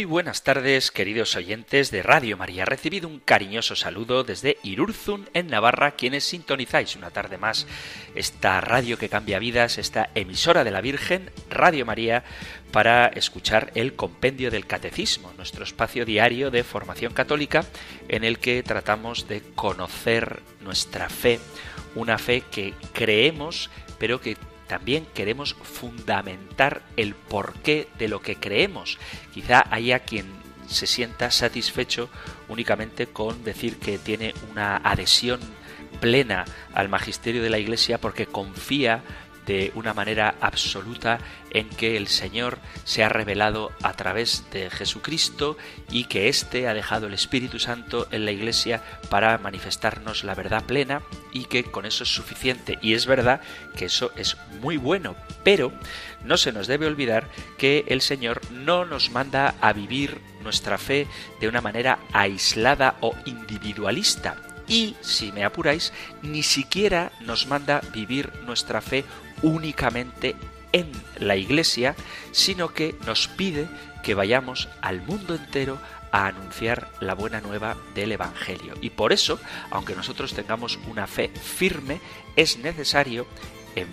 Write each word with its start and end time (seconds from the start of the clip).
Muy 0.00 0.06
buenas 0.06 0.44
tardes, 0.44 0.90
queridos 0.90 1.36
oyentes 1.36 1.90
de 1.90 2.02
Radio 2.02 2.38
María. 2.38 2.64
Recibido 2.64 3.06
un 3.06 3.20
cariñoso 3.20 3.76
saludo 3.76 4.24
desde 4.24 4.56
Irurzun, 4.62 5.28
en 5.34 5.48
Navarra, 5.48 5.90
quienes 5.90 6.24
sintonizáis 6.24 6.96
una 6.96 7.10
tarde 7.10 7.36
más 7.36 7.66
esta 8.14 8.62
radio 8.62 8.96
que 8.96 9.10
cambia 9.10 9.38
vidas, 9.38 9.76
esta 9.76 10.08
emisora 10.14 10.64
de 10.64 10.70
la 10.70 10.80
Virgen, 10.80 11.30
Radio 11.50 11.84
María, 11.84 12.24
para 12.72 13.08
escuchar 13.08 13.72
el 13.74 13.94
Compendio 13.94 14.50
del 14.50 14.66
Catecismo, 14.66 15.34
nuestro 15.36 15.64
espacio 15.64 16.06
diario 16.06 16.50
de 16.50 16.64
formación 16.64 17.12
católica 17.12 17.66
en 18.08 18.24
el 18.24 18.38
que 18.38 18.62
tratamos 18.62 19.28
de 19.28 19.42
conocer 19.54 20.40
nuestra 20.62 21.10
fe, 21.10 21.40
una 21.94 22.16
fe 22.16 22.42
que 22.50 22.72
creemos, 22.94 23.68
pero 23.98 24.18
que 24.18 24.38
también 24.70 25.04
queremos 25.14 25.54
fundamentar 25.54 26.82
el 26.96 27.16
porqué 27.16 27.88
de 27.98 28.06
lo 28.06 28.22
que 28.22 28.36
creemos. 28.36 28.98
Quizá 29.34 29.64
haya 29.68 29.98
quien 29.98 30.26
se 30.68 30.86
sienta 30.86 31.32
satisfecho 31.32 32.08
únicamente 32.48 33.08
con 33.08 33.42
decir 33.42 33.78
que 33.80 33.98
tiene 33.98 34.32
una 34.52 34.76
adhesión 34.76 35.40
plena 36.00 36.44
al 36.72 36.88
magisterio 36.88 37.42
de 37.42 37.50
la 37.50 37.58
Iglesia 37.58 37.98
porque 37.98 38.26
confía 38.26 39.02
de 39.50 39.72
una 39.74 39.94
manera 39.94 40.36
absoluta 40.40 41.18
en 41.50 41.68
que 41.70 41.96
el 41.96 42.06
Señor 42.06 42.60
se 42.84 43.02
ha 43.02 43.08
revelado 43.08 43.72
a 43.82 43.94
través 43.94 44.44
de 44.52 44.70
Jesucristo 44.70 45.58
y 45.90 46.04
que 46.04 46.28
éste 46.28 46.68
ha 46.68 46.72
dejado 46.72 47.08
el 47.08 47.14
Espíritu 47.14 47.58
Santo 47.58 48.06
en 48.12 48.24
la 48.24 48.30
Iglesia 48.30 48.80
para 49.08 49.36
manifestarnos 49.38 50.22
la 50.22 50.36
verdad 50.36 50.62
plena 50.66 51.02
y 51.32 51.46
que 51.46 51.64
con 51.64 51.84
eso 51.84 52.04
es 52.04 52.14
suficiente. 52.14 52.78
Y 52.80 52.94
es 52.94 53.06
verdad 53.06 53.40
que 53.76 53.86
eso 53.86 54.12
es 54.14 54.36
muy 54.60 54.76
bueno, 54.76 55.16
pero 55.42 55.72
no 56.24 56.36
se 56.36 56.52
nos 56.52 56.68
debe 56.68 56.86
olvidar 56.86 57.26
que 57.58 57.84
el 57.88 58.02
Señor 58.02 58.40
no 58.52 58.84
nos 58.84 59.10
manda 59.10 59.56
a 59.60 59.72
vivir 59.72 60.20
nuestra 60.44 60.78
fe 60.78 61.08
de 61.40 61.48
una 61.48 61.60
manera 61.60 61.98
aislada 62.12 62.98
o 63.00 63.16
individualista. 63.24 64.36
Y, 64.70 64.94
si 65.00 65.32
me 65.32 65.44
apuráis, 65.44 65.92
ni 66.22 66.44
siquiera 66.44 67.10
nos 67.20 67.48
manda 67.48 67.80
vivir 67.92 68.32
nuestra 68.46 68.80
fe 68.80 69.04
únicamente 69.42 70.36
en 70.72 70.90
la 71.18 71.36
Iglesia, 71.36 71.96
sino 72.32 72.68
que 72.68 72.94
nos 73.06 73.28
pide 73.28 73.68
que 74.02 74.14
vayamos 74.14 74.68
al 74.80 75.02
mundo 75.02 75.34
entero 75.34 75.78
a 76.12 76.26
anunciar 76.26 76.88
la 77.00 77.14
buena 77.14 77.40
nueva 77.40 77.76
del 77.94 78.12
Evangelio. 78.12 78.74
Y 78.80 78.90
por 78.90 79.12
eso, 79.12 79.38
aunque 79.70 79.94
nosotros 79.94 80.34
tengamos 80.34 80.78
una 80.88 81.06
fe 81.06 81.28
firme, 81.28 82.00
es 82.36 82.58
necesario, 82.58 83.26
en 83.76 83.88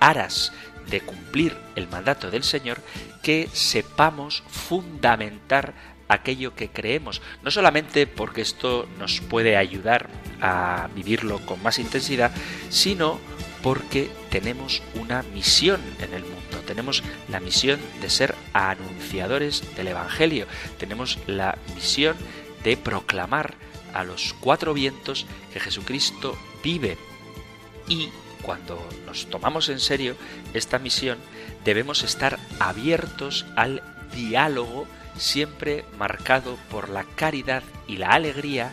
aras 0.00 0.52
de 0.90 1.00
cumplir 1.00 1.56
el 1.76 1.88
mandato 1.88 2.30
del 2.30 2.44
Señor, 2.44 2.80
que 3.22 3.48
sepamos 3.52 4.42
fundamentar 4.48 5.74
aquello 6.08 6.54
que 6.54 6.70
creemos, 6.70 7.20
no 7.42 7.50
solamente 7.50 8.06
porque 8.06 8.40
esto 8.40 8.88
nos 8.98 9.20
puede 9.20 9.56
ayudar 9.56 10.08
a 10.40 10.88
vivirlo 10.94 11.44
con 11.44 11.62
más 11.62 11.78
intensidad, 11.78 12.32
sino 12.70 13.18
porque 13.62 14.10
tenemos 14.30 14.82
una 14.94 15.22
misión 15.22 15.80
en 16.00 16.14
el 16.14 16.22
mundo. 16.22 16.60
Tenemos 16.66 17.02
la 17.28 17.40
misión 17.40 17.80
de 18.00 18.10
ser 18.10 18.34
anunciadores 18.52 19.62
del 19.76 19.88
Evangelio. 19.88 20.46
Tenemos 20.78 21.18
la 21.26 21.58
misión 21.74 22.16
de 22.62 22.76
proclamar 22.76 23.54
a 23.94 24.04
los 24.04 24.34
cuatro 24.40 24.74
vientos 24.74 25.26
que 25.52 25.60
Jesucristo 25.60 26.38
vive. 26.62 26.98
Y 27.88 28.10
cuando 28.42 28.78
nos 29.06 29.28
tomamos 29.28 29.68
en 29.68 29.80
serio 29.80 30.14
esta 30.54 30.78
misión, 30.78 31.18
debemos 31.64 32.02
estar 32.02 32.38
abiertos 32.60 33.46
al 33.56 33.82
diálogo 34.14 34.86
siempre 35.16 35.84
marcado 35.98 36.56
por 36.70 36.88
la 36.88 37.04
caridad 37.04 37.62
y 37.86 37.96
la 37.96 38.10
alegría 38.10 38.72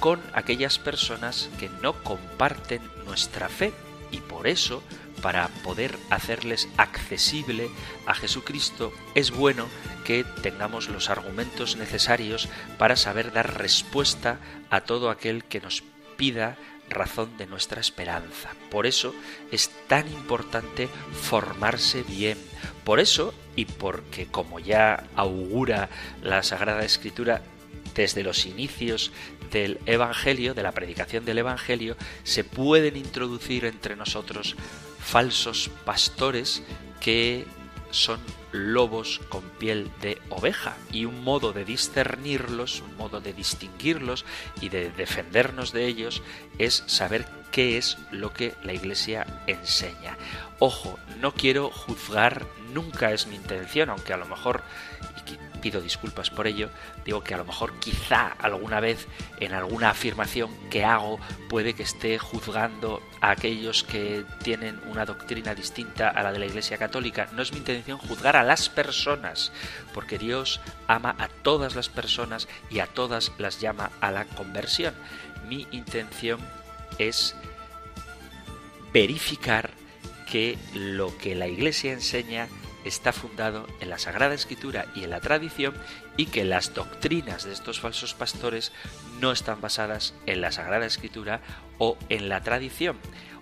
con 0.00 0.20
aquellas 0.32 0.78
personas 0.78 1.48
que 1.58 1.70
no 1.80 1.94
comparten 2.02 2.82
nuestra 3.06 3.48
fe 3.48 3.72
y 4.10 4.18
por 4.18 4.46
eso, 4.46 4.82
para 5.22 5.48
poder 5.64 5.98
hacerles 6.10 6.68
accesible 6.76 7.70
a 8.06 8.14
Jesucristo, 8.14 8.92
es 9.14 9.30
bueno 9.30 9.66
que 10.04 10.24
tengamos 10.42 10.88
los 10.88 11.10
argumentos 11.10 11.76
necesarios 11.76 12.48
para 12.78 12.96
saber 12.96 13.32
dar 13.32 13.58
respuesta 13.58 14.38
a 14.70 14.82
todo 14.82 15.10
aquel 15.10 15.44
que 15.44 15.60
nos 15.60 15.82
pida 16.16 16.56
razón 16.88 17.36
de 17.36 17.46
nuestra 17.46 17.80
esperanza. 17.80 18.50
Por 18.70 18.86
eso 18.86 19.14
es 19.50 19.70
tan 19.88 20.06
importante 20.08 20.88
formarse 21.22 22.02
bien. 22.02 22.38
Por 22.84 23.00
eso, 23.00 23.34
y 23.56 23.64
porque 23.64 24.26
como 24.26 24.60
ya 24.60 25.04
augura 25.16 25.88
la 26.22 26.42
Sagrada 26.42 26.84
Escritura, 26.84 27.42
desde 27.96 28.22
los 28.22 28.46
inicios 28.46 29.10
del 29.50 29.80
Evangelio, 29.86 30.54
de 30.54 30.62
la 30.62 30.72
predicación 30.72 31.24
del 31.24 31.38
Evangelio, 31.38 31.96
se 32.22 32.44
pueden 32.44 32.96
introducir 32.96 33.64
entre 33.64 33.96
nosotros 33.96 34.54
falsos 35.00 35.70
pastores 35.84 36.62
que 37.00 37.46
son 37.90 38.20
lobos 38.52 39.20
con 39.28 39.42
piel 39.42 39.90
de 40.00 40.20
oveja 40.28 40.76
y 40.92 41.04
un 41.04 41.24
modo 41.24 41.52
de 41.52 41.64
discernirlos, 41.64 42.80
un 42.80 42.96
modo 42.96 43.20
de 43.20 43.32
distinguirlos 43.32 44.24
y 44.60 44.68
de 44.68 44.90
defendernos 44.90 45.72
de 45.72 45.86
ellos 45.86 46.22
es 46.58 46.84
saber 46.86 47.26
qué 47.52 47.78
es 47.78 47.96
lo 48.10 48.32
que 48.32 48.54
la 48.62 48.74
Iglesia 48.74 49.26
enseña. 49.46 50.18
Ojo, 50.58 50.98
no 51.20 51.32
quiero 51.32 51.70
juzgar, 51.70 52.46
nunca 52.72 53.12
es 53.12 53.26
mi 53.26 53.36
intención, 53.36 53.88
aunque 53.88 54.12
a 54.12 54.18
lo 54.18 54.26
mejor 54.26 54.62
pido 55.56 55.80
disculpas 55.80 56.30
por 56.30 56.46
ello, 56.46 56.70
digo 57.04 57.22
que 57.22 57.34
a 57.34 57.38
lo 57.38 57.44
mejor 57.44 57.78
quizá 57.78 58.28
alguna 58.38 58.80
vez 58.80 59.06
en 59.40 59.52
alguna 59.52 59.90
afirmación 59.90 60.50
que 60.70 60.84
hago 60.84 61.18
puede 61.48 61.74
que 61.74 61.82
esté 61.82 62.18
juzgando 62.18 63.02
a 63.20 63.30
aquellos 63.30 63.84
que 63.84 64.24
tienen 64.42 64.80
una 64.86 65.04
doctrina 65.04 65.54
distinta 65.54 66.08
a 66.08 66.22
la 66.22 66.32
de 66.32 66.38
la 66.38 66.46
Iglesia 66.46 66.78
Católica. 66.78 67.28
No 67.32 67.42
es 67.42 67.52
mi 67.52 67.58
intención 67.58 67.98
juzgar 67.98 68.36
a 68.36 68.44
las 68.44 68.68
personas, 68.68 69.52
porque 69.92 70.18
Dios 70.18 70.60
ama 70.86 71.14
a 71.18 71.28
todas 71.28 71.74
las 71.74 71.88
personas 71.88 72.48
y 72.70 72.80
a 72.80 72.86
todas 72.86 73.32
las 73.38 73.60
llama 73.60 73.90
a 74.00 74.10
la 74.10 74.24
conversión. 74.24 74.94
Mi 75.48 75.66
intención 75.70 76.40
es 76.98 77.34
verificar 78.92 79.70
que 80.30 80.58
lo 80.74 81.16
que 81.18 81.34
la 81.34 81.46
Iglesia 81.46 81.92
enseña 81.92 82.48
está 82.86 83.12
fundado 83.12 83.66
en 83.80 83.90
la 83.90 83.98
Sagrada 83.98 84.34
Escritura 84.34 84.86
y 84.94 85.04
en 85.04 85.10
la 85.10 85.20
tradición 85.20 85.74
y 86.16 86.26
que 86.26 86.44
las 86.44 86.74
doctrinas 86.74 87.44
de 87.44 87.52
estos 87.52 87.80
falsos 87.80 88.14
pastores 88.14 88.72
no 89.20 89.32
están 89.32 89.60
basadas 89.60 90.14
en 90.26 90.40
la 90.40 90.52
Sagrada 90.52 90.86
Escritura 90.86 91.40
o 91.78 91.98
en 92.08 92.28
la 92.28 92.42
tradición, 92.42 92.96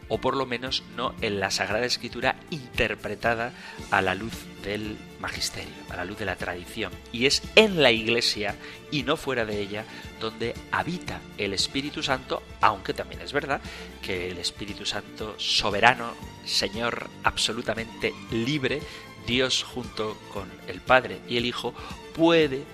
o 0.09 0.19
por 0.19 0.37
lo 0.37 0.47
menos 0.47 0.83
no 0.97 1.15
en 1.21 1.41
la 1.41 1.51
Sagrada 1.51 1.87
Escritura 1.87 2.37
interpretada 2.51 3.53
a 3.91 4.03
la 4.03 4.15
luz 4.15 4.35
del 4.63 4.97
magisterio, 5.21 5.73
a 5.91 5.97
la 5.97 6.05
luz 6.05 6.19
de 6.19 6.25
la 6.25 6.37
tradición. 6.37 6.93
Y 7.13 7.27
es 7.27 7.43
en 7.55 7.83
la 7.83 7.91
Iglesia 7.91 8.57
y 8.91 9.03
no 9.03 9.17
fuera 9.17 9.45
de 9.45 9.61
ella 9.61 9.85
donde 10.21 10.55
habita 10.71 11.21
el 11.39 11.53
Espíritu 11.53 12.03
Santo, 12.03 12.43
aunque 12.61 12.95
también 12.95 13.21
es 13.21 13.33
verdad 13.33 13.61
que 14.03 14.31
el 14.31 14.39
Espíritu 14.39 14.87
Santo 14.87 15.35
soberano, 15.39 16.13
Señor 16.45 17.09
absolutamente 17.23 18.15
libre, 18.31 18.81
Dios 19.27 19.65
junto 19.65 20.17
con 20.33 20.51
el 20.69 20.81
Padre 20.81 21.21
y 21.29 21.37
el 21.37 21.47
Hijo 21.47 21.75
puede 22.15 22.65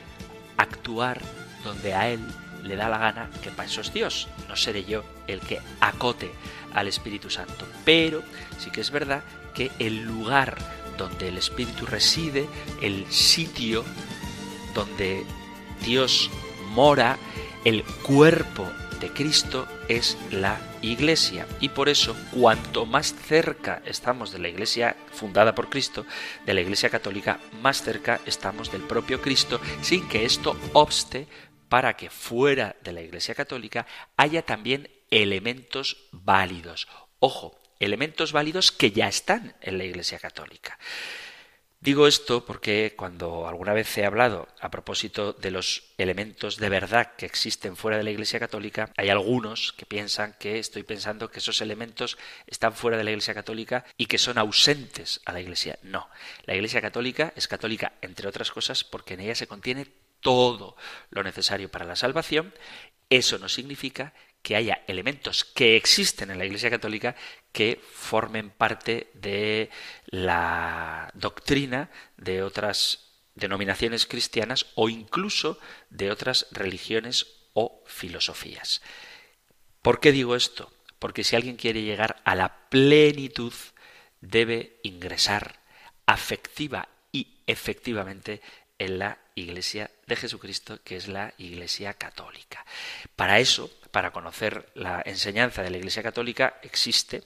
actuar 0.57 1.21
donde 1.65 1.95
a 1.95 2.09
Él 2.09 2.21
le 2.63 2.77
da 2.77 2.89
la 2.89 2.99
gana, 2.99 3.31
que 3.43 3.51
para 3.51 3.69
eso 3.69 3.81
es 3.81 3.93
Dios. 3.93 4.29
No 4.49 4.57
seré 4.57 4.85
yo 4.85 5.05
el 5.27 5.41
que 5.41 5.61
acote 5.81 6.31
al 6.75 6.89
Espíritu 6.89 7.31
Santo. 7.31 7.67
Pero 7.85 8.23
sí 8.59 8.71
que 8.71 8.81
es 8.81 8.91
verdad 8.91 9.23
que 9.55 9.71
el 9.79 10.03
lugar 10.03 10.57
donde 10.99 11.29
el 11.29 11.39
Espíritu 11.39 11.87
reside, 11.87 12.49
el 12.83 13.11
sitio 13.11 13.85
donde 14.75 15.25
Dios 15.85 16.31
mora, 16.73 17.17
el 17.65 17.83
cuerpo 17.85 18.71
de 19.01 19.11
Cristo 19.11 19.67
es 19.89 20.17
la 20.31 20.61
Iglesia. 20.83 21.47
Y 21.59 21.71
por 21.71 21.89
eso, 21.89 22.15
cuanto 22.33 22.87
más 22.87 23.15
cerca 23.15 23.83
estamos 23.85 24.31
de 24.33 24.39
la 24.39 24.49
Iglesia 24.49 24.97
fundada 25.11 25.55
por 25.55 25.69
Cristo, 25.69 26.07
de 26.47 26.55
la 26.55 26.61
Iglesia 26.61 26.91
católica, 26.91 27.41
más 27.63 27.83
cerca 27.83 28.21
estamos 28.27 28.71
del 28.71 28.83
propio 28.83 29.21
Cristo, 29.21 29.61
sin 29.83 30.09
que 30.09 30.25
esto 30.25 30.57
obste 30.75 31.27
para 31.69 31.97
que 31.97 32.11
fuera 32.11 32.77
de 32.83 32.93
la 32.93 33.01
Iglesia 33.01 33.35
católica 33.35 33.87
haya 34.17 34.43
también 34.43 34.91
elementos 35.11 36.09
válidos. 36.13 36.87
Ojo, 37.19 37.61
elementos 37.81 38.33
válidos 38.33 38.71
que 38.71 38.93
ya 38.93 39.09
están 39.09 39.55
en 39.61 39.79
la 39.79 39.85
Iglesia 39.85 40.19
Católica. 40.19 40.79
Digo 41.83 42.07
esto 42.07 42.45
porque 42.45 42.93
cuando 42.95 43.49
alguna 43.49 43.73
vez 43.73 43.97
he 43.97 44.05
hablado 44.05 44.49
a 44.61 44.71
propósito 44.71 45.33
de 45.33 45.51
los 45.51 45.85
elementos 45.97 46.59
de 46.59 46.69
verdad 46.69 47.15
que 47.17 47.25
existen 47.25 47.75
fuera 47.75 47.97
de 47.97 48.03
la 48.03 48.11
Iglesia 48.11 48.39
Católica, 48.39 48.93
hay 48.99 49.09
algunos 49.09 49.73
que 49.73 49.87
piensan 49.87 50.37
que 50.39 50.59
estoy 50.59 50.83
pensando 50.83 51.31
que 51.31 51.39
esos 51.39 51.63
elementos 51.63 52.19
están 52.47 52.75
fuera 52.75 52.99
de 52.99 53.05
la 53.05 53.13
Iglesia 53.13 53.33
Católica 53.33 53.87
y 53.97 54.07
que 54.07 54.19
son 54.19 54.37
ausentes 54.37 55.23
a 55.25 55.33
la 55.33 55.41
Iglesia. 55.41 55.79
No, 55.83 56.11
la 56.45 56.55
Iglesia 56.55 56.83
Católica 56.83 57.33
es 57.35 57.49
católica, 57.49 57.95
entre 58.03 58.29
otras 58.29 58.51
cosas, 58.51 58.85
porque 58.85 59.15
en 59.15 59.21
ella 59.21 59.35
se 59.35 59.47
contiene 59.47 59.87
todo 60.21 60.77
lo 61.09 61.23
necesario 61.23 61.71
para 61.71 61.87
la 61.87 61.97
salvación. 61.97 62.53
Eso 63.09 63.39
no 63.39 63.49
significa 63.49 64.13
que 64.43 64.57
haya 64.57 64.83
elementos 64.87 65.45
que 65.45 65.77
existen 65.77 66.31
en 66.31 66.39
la 66.39 66.47
Iglesia 66.47 66.71
Católica 66.71 67.17
que 67.53 67.81
formen 67.93 68.51
parte 68.51 69.11
de 69.15 69.71
la 70.07 71.11
doctrina 71.15 71.91
de 72.17 72.43
otras 72.43 73.11
denominaciones 73.35 74.07
cristianas 74.07 74.67
o 74.75 74.89
incluso 74.89 75.59
de 75.91 76.11
otras 76.11 76.47
religiones 76.51 77.27
o 77.53 77.83
filosofías. 77.87 78.83
¿Por 79.83 80.01
qué 80.01 80.13
digo 80.13 80.37
esto? 80.37 80.73
Porque 80.99 81.25
si 81.25 81.37
alguien 81.37 81.57
quiere 81.57 81.83
llegar 81.83 82.21
a 82.25 82.35
la 82.35 82.69
plenitud, 82.69 83.55
debe 84.21 84.79
ingresar 84.83 85.61
afectiva 86.07 86.89
y 87.13 87.39
efectivamente 87.47 88.43
en 88.81 88.99
la 88.99 89.19
Iglesia 89.35 89.91
de 90.07 90.17
Jesucristo, 90.17 90.81
que 90.83 90.97
es 90.97 91.07
la 91.07 91.35
Iglesia 91.39 91.95
Católica. 91.95 92.65
Para 93.15 93.39
eso, 93.39 93.71
para 93.93 94.11
conocer 94.11 94.71
la 94.75 95.03
enseñanza 95.05 95.63
de 95.63 95.71
la 95.71 95.77
Iglesia 95.77 96.03
Católica, 96.03 96.59
existe 96.63 97.23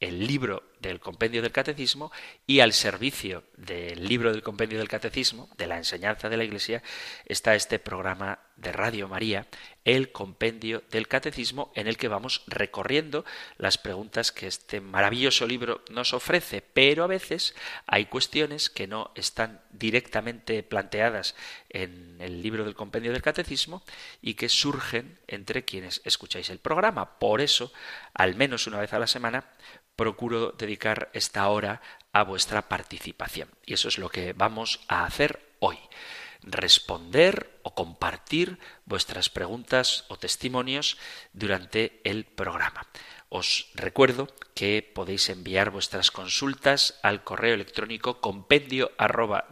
el 0.00 0.26
libro 0.26 0.62
del 0.80 1.00
compendio 1.00 1.42
del 1.42 1.52
catecismo 1.52 2.12
y 2.46 2.60
al 2.60 2.72
servicio 2.72 3.44
del 3.56 4.06
libro 4.06 4.32
del 4.32 4.42
compendio 4.42 4.78
del 4.78 4.88
catecismo, 4.88 5.48
de 5.56 5.66
la 5.66 5.76
enseñanza 5.76 6.28
de 6.28 6.36
la 6.36 6.44
Iglesia, 6.44 6.82
está 7.26 7.54
este 7.54 7.78
programa 7.78 8.40
de 8.56 8.72
Radio 8.72 9.08
María, 9.08 9.46
el 9.84 10.10
compendio 10.10 10.82
del 10.90 11.06
catecismo, 11.06 11.72
en 11.74 11.86
el 11.86 11.96
que 11.96 12.08
vamos 12.08 12.42
recorriendo 12.48 13.24
las 13.56 13.78
preguntas 13.78 14.32
que 14.32 14.46
este 14.46 14.80
maravilloso 14.80 15.46
libro 15.46 15.82
nos 15.90 16.12
ofrece, 16.12 16.60
pero 16.60 17.04
a 17.04 17.06
veces 17.06 17.54
hay 17.86 18.06
cuestiones 18.06 18.68
que 18.68 18.86
no 18.86 19.12
están 19.14 19.60
directamente 19.70 20.62
planteadas 20.62 21.36
en 21.70 22.16
el 22.20 22.42
libro 22.42 22.64
del 22.64 22.74
compendio 22.74 23.12
del 23.12 23.22
catecismo 23.22 23.82
y 24.20 24.34
que 24.34 24.48
surgen 24.48 25.18
entre 25.28 25.64
quienes 25.64 26.02
escucháis 26.04 26.50
el 26.50 26.58
programa. 26.58 27.18
Por 27.18 27.40
eso, 27.40 27.72
al 28.12 28.34
menos 28.34 28.66
una 28.66 28.80
vez 28.80 28.92
a 28.92 28.98
la 28.98 29.06
semana, 29.06 29.44
procuro 29.98 30.52
dedicar 30.52 31.10
esta 31.12 31.48
hora 31.48 31.82
a 32.12 32.22
vuestra 32.22 32.68
participación. 32.68 33.50
Y 33.66 33.74
eso 33.74 33.88
es 33.88 33.98
lo 33.98 34.10
que 34.10 34.32
vamos 34.32 34.80
a 34.86 35.04
hacer 35.04 35.40
hoy. 35.58 35.76
Responder 36.40 37.50
o 37.64 37.74
compartir 37.74 38.60
vuestras 38.84 39.28
preguntas 39.28 40.04
o 40.06 40.16
testimonios 40.16 40.98
durante 41.32 42.00
el 42.04 42.26
programa. 42.26 42.86
Os 43.28 43.72
recuerdo 43.74 44.28
que 44.54 44.88
podéis 44.94 45.28
enviar 45.30 45.70
vuestras 45.70 46.12
consultas 46.12 47.00
al 47.02 47.24
correo 47.24 47.54
electrónico 47.54 48.20
compendio 48.20 48.92
arroba 48.98 49.48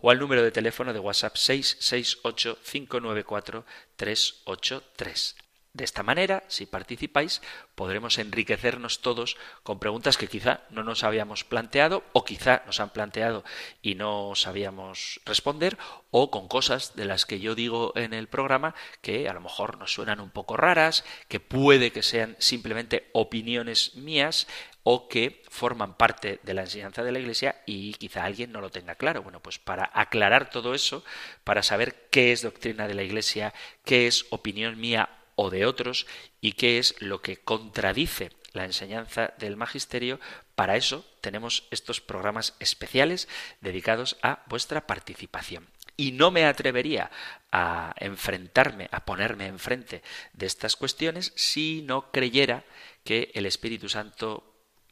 o 0.00 0.10
al 0.10 0.18
número 0.20 0.44
de 0.44 0.52
teléfono 0.52 0.92
de 0.92 1.00
WhatsApp 1.00 1.34
668 1.34 2.58
594 2.62 3.66
383. 3.96 5.49
De 5.72 5.84
esta 5.84 6.02
manera, 6.02 6.42
si 6.48 6.66
participáis, 6.66 7.42
podremos 7.76 8.18
enriquecernos 8.18 9.02
todos 9.02 9.36
con 9.62 9.78
preguntas 9.78 10.16
que 10.16 10.26
quizá 10.26 10.62
no 10.70 10.82
nos 10.82 11.04
habíamos 11.04 11.44
planteado 11.44 12.02
o 12.12 12.24
quizá 12.24 12.64
nos 12.66 12.80
han 12.80 12.90
planteado 12.90 13.44
y 13.80 13.94
no 13.94 14.34
sabíamos 14.34 15.20
responder 15.24 15.78
o 16.10 16.32
con 16.32 16.48
cosas 16.48 16.96
de 16.96 17.04
las 17.04 17.24
que 17.24 17.38
yo 17.38 17.54
digo 17.54 17.92
en 17.94 18.14
el 18.14 18.26
programa 18.26 18.74
que 19.00 19.28
a 19.28 19.32
lo 19.32 19.40
mejor 19.40 19.78
nos 19.78 19.92
suenan 19.92 20.18
un 20.18 20.30
poco 20.30 20.56
raras, 20.56 21.04
que 21.28 21.38
puede 21.38 21.92
que 21.92 22.02
sean 22.02 22.34
simplemente 22.40 23.08
opiniones 23.12 23.94
mías 23.94 24.48
o 24.82 25.06
que 25.08 25.44
forman 25.48 25.94
parte 25.94 26.40
de 26.42 26.54
la 26.54 26.62
enseñanza 26.62 27.04
de 27.04 27.12
la 27.12 27.20
Iglesia 27.20 27.62
y 27.64 27.94
quizá 27.94 28.24
alguien 28.24 28.50
no 28.50 28.60
lo 28.60 28.70
tenga 28.70 28.96
claro. 28.96 29.22
Bueno, 29.22 29.38
pues 29.40 29.60
para 29.60 29.88
aclarar 29.94 30.50
todo 30.50 30.74
eso, 30.74 31.04
para 31.44 31.62
saber 31.62 32.08
qué 32.10 32.32
es 32.32 32.42
doctrina 32.42 32.88
de 32.88 32.94
la 32.94 33.04
Iglesia, 33.04 33.54
qué 33.84 34.08
es 34.08 34.26
opinión 34.30 34.80
mía 34.80 35.08
o 35.42 35.48
de 35.48 35.64
otros 35.64 36.06
y 36.42 36.52
qué 36.52 36.78
es 36.78 36.94
lo 37.00 37.22
que 37.22 37.38
contradice 37.38 38.30
la 38.52 38.66
enseñanza 38.66 39.32
del 39.38 39.56
magisterio, 39.56 40.20
para 40.54 40.76
eso 40.76 41.02
tenemos 41.22 41.66
estos 41.70 42.02
programas 42.02 42.54
especiales 42.60 43.26
dedicados 43.62 44.18
a 44.20 44.44
vuestra 44.48 44.86
participación. 44.86 45.66
Y 45.96 46.12
no 46.12 46.30
me 46.30 46.44
atrevería 46.44 47.10
a 47.52 47.94
enfrentarme, 47.96 48.90
a 48.92 49.06
ponerme 49.06 49.46
enfrente 49.46 50.02
de 50.34 50.44
estas 50.44 50.76
cuestiones 50.76 51.32
si 51.36 51.80
no 51.86 52.10
creyera 52.12 52.64
que 53.02 53.30
el 53.32 53.46
Espíritu 53.46 53.88
Santo 53.88 54.44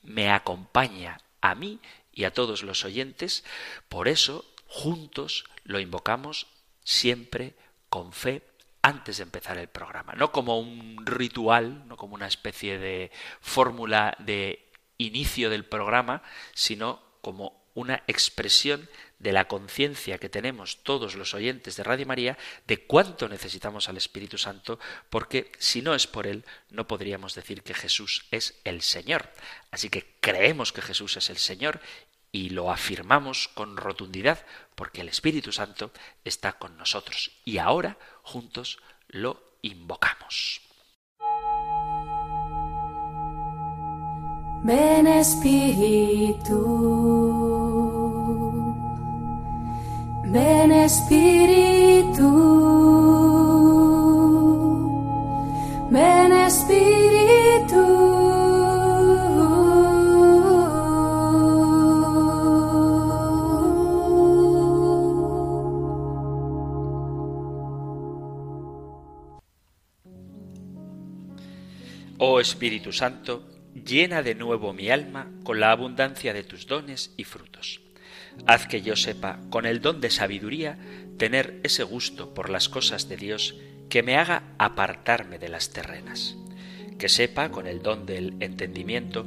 me 0.02 0.30
acompaña 0.30 1.20
a 1.42 1.54
mí 1.54 1.78
y 2.10 2.24
a 2.24 2.32
todos 2.32 2.62
los 2.62 2.86
oyentes. 2.86 3.44
Por 3.90 4.08
eso, 4.08 4.46
juntos 4.66 5.44
lo 5.64 5.78
invocamos 5.78 6.46
siempre 6.84 7.54
con 7.90 8.14
fe 8.14 8.47
antes 8.82 9.18
de 9.18 9.24
empezar 9.24 9.58
el 9.58 9.68
programa, 9.68 10.14
no 10.14 10.32
como 10.32 10.58
un 10.58 11.04
ritual, 11.04 11.86
no 11.88 11.96
como 11.96 12.14
una 12.14 12.26
especie 12.26 12.78
de 12.78 13.10
fórmula 13.40 14.16
de 14.18 14.70
inicio 14.98 15.50
del 15.50 15.64
programa, 15.64 16.22
sino 16.54 17.00
como 17.20 17.58
una 17.74 18.02
expresión 18.08 18.88
de 19.18 19.32
la 19.32 19.46
conciencia 19.46 20.18
que 20.18 20.28
tenemos 20.28 20.82
todos 20.82 21.14
los 21.14 21.34
oyentes 21.34 21.76
de 21.76 21.84
Radio 21.84 22.06
María 22.06 22.38
de 22.66 22.84
cuánto 22.86 23.28
necesitamos 23.28 23.88
al 23.88 23.96
Espíritu 23.96 24.38
Santo, 24.38 24.78
porque 25.10 25.52
si 25.58 25.82
no 25.82 25.94
es 25.94 26.06
por 26.06 26.26
Él, 26.26 26.44
no 26.70 26.86
podríamos 26.86 27.34
decir 27.34 27.62
que 27.62 27.74
Jesús 27.74 28.26
es 28.30 28.60
el 28.64 28.82
Señor. 28.82 29.30
Así 29.70 29.90
que 29.90 30.16
creemos 30.20 30.72
que 30.72 30.82
Jesús 30.82 31.16
es 31.16 31.30
el 31.30 31.38
Señor 31.38 31.80
y 32.32 32.50
lo 32.50 32.70
afirmamos 32.70 33.48
con 33.48 33.76
rotundidad 33.76 34.44
porque 34.74 35.00
el 35.00 35.08
Espíritu 35.08 35.52
Santo 35.52 35.90
está 36.24 36.52
con 36.52 36.76
nosotros 36.76 37.32
y 37.44 37.58
ahora 37.58 37.96
juntos 38.22 38.78
lo 39.08 39.42
invocamos. 39.62 40.60
Ven 44.64 45.06
Espíritu, 45.06 46.58
ven 50.26 50.72
Espíritu, 50.72 52.28
ven 55.90 56.32
Espíritu. 56.32 57.07
Espíritu 72.40 72.92
Santo, 72.92 73.48
llena 73.74 74.22
de 74.22 74.34
nuevo 74.34 74.72
mi 74.72 74.90
alma 74.90 75.30
con 75.44 75.60
la 75.60 75.70
abundancia 75.70 76.32
de 76.32 76.44
tus 76.44 76.66
dones 76.66 77.12
y 77.16 77.24
frutos. 77.24 77.80
Haz 78.46 78.66
que 78.66 78.82
yo 78.82 78.96
sepa, 78.96 79.40
con 79.50 79.66
el 79.66 79.80
don 79.80 80.00
de 80.00 80.10
sabiduría, 80.10 80.78
tener 81.18 81.60
ese 81.62 81.82
gusto 81.82 82.34
por 82.34 82.50
las 82.50 82.68
cosas 82.68 83.08
de 83.08 83.16
Dios 83.16 83.56
que 83.88 84.02
me 84.02 84.16
haga 84.16 84.42
apartarme 84.58 85.38
de 85.38 85.48
las 85.48 85.70
terrenas. 85.70 86.36
Que 86.98 87.08
sepa, 87.08 87.50
con 87.50 87.66
el 87.66 87.82
don 87.82 88.06
del 88.06 88.34
entendimiento, 88.40 89.26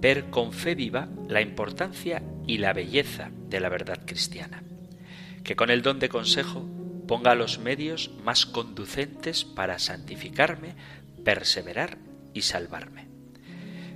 ver 0.00 0.30
con 0.30 0.52
fe 0.52 0.74
viva 0.74 1.08
la 1.28 1.40
importancia 1.40 2.22
y 2.46 2.58
la 2.58 2.72
belleza 2.72 3.30
de 3.48 3.60
la 3.60 3.68
verdad 3.68 4.00
cristiana. 4.04 4.62
Que 5.44 5.56
con 5.56 5.70
el 5.70 5.82
don 5.82 5.98
de 5.98 6.08
consejo 6.08 6.68
ponga 7.06 7.34
los 7.34 7.58
medios 7.58 8.10
más 8.22 8.46
conducentes 8.46 9.44
para 9.44 9.78
santificarme, 9.78 10.74
perseverar 11.24 11.98
y 12.34 12.42
salvarme. 12.42 13.08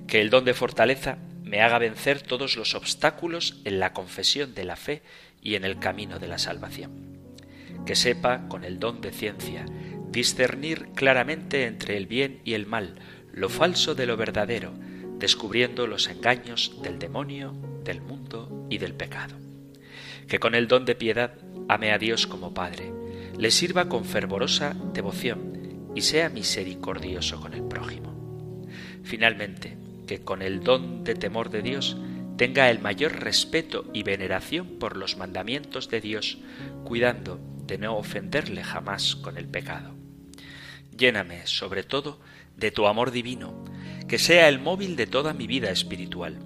Que 0.06 0.20
el 0.20 0.30
don 0.30 0.44
de 0.44 0.54
fortaleza 0.54 1.18
me 1.42 1.62
haga 1.62 1.78
vencer 1.78 2.22
todos 2.22 2.56
los 2.56 2.74
obstáculos 2.74 3.60
en 3.64 3.78
la 3.78 3.92
confesión 3.92 4.54
de 4.54 4.64
la 4.64 4.76
fe 4.76 5.02
y 5.40 5.54
en 5.54 5.64
el 5.64 5.78
camino 5.78 6.18
de 6.18 6.28
la 6.28 6.38
salvación. 6.38 7.18
Que 7.86 7.94
sepa, 7.94 8.48
con 8.48 8.64
el 8.64 8.80
don 8.80 9.00
de 9.00 9.12
ciencia, 9.12 9.64
discernir 10.10 10.88
claramente 10.94 11.66
entre 11.66 11.96
el 11.96 12.06
bien 12.06 12.40
y 12.44 12.54
el 12.54 12.66
mal, 12.66 12.96
lo 13.32 13.48
falso 13.48 13.94
de 13.94 14.06
lo 14.06 14.16
verdadero, 14.16 14.72
descubriendo 15.18 15.86
los 15.86 16.08
engaños 16.08 16.82
del 16.82 16.98
demonio, 16.98 17.54
del 17.84 18.00
mundo 18.00 18.66
y 18.68 18.78
del 18.78 18.94
pecado. 18.94 19.36
Que 20.26 20.40
con 20.40 20.54
el 20.54 20.66
don 20.66 20.84
de 20.84 20.94
piedad 20.94 21.34
ame 21.68 21.92
a 21.92 21.98
Dios 21.98 22.26
como 22.26 22.54
Padre, 22.54 22.92
le 23.38 23.50
sirva 23.50 23.88
con 23.88 24.04
fervorosa 24.04 24.74
devoción 24.92 25.92
y 25.94 26.02
sea 26.02 26.28
misericordioso 26.28 27.40
con 27.40 27.54
el 27.54 27.62
prójimo. 27.62 28.15
Finalmente, 29.06 29.78
que 30.08 30.22
con 30.22 30.42
el 30.42 30.64
don 30.64 31.04
de 31.04 31.14
temor 31.14 31.50
de 31.50 31.62
Dios 31.62 31.96
tenga 32.36 32.70
el 32.70 32.80
mayor 32.80 33.20
respeto 33.20 33.88
y 33.94 34.02
veneración 34.02 34.80
por 34.80 34.96
los 34.96 35.16
mandamientos 35.16 35.88
de 35.88 36.00
Dios, 36.00 36.38
cuidando 36.84 37.38
de 37.68 37.78
no 37.78 37.96
ofenderle 37.96 38.64
jamás 38.64 39.14
con 39.14 39.38
el 39.38 39.46
pecado. 39.46 39.94
Lléname, 40.98 41.46
sobre 41.46 41.84
todo, 41.84 42.18
de 42.56 42.72
tu 42.72 42.88
amor 42.88 43.12
divino, 43.12 43.64
que 44.08 44.18
sea 44.18 44.48
el 44.48 44.58
móvil 44.58 44.96
de 44.96 45.06
toda 45.06 45.34
mi 45.34 45.46
vida 45.46 45.70
espiritual, 45.70 46.40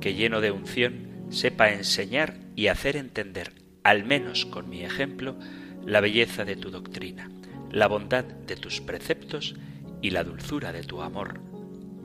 que 0.00 0.14
lleno 0.14 0.40
de 0.40 0.52
unción 0.52 1.26
sepa 1.28 1.70
enseñar 1.70 2.38
y 2.54 2.68
hacer 2.68 2.96
entender, 2.96 3.52
al 3.84 4.04
menos 4.04 4.46
con 4.46 4.70
mi 4.70 4.82
ejemplo, 4.84 5.36
la 5.84 6.00
belleza 6.00 6.46
de 6.46 6.56
tu 6.56 6.70
doctrina, 6.70 7.30
la 7.70 7.88
bondad 7.88 8.24
de 8.24 8.56
tus 8.56 8.80
preceptos 8.80 9.54
y 10.00 10.10
la 10.10 10.24
dulzura 10.24 10.72
de 10.72 10.82
tu 10.82 11.02
amor. 11.02 11.45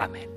Amén. 0.01 0.29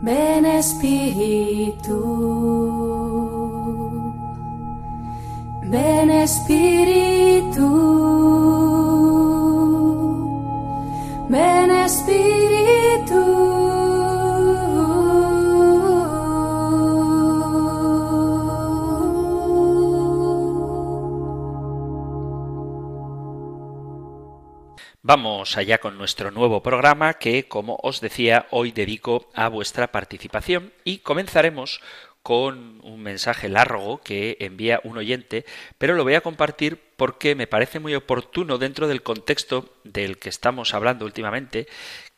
Ven 0.00 0.46
Espíritu, 0.46 1.98
ven 5.70 6.10
Espíritu, 6.10 7.07
Vamos 25.08 25.56
allá 25.56 25.78
con 25.78 25.96
nuestro 25.96 26.30
nuevo 26.30 26.62
programa 26.62 27.14
que, 27.14 27.48
como 27.48 27.78
os 27.82 28.02
decía, 28.02 28.46
hoy 28.50 28.72
dedico 28.72 29.30
a 29.32 29.48
vuestra 29.48 29.90
participación 29.90 30.74
y 30.84 30.98
comenzaremos 30.98 31.80
con 32.22 32.78
un 32.84 33.02
mensaje 33.02 33.48
largo 33.48 34.02
que 34.02 34.36
envía 34.38 34.82
un 34.84 34.98
oyente, 34.98 35.46
pero 35.78 35.94
lo 35.94 36.04
voy 36.04 36.12
a 36.12 36.20
compartir 36.20 36.78
porque 36.98 37.34
me 37.34 37.46
parece 37.46 37.80
muy 37.80 37.94
oportuno 37.94 38.58
dentro 38.58 38.86
del 38.86 39.02
contexto 39.02 39.72
del 39.82 40.18
que 40.18 40.28
estamos 40.28 40.74
hablando 40.74 41.06
últimamente, 41.06 41.68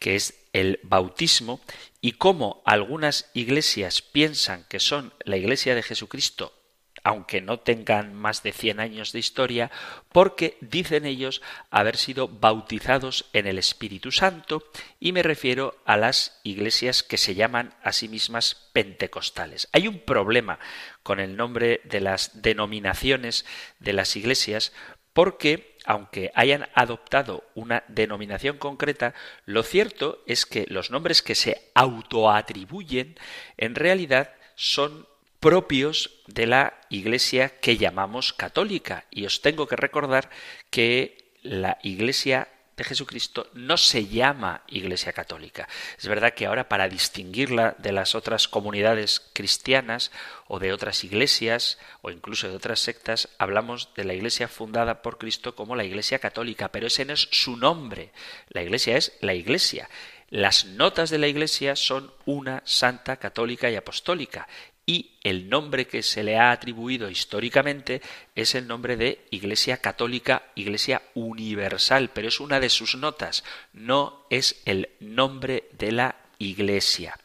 que 0.00 0.16
es 0.16 0.48
el 0.52 0.80
bautismo, 0.82 1.60
y 2.00 2.14
cómo 2.14 2.60
algunas 2.64 3.30
iglesias 3.34 4.02
piensan 4.02 4.66
que 4.68 4.80
son 4.80 5.14
la 5.24 5.36
iglesia 5.36 5.76
de 5.76 5.84
Jesucristo 5.84 6.59
aunque 7.04 7.40
no 7.40 7.60
tengan 7.60 8.14
más 8.14 8.42
de 8.42 8.52
100 8.52 8.80
años 8.80 9.12
de 9.12 9.18
historia, 9.18 9.70
porque 10.12 10.56
dicen 10.60 11.06
ellos 11.06 11.42
haber 11.70 11.96
sido 11.96 12.28
bautizados 12.28 13.26
en 13.32 13.46
el 13.46 13.58
Espíritu 13.58 14.12
Santo, 14.12 14.64
y 14.98 15.12
me 15.12 15.22
refiero 15.22 15.76
a 15.84 15.96
las 15.96 16.40
iglesias 16.42 17.02
que 17.02 17.16
se 17.16 17.34
llaman 17.34 17.74
a 17.82 17.92
sí 17.92 18.08
mismas 18.08 18.70
pentecostales. 18.72 19.68
Hay 19.72 19.88
un 19.88 20.00
problema 20.00 20.58
con 21.02 21.20
el 21.20 21.36
nombre 21.36 21.80
de 21.84 22.00
las 22.00 22.42
denominaciones 22.42 23.44
de 23.78 23.92
las 23.92 24.16
iglesias, 24.16 24.72
porque 25.12 25.76
aunque 25.84 26.30
hayan 26.34 26.68
adoptado 26.74 27.44
una 27.54 27.84
denominación 27.88 28.58
concreta, 28.58 29.14
lo 29.44 29.62
cierto 29.62 30.22
es 30.26 30.46
que 30.46 30.66
los 30.68 30.90
nombres 30.90 31.22
que 31.22 31.34
se 31.34 31.70
autoatribuyen 31.74 33.18
en 33.56 33.74
realidad 33.74 34.34
son 34.54 35.06
propios 35.40 36.10
de 36.26 36.46
la 36.46 36.74
Iglesia 36.90 37.48
que 37.60 37.78
llamamos 37.78 38.32
católica. 38.32 39.06
Y 39.10 39.26
os 39.26 39.40
tengo 39.40 39.66
que 39.66 39.76
recordar 39.76 40.30
que 40.70 41.32
la 41.42 41.78
Iglesia 41.82 42.48
de 42.76 42.84
Jesucristo 42.84 43.46
no 43.52 43.76
se 43.76 44.06
llama 44.06 44.62
Iglesia 44.66 45.12
Católica. 45.12 45.68
Es 45.98 46.06
verdad 46.08 46.32
que 46.32 46.46
ahora 46.46 46.68
para 46.68 46.88
distinguirla 46.88 47.74
de 47.78 47.92
las 47.92 48.14
otras 48.14 48.48
comunidades 48.48 49.20
cristianas 49.34 50.10
o 50.46 50.58
de 50.58 50.72
otras 50.72 51.04
iglesias 51.04 51.78
o 52.00 52.10
incluso 52.10 52.48
de 52.48 52.56
otras 52.56 52.80
sectas, 52.80 53.28
hablamos 53.36 53.92
de 53.96 54.04
la 54.04 54.14
Iglesia 54.14 54.48
fundada 54.48 55.02
por 55.02 55.18
Cristo 55.18 55.54
como 55.54 55.76
la 55.76 55.84
Iglesia 55.84 56.20
Católica, 56.20 56.72
pero 56.72 56.86
ese 56.86 57.04
no 57.04 57.12
es 57.12 57.28
su 57.30 57.58
nombre. 57.58 58.12
La 58.48 58.62
Iglesia 58.62 58.96
es 58.96 59.12
la 59.20 59.34
Iglesia. 59.34 59.90
Las 60.30 60.64
notas 60.64 61.10
de 61.10 61.18
la 61.18 61.26
Iglesia 61.26 61.76
son 61.76 62.12
una 62.24 62.62
santa, 62.64 63.16
católica 63.16 63.68
y 63.68 63.76
apostólica 63.76 64.46
y 64.90 65.12
el 65.22 65.48
nombre 65.48 65.86
que 65.86 66.02
se 66.02 66.24
le 66.24 66.36
ha 66.36 66.50
atribuido 66.50 67.08
históricamente 67.08 68.02
es 68.34 68.56
el 68.56 68.66
nombre 68.66 68.96
de 68.96 69.24
Iglesia 69.30 69.76
Católica, 69.76 70.42
Iglesia 70.56 71.00
Universal, 71.14 72.10
pero 72.12 72.26
es 72.26 72.40
una 72.40 72.58
de 72.58 72.70
sus 72.70 72.96
notas, 72.96 73.44
no 73.72 74.26
es 74.30 74.60
el 74.64 74.88
nombre 74.98 75.68
de 75.78 75.92
la 75.92 76.16
Iglesia. 76.40 77.16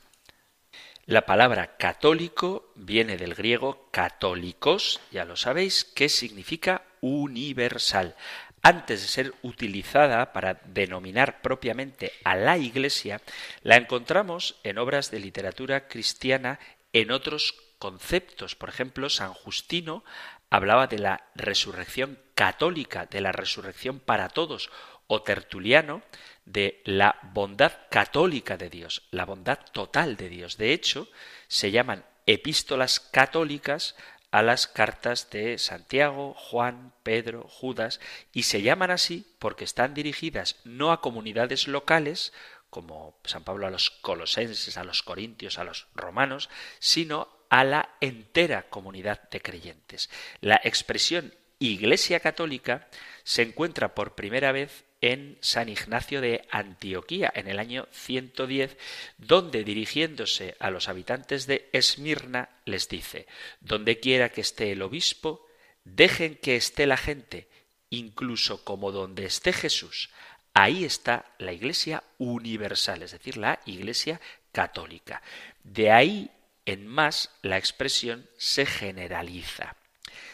La 1.07 1.25
palabra 1.25 1.75
católico 1.77 2.72
viene 2.75 3.17
del 3.17 3.34
griego 3.34 3.88
católicos, 3.89 5.01
ya 5.10 5.25
lo 5.25 5.36
sabéis, 5.36 5.86
que 5.86 6.07
significa 6.07 6.84
universal. 7.01 8.15
Antes 8.62 9.01
de 9.01 9.07
ser 9.07 9.34
utilizada 9.43 10.34
para 10.34 10.55
denominar 10.65 11.41
propiamente 11.41 12.12
a 12.24 12.36
la 12.36 12.57
Iglesia, 12.57 13.22
la 13.62 13.75
encontramos 13.75 14.55
en 14.63 14.79
obras 14.79 15.12
de 15.12 15.19
literatura 15.19 15.88
cristiana 15.88 16.60
en 16.95 17.11
otros 17.11 17.55
conceptos. 17.77 18.55
Por 18.55 18.69
ejemplo, 18.69 19.09
San 19.09 19.33
Justino 19.33 20.05
hablaba 20.49 20.87
de 20.87 20.97
la 20.97 21.29
resurrección 21.35 22.17
católica, 22.35 23.05
de 23.05 23.19
la 23.19 23.33
resurrección 23.33 23.99
para 23.99 24.29
todos, 24.29 24.69
o 25.07 25.21
Tertuliano 25.21 26.01
de 26.45 26.81
la 26.85 27.19
bondad 27.33 27.73
católica 27.91 28.55
de 28.55 28.69
Dios, 28.69 29.03
la 29.11 29.25
bondad 29.25 29.59
total 29.73 30.15
de 30.15 30.29
Dios. 30.29 30.57
De 30.57 30.71
hecho, 30.71 31.09
se 31.49 31.71
llaman 31.71 32.05
epístolas 32.27 33.01
católicas 33.01 33.95
a 34.31 34.41
las 34.41 34.67
cartas 34.67 35.29
de 35.29 35.57
Santiago, 35.57 36.33
Juan, 36.33 36.93
Pedro, 37.03 37.43
Judas, 37.43 37.99
y 38.31 38.43
se 38.43 38.61
llaman 38.61 38.91
así 38.91 39.25
porque 39.37 39.65
están 39.65 39.93
dirigidas 39.93 40.61
no 40.63 40.93
a 40.93 41.01
comunidades 41.01 41.67
locales, 41.67 42.31
como 42.75 43.17
San 43.24 43.46
Pablo 43.46 43.67
a 43.67 43.70
los 43.70 43.89
colosenses, 43.89 44.75
a 44.75 44.84
los 44.84 45.01
corintios, 45.01 45.60
a 45.60 45.63
los 45.63 45.88
romanos, 45.96 46.50
sino 46.79 47.29
a 47.50 47.63
la 47.63 47.96
entera 48.01 48.63
comunidad 48.70 49.29
de 49.29 49.39
creyentes. 49.39 50.10
La 50.41 50.60
expresión 50.62 51.34
Iglesia 51.58 52.20
Católica 52.20 52.89
se 53.24 53.44
encuentra 53.44 53.96
por 53.96 54.15
primera 54.15 54.51
vez 54.51 54.84
en 55.00 55.38
San 55.39 55.70
Ignacio 55.70 56.20
de 56.20 56.46
Antioquía 56.51 57.32
en 57.34 57.48
el 57.48 57.60
año 57.60 57.88
110, 57.94 58.75
donde 59.17 59.63
dirigiéndose 59.63 60.58
a 60.60 60.70
los 60.70 60.89
habitantes 60.89 61.48
de 61.48 61.70
Esmirna 61.72 62.50
les 62.65 62.89
dice, 62.89 63.25
donde 63.62 64.01
quiera 64.01 64.34
que 64.34 64.41
esté 64.41 64.74
el 64.74 64.82
obispo, 64.82 65.48
dejen 65.86 66.36
que 66.36 66.58
esté 66.58 66.88
la 66.88 66.98
gente, 66.98 67.48
incluso 67.89 68.65
como 68.65 68.91
donde 68.91 69.24
esté 69.24 69.53
Jesús, 69.53 70.10
Ahí 70.57 70.85
está 70.85 71.25
la 71.38 71.51
Iglesia 71.51 72.01
universal, 72.17 73.03
es 73.03 73.12
decir, 73.12 73.35
la 73.35 73.59
Iglesia 73.65 74.21
católica. 74.53 75.21
De 75.65 75.91
ahí 75.91 76.31
en 76.65 76.88
más 76.88 77.29
la 77.41 77.57
expresión 77.57 78.29
se 78.38 78.65
generaliza. 78.65 79.75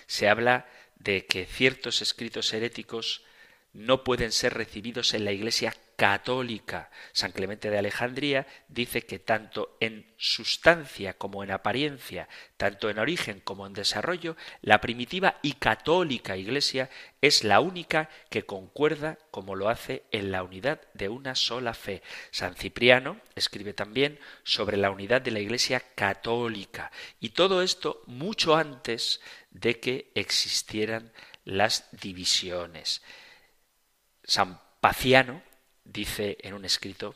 Se 0.05 0.29
habla 0.29 0.67
de 0.99 1.25
que 1.25 1.47
ciertos 1.47 2.03
escritos 2.03 2.53
heréticos 2.53 3.23
no 3.73 4.03
pueden 4.03 4.31
ser 4.31 4.53
recibidos 4.53 5.15
en 5.15 5.25
la 5.25 5.31
Iglesia 5.31 5.73
católica. 6.01 6.89
San 7.11 7.31
Clemente 7.31 7.69
de 7.69 7.77
Alejandría 7.77 8.47
dice 8.67 9.03
que 9.03 9.19
tanto 9.19 9.77
en 9.79 10.11
sustancia 10.17 11.13
como 11.13 11.43
en 11.43 11.51
apariencia, 11.51 12.27
tanto 12.57 12.89
en 12.89 12.97
origen 12.97 13.39
como 13.39 13.67
en 13.67 13.73
desarrollo, 13.73 14.35
la 14.63 14.81
primitiva 14.81 15.37
y 15.43 15.53
católica 15.53 16.37
Iglesia 16.37 16.89
es 17.21 17.43
la 17.43 17.59
única 17.59 18.09
que 18.31 18.47
concuerda 18.47 19.19
como 19.29 19.55
lo 19.55 19.69
hace 19.69 20.05
en 20.09 20.31
la 20.31 20.41
unidad 20.41 20.81
de 20.95 21.07
una 21.07 21.35
sola 21.35 21.75
fe. 21.75 22.01
San 22.31 22.55
Cipriano 22.55 23.21
escribe 23.35 23.75
también 23.75 24.19
sobre 24.43 24.77
la 24.77 24.89
unidad 24.89 25.21
de 25.21 25.29
la 25.29 25.39
Iglesia 25.39 25.83
católica 25.93 26.91
y 27.19 27.29
todo 27.29 27.61
esto 27.61 28.01
mucho 28.07 28.55
antes 28.55 29.21
de 29.51 29.79
que 29.79 30.11
existieran 30.15 31.13
las 31.45 31.89
divisiones. 31.91 33.03
San 34.23 34.59
Paciano 34.79 35.50
dice 35.83 36.37
en 36.41 36.53
un 36.53 36.65
escrito, 36.65 37.15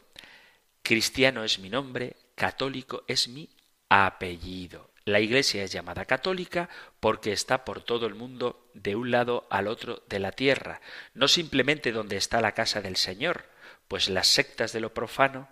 cristiano 0.82 1.44
es 1.44 1.60
mi 1.60 1.70
nombre, 1.70 2.16
católico 2.36 3.04
es 3.08 3.28
mi 3.28 3.50
apellido. 3.90 4.92
La 5.06 5.20
Iglesia 5.20 5.64
es 5.64 5.72
llamada 5.72 6.06
católica 6.06 6.70
porque 7.00 7.32
está 7.32 7.64
por 7.64 7.84
todo 7.84 8.08
el 8.08 8.16
mundo 8.16 8.70
de 8.74 8.96
un 8.96 9.12
lado 9.12 9.48
al 9.52 9.68
otro 9.68 10.04
de 10.10 10.20
la 10.20 10.32
tierra, 10.32 10.82
no 11.14 11.28
simplemente 11.28 11.92
donde 11.92 12.18
está 12.18 12.42
la 12.42 12.54
casa 12.54 12.82
del 12.82 12.96
Señor, 12.96 13.46
pues 13.88 14.10
las 14.10 14.28
sectas 14.28 14.74
de 14.74 14.80
lo 14.80 14.94
profano, 14.94 15.48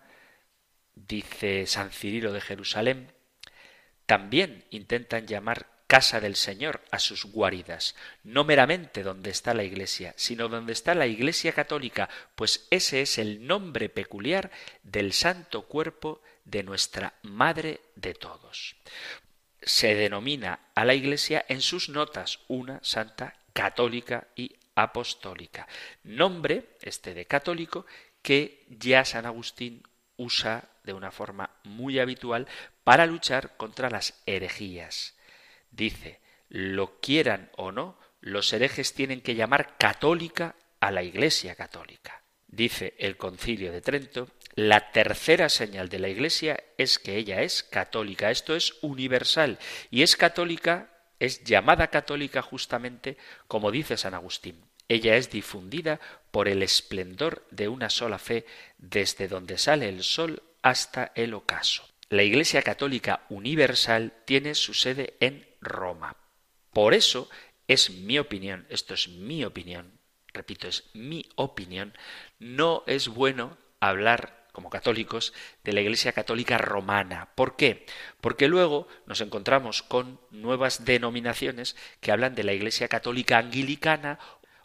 dice 0.95 1.67
San 1.67 1.91
Cirilo 1.91 2.33
de 2.33 2.41
Jerusalén, 2.41 3.11
también 4.07 4.65
intentan 4.71 5.27
llamar 5.27 5.67
casa 5.93 6.19
del 6.19 6.35
Señor 6.35 6.81
a 6.89 6.97
sus 6.97 7.25
guaridas, 7.25 7.93
no 8.23 8.43
meramente 8.43 9.03
donde 9.03 9.29
está 9.29 9.53
la 9.53 9.63
Iglesia, 9.63 10.15
sino 10.17 10.49
donde 10.49 10.73
está 10.73 10.95
la 10.95 11.05
Iglesia 11.05 11.51
católica, 11.51 12.09
pues 12.33 12.65
ese 12.71 13.01
es 13.01 13.19
el 13.19 13.45
nombre 13.45 13.89
peculiar 13.89 14.49
del 14.81 15.13
santo 15.13 15.67
cuerpo 15.67 16.23
de 16.45 16.63
nuestra 16.63 17.13
Madre 17.21 17.79
de 17.95 18.15
todos. 18.15 18.75
Se 19.61 19.93
denomina 19.93 20.61
a 20.73 20.83
la 20.83 20.95
Iglesia 20.95 21.45
en 21.47 21.61
sus 21.61 21.89
notas 21.89 22.39
una 22.47 22.79
santa 22.81 23.35
católica 23.53 24.29
y 24.35 24.51
apostólica. 24.73 25.67
Nombre, 26.03 26.69
este 26.81 27.13
de 27.13 27.25
católico, 27.25 27.85
que 28.23 28.65
ya 28.67 29.05
San 29.05 29.27
Agustín 29.27 29.83
usa 30.17 30.63
de 30.85 30.93
una 30.93 31.11
forma 31.11 31.51
muy 31.63 31.99
habitual 31.99 32.47
para 32.83 33.05
luchar 33.05 33.55
contra 33.57 33.91
las 33.91 34.15
herejías. 34.25 35.13
Dice, 35.73 36.19
lo 36.49 36.99
quieran 36.99 37.49
o 37.57 37.71
no, 37.71 37.97
los 38.21 38.53
herejes 38.53 38.93
tienen 38.93 39.21
que 39.21 39.35
llamar 39.35 39.75
católica 39.77 40.55
a 40.79 40.91
la 40.91 41.03
Iglesia 41.03 41.55
católica. 41.55 42.21
Dice 42.47 42.93
el 42.99 43.17
concilio 43.17 43.71
de 43.71 43.81
Trento, 43.81 44.29
la 44.53 44.91
tercera 44.91 45.49
señal 45.49 45.89
de 45.89 45.97
la 45.97 46.09
Iglesia 46.09 46.63
es 46.77 46.99
que 46.99 47.17
ella 47.17 47.41
es 47.41 47.63
católica. 47.63 48.29
Esto 48.29 48.55
es 48.55 48.75
universal 48.81 49.57
y 49.89 50.03
es 50.03 50.15
católica, 50.15 50.91
es 51.19 51.43
llamada 51.43 51.87
católica 51.87 52.43
justamente 52.43 53.17
como 53.47 53.71
dice 53.71 53.97
San 53.97 54.13
Agustín. 54.13 54.63
Ella 54.87 55.15
es 55.15 55.31
difundida 55.31 55.99
por 56.29 56.47
el 56.47 56.61
esplendor 56.61 57.47
de 57.49 57.67
una 57.67 57.89
sola 57.89 58.19
fe 58.19 58.45
desde 58.77 59.27
donde 59.27 59.57
sale 59.57 59.89
el 59.89 60.03
sol 60.03 60.43
hasta 60.61 61.11
el 61.15 61.33
ocaso. 61.33 61.83
La 62.09 62.21
Iglesia 62.21 62.61
Católica 62.61 63.25
Universal 63.29 64.13
tiene 64.25 64.53
su 64.53 64.75
sede 64.75 65.15
en 65.19 65.47
Roma. 65.63 66.15
Por 66.71 66.93
eso 66.93 67.29
es 67.67 67.89
mi 67.89 68.19
opinión, 68.19 68.65
esto 68.69 68.93
es 68.93 69.07
mi 69.07 69.45
opinión, 69.45 69.99
repito, 70.33 70.67
es 70.67 70.89
mi 70.93 71.25
opinión, 71.35 71.95
no 72.39 72.83
es 72.87 73.07
bueno 73.07 73.57
hablar 73.79 74.43
como 74.53 74.69
católicos 74.69 75.33
de 75.63 75.73
la 75.73 75.81
Iglesia 75.81 76.13
Católica 76.13 76.57
Romana. 76.57 77.29
¿Por 77.35 77.55
qué? 77.55 77.85
Porque 78.21 78.47
luego 78.47 78.87
nos 79.07 79.19
encontramos 79.21 79.81
con 79.81 80.19
nuevas 80.29 80.85
denominaciones 80.85 81.75
que 81.99 82.11
hablan 82.11 82.35
de 82.35 82.43
la 82.43 82.53
Iglesia 82.53 82.87
Católica 82.87 83.39
Anglicana 83.39 84.19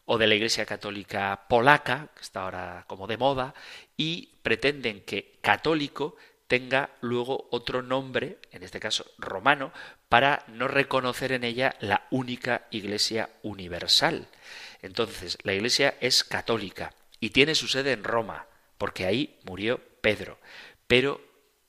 o 0.05 0.19
de 0.19 0.26
la 0.26 0.35
Iglesia 0.35 0.67
Católica 0.67 1.47
Polaca, 1.49 2.09
que 2.14 2.23
está 2.23 2.43
ahora 2.43 2.85
como 2.87 3.07
de 3.07 3.17
moda, 3.17 3.55
y 3.97 4.37
pretenden 4.43 5.00
que 5.02 5.38
católico 5.40 6.17
tenga 6.49 6.90
luego 7.00 7.47
otro 7.50 7.83
nombre, 7.83 8.38
en 8.50 8.62
este 8.62 8.81
caso 8.81 9.05
romano, 9.19 9.73
para 10.09 10.45
no 10.49 10.67
reconocer 10.67 11.33
en 11.33 11.45
ella 11.45 11.76
la 11.81 12.07
única 12.11 12.67
Iglesia 12.71 13.28
universal. 13.43 14.26
Entonces, 14.83 15.38
la 15.43 15.52
Iglesia 15.52 15.95
es 16.00 16.25
católica 16.25 16.95
y 17.21 17.31
tiene 17.31 17.55
su 17.55 17.69
sede 17.69 17.93
en 17.93 18.02
Roma, 18.02 18.47
porque 18.78 19.07
ahí 19.07 19.38
murió 19.45 19.81
Pedro. 20.00 20.38
Pero 20.87 21.21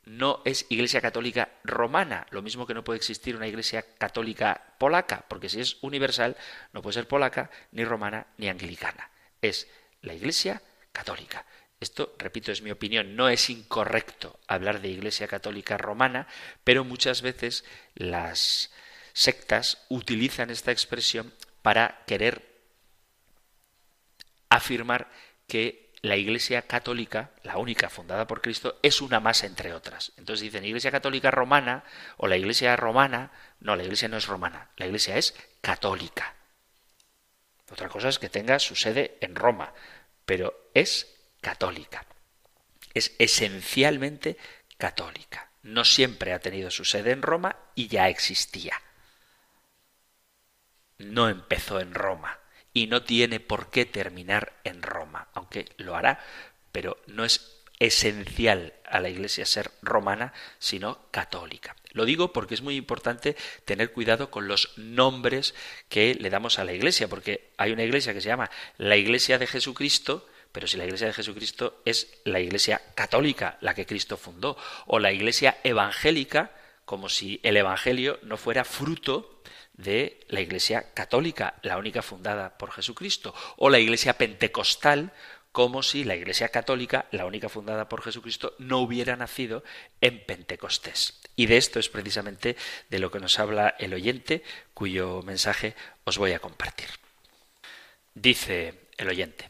no 0.06 0.42
es 0.46 0.66
Iglesia 0.70 1.02
Católica 1.02 1.50
romana, 1.64 2.26
lo 2.32 2.42
mismo 2.42 2.66
que 2.66 2.74
no 2.74 2.84
puede 2.84 2.98
existir 2.98 3.36
una 3.36 3.48
Iglesia 3.48 3.86
Católica 3.98 4.74
polaca, 4.80 5.26
porque 5.28 5.50
si 5.50 5.60
es 5.60 5.78
universal 5.82 6.36
no 6.74 6.82
puede 6.82 6.96
ser 6.96 7.08
polaca, 7.08 7.52
ni 7.72 7.84
romana, 7.84 8.28
ni 8.38 8.48
anglicana. 8.50 9.12
Es 9.42 9.68
la 10.02 10.14
Iglesia 10.14 10.62
Católica. 10.92 11.46
Esto, 11.80 12.14
repito, 12.18 12.52
es 12.52 12.62
mi 12.62 12.72
opinión, 12.72 13.16
no 13.16 13.30
es 13.30 13.50
incorrecto 13.50 14.38
hablar 14.48 14.82
de 14.82 14.90
Iglesia 14.90 15.28
Católica 15.28 15.78
Romana, 15.78 16.28
pero 16.64 16.84
muchas 16.84 17.22
veces 17.22 17.64
las 17.96 18.72
sectas 19.14 19.86
utilizan 19.88 20.50
esta 20.50 20.72
expresión 20.72 21.34
para 21.62 22.04
querer 22.06 22.44
afirmar 24.50 25.10
que 25.48 25.90
la 26.02 26.16
Iglesia 26.16 26.62
Católica, 26.64 27.32
la 27.44 27.58
única 27.58 27.90
fundada 27.90 28.28
por 28.28 28.42
Cristo, 28.42 28.78
es 28.82 29.02
una 29.02 29.20
más 29.20 29.44
entre 29.44 29.74
otras. 29.74 30.12
Entonces 30.18 30.42
dicen 30.42 30.66
Iglesia 30.66 30.92
Católica 30.92 31.32
Romana 31.32 31.84
o 32.18 32.28
la 32.28 32.38
Iglesia 32.38 32.76
Romana. 32.76 33.32
No, 33.60 33.76
la 33.76 33.84
Iglesia 33.84 34.08
no 34.08 34.18
es 34.18 34.28
romana, 34.28 34.70
la 34.78 34.86
Iglesia 34.86 35.18
es 35.18 35.36
católica. 35.62 36.36
Otra 37.72 37.90
cosa 37.90 38.10
es 38.10 38.20
que 38.20 38.30
tenga 38.30 38.58
su 38.60 38.76
sede 38.76 39.18
en 39.22 39.36
Roma, 39.36 39.74
pero 40.26 40.70
es 40.74 41.19
católica. 41.42 42.06
Es 42.94 43.14
esencialmente 43.20 44.38
católica. 44.78 45.52
No 45.64 45.84
siempre 45.86 46.34
ha 46.34 46.40
tenido 46.40 46.72
su 46.72 46.86
sede 46.86 47.12
en 47.12 47.22
Roma 47.22 47.56
y 47.76 47.88
ya 47.88 48.10
existía. 48.10 48.82
No 50.98 51.30
empezó 51.30 51.80
en 51.80 51.94
Roma 51.94 52.40
y 52.74 52.88
no 52.88 53.04
tiene 53.04 53.40
por 53.40 53.70
qué 53.70 53.86
terminar 53.86 54.54
en 54.64 54.82
Roma, 54.82 55.30
aunque 55.34 55.68
lo 55.78 55.96
hará, 55.96 56.20
pero 56.72 56.98
no 57.08 57.26
es 57.26 57.60
esencial 57.80 58.74
a 58.86 59.00
la 59.00 59.10
Iglesia 59.10 59.46
ser 59.46 59.72
romana, 59.82 60.34
sino 60.60 61.10
católica. 61.12 61.76
Lo 61.92 62.06
digo 62.06 62.34
porque 62.34 62.54
es 62.54 62.62
muy 62.62 62.76
importante 62.76 63.36
tener 63.66 63.92
cuidado 63.92 64.30
con 64.30 64.48
los 64.48 64.78
nombres 64.78 65.56
que 65.88 66.14
le 66.16 66.30
damos 66.30 66.60
a 66.60 66.66
la 66.66 66.74
Iglesia, 66.74 67.08
porque 67.08 67.52
hay 67.58 67.72
una 67.72 67.84
Iglesia 67.84 68.14
que 68.14 68.22
se 68.22 68.28
llama 68.28 68.52
la 68.78 68.98
Iglesia 68.98 69.40
de 69.40 69.48
Jesucristo, 69.48 70.28
pero 70.52 70.68
si 70.68 70.78
la 70.78 70.86
Iglesia 70.86 71.08
de 71.08 71.14
Jesucristo 71.14 71.82
es 71.86 72.20
la 72.24 72.40
Iglesia 72.40 72.82
católica, 72.96 73.58
la 73.62 73.74
que 73.74 73.86
Cristo 73.86 74.18
fundó, 74.18 74.58
o 74.88 75.00
la 75.00 75.12
Iglesia 75.12 75.58
evangélica, 75.64 76.52
como 76.86 77.10
si 77.10 77.40
el 77.44 77.58
Evangelio 77.58 78.20
no 78.24 78.38
fuera 78.38 78.64
fruto 78.64 79.42
de 79.74 80.26
la 80.28 80.42
Iglesia 80.42 80.94
católica, 80.94 81.56
la 81.62 81.78
única 81.78 82.02
fundada 82.02 82.58
por 82.58 82.72
Jesucristo, 82.72 83.34
o 83.58 83.70
la 83.70 83.80
Iglesia 83.80 84.18
pentecostal, 84.18 85.14
como 85.52 85.84
si 85.84 86.04
la 86.04 86.16
Iglesia 86.16 86.50
católica, 86.50 87.08
la 87.12 87.26
única 87.26 87.50
fundada 87.50 87.90
por 87.90 88.02
Jesucristo, 88.02 88.56
no 88.60 88.80
hubiera 88.80 89.16
nacido 89.16 89.64
en 90.02 90.24
Pentecostés. 90.26 91.22
Y 91.36 91.46
de 91.46 91.58
esto 91.58 91.80
es 91.80 91.90
precisamente 91.90 92.56
de 92.90 93.00
lo 93.00 93.12
que 93.12 93.20
nos 93.20 93.40
habla 93.40 93.76
el 93.80 93.94
oyente, 93.94 94.44
cuyo 94.74 95.22
mensaje 95.24 95.76
os 96.04 96.18
voy 96.18 96.34
a 96.34 96.40
compartir. 96.40 96.90
Dice 98.14 98.90
el 98.98 99.08
oyente, 99.08 99.50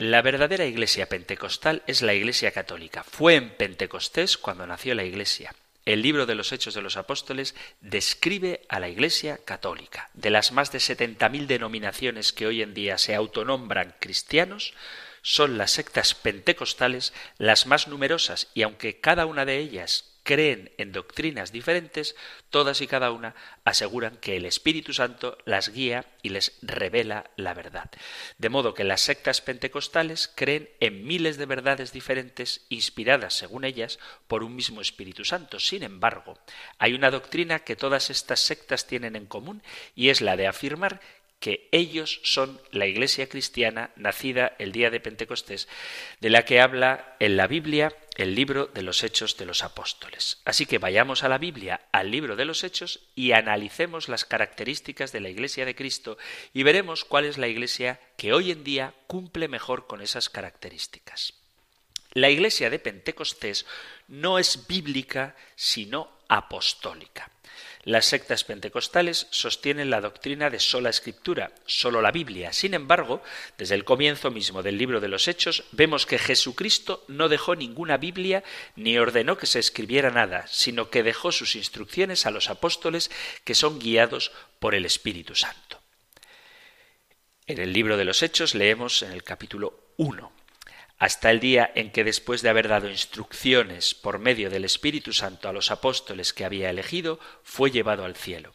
la 0.00 0.22
verdadera 0.22 0.64
iglesia 0.64 1.10
pentecostal 1.10 1.82
es 1.86 2.00
la 2.00 2.14
iglesia 2.14 2.52
católica. 2.52 3.04
Fue 3.04 3.34
en 3.34 3.50
Pentecostés 3.50 4.38
cuando 4.38 4.66
nació 4.66 4.94
la 4.94 5.04
iglesia. 5.04 5.54
El 5.84 6.00
libro 6.00 6.24
de 6.24 6.34
los 6.34 6.52
Hechos 6.52 6.72
de 6.72 6.80
los 6.80 6.96
Apóstoles 6.96 7.54
describe 7.82 8.62
a 8.70 8.80
la 8.80 8.88
Iglesia 8.88 9.38
católica. 9.44 10.08
De 10.14 10.30
las 10.30 10.52
más 10.52 10.72
de 10.72 10.78
70.000 10.78 11.46
denominaciones 11.46 12.32
que 12.32 12.46
hoy 12.46 12.62
en 12.62 12.72
día 12.72 12.96
se 12.96 13.14
autonombran 13.14 13.94
cristianos, 14.00 14.72
son 15.20 15.58
las 15.58 15.72
sectas 15.72 16.14
pentecostales 16.14 17.12
las 17.36 17.66
más 17.66 17.86
numerosas 17.86 18.48
y 18.54 18.62
aunque 18.62 19.00
cada 19.00 19.26
una 19.26 19.44
de 19.44 19.58
ellas 19.58 20.09
creen 20.30 20.70
en 20.78 20.92
doctrinas 20.92 21.50
diferentes, 21.50 22.14
todas 22.50 22.80
y 22.82 22.86
cada 22.86 23.10
una 23.10 23.34
aseguran 23.64 24.16
que 24.18 24.36
el 24.36 24.46
Espíritu 24.46 24.92
Santo 24.92 25.36
las 25.44 25.70
guía 25.70 26.06
y 26.22 26.28
les 26.28 26.56
revela 26.62 27.28
la 27.34 27.52
verdad. 27.52 27.90
De 28.38 28.48
modo 28.48 28.72
que 28.72 28.84
las 28.84 29.00
sectas 29.00 29.40
pentecostales 29.40 30.30
creen 30.32 30.70
en 30.78 31.04
miles 31.04 31.36
de 31.36 31.46
verdades 31.46 31.92
diferentes 31.92 32.64
inspiradas, 32.68 33.34
según 33.34 33.64
ellas, 33.64 33.98
por 34.28 34.44
un 34.44 34.54
mismo 34.54 34.80
Espíritu 34.80 35.24
Santo. 35.24 35.58
Sin 35.58 35.82
embargo, 35.82 36.38
hay 36.78 36.94
una 36.94 37.10
doctrina 37.10 37.64
que 37.64 37.74
todas 37.74 38.08
estas 38.08 38.38
sectas 38.38 38.86
tienen 38.86 39.16
en 39.16 39.26
común 39.26 39.64
y 39.96 40.10
es 40.10 40.20
la 40.20 40.36
de 40.36 40.46
afirmar 40.46 41.00
que 41.40 41.68
ellos 41.72 42.20
son 42.22 42.60
la 42.70 42.86
iglesia 42.86 43.28
cristiana 43.28 43.90
nacida 43.96 44.54
el 44.58 44.70
día 44.72 44.90
de 44.90 45.00
Pentecostés, 45.00 45.68
de 46.20 46.30
la 46.30 46.44
que 46.44 46.60
habla 46.60 47.16
en 47.18 47.36
la 47.36 47.46
Biblia 47.48 47.92
el 48.20 48.34
libro 48.34 48.66
de 48.66 48.82
los 48.82 49.02
Hechos 49.02 49.38
de 49.38 49.46
los 49.46 49.64
Apóstoles. 49.64 50.42
Así 50.44 50.66
que 50.66 50.76
vayamos 50.76 51.24
a 51.24 51.28
la 51.30 51.38
Biblia, 51.38 51.88
al 51.90 52.10
libro 52.10 52.36
de 52.36 52.44
los 52.44 52.64
Hechos, 52.64 53.00
y 53.14 53.32
analicemos 53.32 54.10
las 54.10 54.26
características 54.26 55.10
de 55.10 55.20
la 55.20 55.30
iglesia 55.30 55.64
de 55.64 55.74
Cristo 55.74 56.18
y 56.52 56.62
veremos 56.62 57.06
cuál 57.06 57.24
es 57.24 57.38
la 57.38 57.48
iglesia 57.48 57.98
que 58.18 58.34
hoy 58.34 58.50
en 58.50 58.62
día 58.62 58.92
cumple 59.06 59.48
mejor 59.48 59.86
con 59.86 60.02
esas 60.02 60.28
características. 60.28 61.32
La 62.12 62.28
iglesia 62.28 62.68
de 62.68 62.78
Pentecostés 62.78 63.64
no 64.06 64.38
es 64.38 64.66
bíblica, 64.66 65.34
sino 65.56 66.10
apostólica. 66.28 67.30
Las 67.82 68.04
sectas 68.04 68.44
pentecostales 68.44 69.26
sostienen 69.30 69.88
la 69.88 70.02
doctrina 70.02 70.50
de 70.50 70.60
sola 70.60 70.90
escritura, 70.90 71.52
solo 71.64 72.02
la 72.02 72.12
Biblia. 72.12 72.52
Sin 72.52 72.74
embargo, 72.74 73.22
desde 73.56 73.74
el 73.74 73.84
comienzo 73.84 74.30
mismo 74.30 74.62
del 74.62 74.76
libro 74.76 75.00
de 75.00 75.08
los 75.08 75.28
Hechos, 75.28 75.64
vemos 75.72 76.04
que 76.04 76.18
Jesucristo 76.18 77.04
no 77.08 77.30
dejó 77.30 77.56
ninguna 77.56 77.96
Biblia 77.96 78.44
ni 78.76 78.98
ordenó 78.98 79.38
que 79.38 79.46
se 79.46 79.58
escribiera 79.60 80.10
nada, 80.10 80.46
sino 80.46 80.90
que 80.90 81.02
dejó 81.02 81.32
sus 81.32 81.56
instrucciones 81.56 82.26
a 82.26 82.30
los 82.30 82.50
apóstoles 82.50 83.10
que 83.44 83.54
son 83.54 83.78
guiados 83.78 84.30
por 84.58 84.74
el 84.74 84.84
Espíritu 84.84 85.34
Santo. 85.34 85.80
En 87.46 87.58
el 87.58 87.72
libro 87.72 87.96
de 87.96 88.04
los 88.04 88.22
Hechos 88.22 88.54
leemos 88.54 89.02
en 89.02 89.12
el 89.12 89.24
capítulo 89.24 89.94
1. 89.96 90.39
Hasta 91.00 91.30
el 91.30 91.40
día 91.40 91.72
en 91.74 91.90
que 91.90 92.04
después 92.04 92.42
de 92.42 92.50
haber 92.50 92.68
dado 92.68 92.88
instrucciones 92.88 93.94
por 93.94 94.18
medio 94.18 94.50
del 94.50 94.66
Espíritu 94.66 95.14
Santo 95.14 95.48
a 95.48 95.52
los 95.52 95.70
apóstoles 95.70 96.34
que 96.34 96.44
había 96.44 96.68
elegido, 96.68 97.18
fue 97.42 97.70
llevado 97.70 98.04
al 98.04 98.16
cielo. 98.16 98.52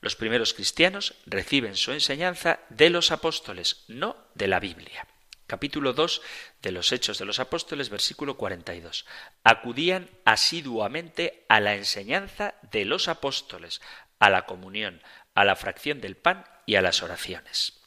Los 0.00 0.16
primeros 0.16 0.54
cristianos 0.54 1.14
reciben 1.24 1.76
su 1.76 1.92
enseñanza 1.92 2.58
de 2.68 2.90
los 2.90 3.12
apóstoles, 3.12 3.84
no 3.86 4.16
de 4.34 4.48
la 4.48 4.58
Biblia. 4.58 5.06
Capítulo 5.46 5.92
2 5.92 6.20
de 6.62 6.72
los 6.72 6.90
Hechos 6.90 7.18
de 7.18 7.26
los 7.26 7.38
Apóstoles, 7.38 7.90
versículo 7.90 8.36
42. 8.36 9.06
Acudían 9.44 10.10
asiduamente 10.24 11.44
a 11.48 11.60
la 11.60 11.76
enseñanza 11.76 12.54
de 12.72 12.84
los 12.86 13.06
apóstoles, 13.06 13.80
a 14.18 14.30
la 14.30 14.46
comunión, 14.46 15.00
a 15.36 15.44
la 15.44 15.54
fracción 15.54 16.00
del 16.00 16.16
pan 16.16 16.44
y 16.66 16.74
a 16.74 16.82
las 16.82 17.04
oraciones. 17.04 17.80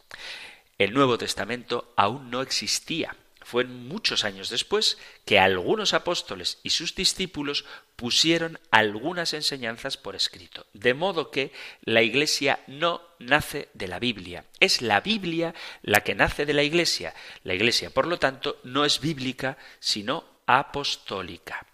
El 0.77 0.93
Nuevo 0.93 1.17
Testamento 1.17 1.93
aún 1.97 2.31
no 2.31 2.41
existía 2.41 3.17
fue 3.47 3.63
muchos 3.63 4.25
años 4.25 4.49
después 4.49 4.97
que 5.23 5.39
algunos 5.39 5.93
apóstoles 5.93 6.59
y 6.63 6.71
sus 6.71 6.95
discípulos 6.95 7.63
pusieron 7.95 8.59
algunas 8.71 9.33
enseñanzas 9.33 9.95
por 9.95 10.17
escrito. 10.17 10.65
De 10.73 10.93
modo 10.93 11.31
que 11.31 11.53
la 11.83 12.01
Iglesia 12.01 12.59
no 12.67 13.01
nace 13.19 13.69
de 13.73 13.87
la 13.87 13.99
Biblia. 13.99 14.43
Es 14.59 14.81
la 14.81 14.99
Biblia 14.99 15.55
la 15.81 16.01
que 16.01 16.13
nace 16.13 16.45
de 16.45 16.53
la 16.53 16.63
Iglesia. 16.63 17.13
La 17.45 17.53
Iglesia, 17.53 17.89
por 17.89 18.05
lo 18.05 18.19
tanto, 18.19 18.59
no 18.65 18.83
es 18.83 18.99
bíblica, 18.99 19.57
sino 19.79 20.25
apostólica. 20.45 21.65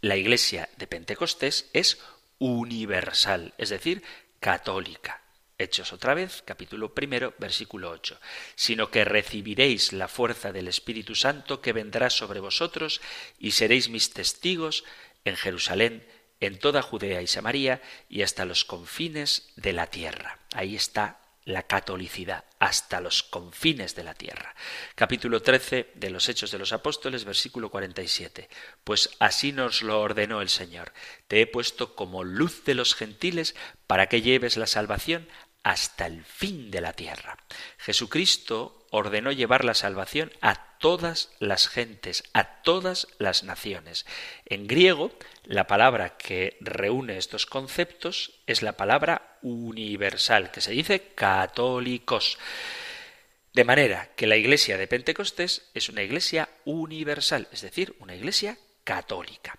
La 0.00 0.16
Iglesia 0.16 0.68
de 0.76 0.88
Pentecostés 0.88 1.70
es 1.72 2.00
universal, 2.40 3.54
es 3.58 3.68
decir, 3.68 4.02
católica. 4.40 5.19
Hechos 5.60 5.92
otra 5.92 6.14
vez, 6.14 6.42
capítulo 6.46 6.94
primero, 6.94 7.34
versículo 7.38 7.90
8. 7.90 8.18
Sino 8.54 8.90
que 8.90 9.04
recibiréis 9.04 9.92
la 9.92 10.08
fuerza 10.08 10.52
del 10.52 10.68
Espíritu 10.68 11.14
Santo 11.14 11.60
que 11.60 11.74
vendrá 11.74 12.08
sobre 12.08 12.40
vosotros 12.40 13.02
y 13.38 13.50
seréis 13.50 13.90
mis 13.90 14.14
testigos 14.14 14.84
en 15.26 15.36
Jerusalén, 15.36 16.08
en 16.40 16.58
toda 16.58 16.80
Judea 16.80 17.20
y 17.20 17.26
Samaria 17.26 17.82
y 18.08 18.22
hasta 18.22 18.46
los 18.46 18.64
confines 18.64 19.52
de 19.56 19.74
la 19.74 19.88
tierra. 19.88 20.38
Ahí 20.54 20.76
está 20.76 21.20
la 21.44 21.64
catolicidad 21.64 22.44
hasta 22.58 23.00
los 23.00 23.22
confines 23.22 23.94
de 23.94 24.04
la 24.04 24.14
tierra. 24.14 24.54
Capítulo 24.94 25.42
13 25.42 25.90
de 25.94 26.10
los 26.10 26.28
Hechos 26.28 26.50
de 26.50 26.58
los 26.58 26.72
Apóstoles, 26.72 27.24
versículo 27.24 27.70
47. 27.70 28.48
Pues 28.84 29.10
así 29.18 29.52
nos 29.52 29.82
lo 29.82 30.00
ordenó 30.00 30.40
el 30.40 30.48
Señor. 30.48 30.92
Te 31.28 31.40
he 31.40 31.46
puesto 31.46 31.94
como 31.94 32.24
luz 32.24 32.64
de 32.64 32.74
los 32.74 32.94
gentiles 32.94 33.54
para 33.86 34.08
que 34.08 34.22
lleves 34.22 34.56
la 34.56 34.66
salvación 34.66 35.28
hasta 35.62 36.06
el 36.06 36.24
fin 36.24 36.70
de 36.70 36.80
la 36.80 36.92
tierra. 36.92 37.36
Jesucristo 37.78 38.86
ordenó 38.90 39.30
llevar 39.32 39.64
la 39.64 39.74
salvación 39.74 40.32
a 40.40 40.78
todas 40.78 41.30
las 41.38 41.68
gentes, 41.68 42.24
a 42.32 42.62
todas 42.62 43.06
las 43.18 43.44
naciones. 43.44 44.06
En 44.46 44.66
griego, 44.66 45.12
la 45.44 45.66
palabra 45.66 46.16
que 46.16 46.56
reúne 46.60 47.18
estos 47.18 47.46
conceptos 47.46 48.40
es 48.46 48.62
la 48.62 48.72
palabra 48.72 49.38
universal, 49.42 50.50
que 50.50 50.60
se 50.60 50.72
dice 50.72 51.12
católicos. 51.14 52.38
De 53.52 53.64
manera 53.64 54.10
que 54.16 54.26
la 54.26 54.36
iglesia 54.36 54.78
de 54.78 54.86
Pentecostés 54.86 55.70
es 55.74 55.88
una 55.88 56.02
iglesia 56.02 56.48
universal, 56.64 57.48
es 57.52 57.60
decir, 57.60 57.94
una 57.98 58.14
iglesia 58.14 58.58
católica. 58.84 59.58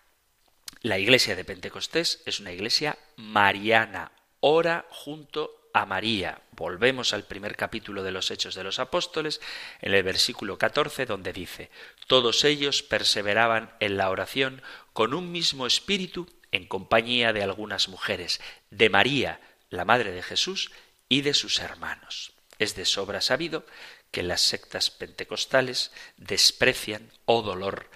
La 0.81 0.97
iglesia 0.97 1.35
de 1.35 1.45
Pentecostés 1.45 2.23
es 2.25 2.39
una 2.39 2.51
iglesia 2.51 2.97
mariana, 3.15 4.11
ora 4.39 4.87
junto 4.89 5.60
a 5.73 5.85
María. 5.85 6.41
Volvemos 6.51 7.13
al 7.13 7.23
primer 7.23 7.55
capítulo 7.55 8.03
de 8.03 8.11
los 8.11 8.31
Hechos 8.31 8.55
de 8.55 8.63
los 8.63 8.79
Apóstoles, 8.79 9.41
en 9.81 9.93
el 9.93 10.03
versículo 10.03 10.57
14, 10.57 11.05
donde 11.05 11.33
dice, 11.33 11.69
Todos 12.07 12.43
ellos 12.43 12.83
perseveraban 12.83 13.73
en 13.79 13.97
la 13.97 14.09
oración 14.09 14.61
con 14.93 15.13
un 15.13 15.31
mismo 15.31 15.67
espíritu 15.67 16.27
en 16.51 16.67
compañía 16.67 17.33
de 17.33 17.43
algunas 17.43 17.87
mujeres, 17.87 18.41
de 18.69 18.89
María, 18.89 19.39
la 19.69 19.85
Madre 19.85 20.11
de 20.11 20.21
Jesús, 20.21 20.71
y 21.07 21.21
de 21.21 21.33
sus 21.33 21.59
hermanos. 21.59 22.33
Es 22.59 22.75
de 22.75 22.85
sobra 22.85 23.21
sabido 23.21 23.65
que 24.11 24.23
las 24.23 24.41
sectas 24.41 24.91
pentecostales 24.91 25.91
desprecian, 26.17 27.11
oh 27.25 27.41
dolor, 27.41 27.89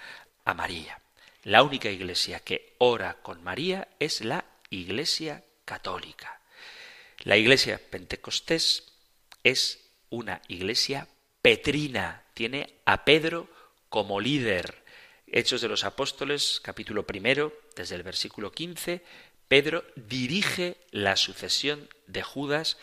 a 0.44 0.54
María. 0.54 1.00
La 1.42 1.62
única 1.62 1.90
iglesia 1.90 2.40
que 2.40 2.74
ora 2.78 3.18
con 3.22 3.44
María 3.44 3.88
es 4.00 4.22
la 4.22 4.44
Iglesia 4.68 5.44
católica. 5.64 6.35
La 7.26 7.36
iglesia 7.36 7.80
pentecostés 7.90 8.92
es 9.42 9.90
una 10.10 10.42
iglesia 10.46 11.08
petrina, 11.42 12.22
tiene 12.34 12.78
a 12.84 13.04
Pedro 13.04 13.50
como 13.88 14.20
líder. 14.20 14.84
Hechos 15.26 15.60
de 15.60 15.66
los 15.66 15.82
Apóstoles, 15.82 16.60
capítulo 16.62 17.04
primero, 17.04 17.52
desde 17.74 17.96
el 17.96 18.04
versículo 18.04 18.52
15, 18.52 19.02
Pedro 19.48 19.84
dirige 19.96 20.76
la 20.92 21.16
sucesión 21.16 21.88
de 22.06 22.22
Judas 22.22 22.78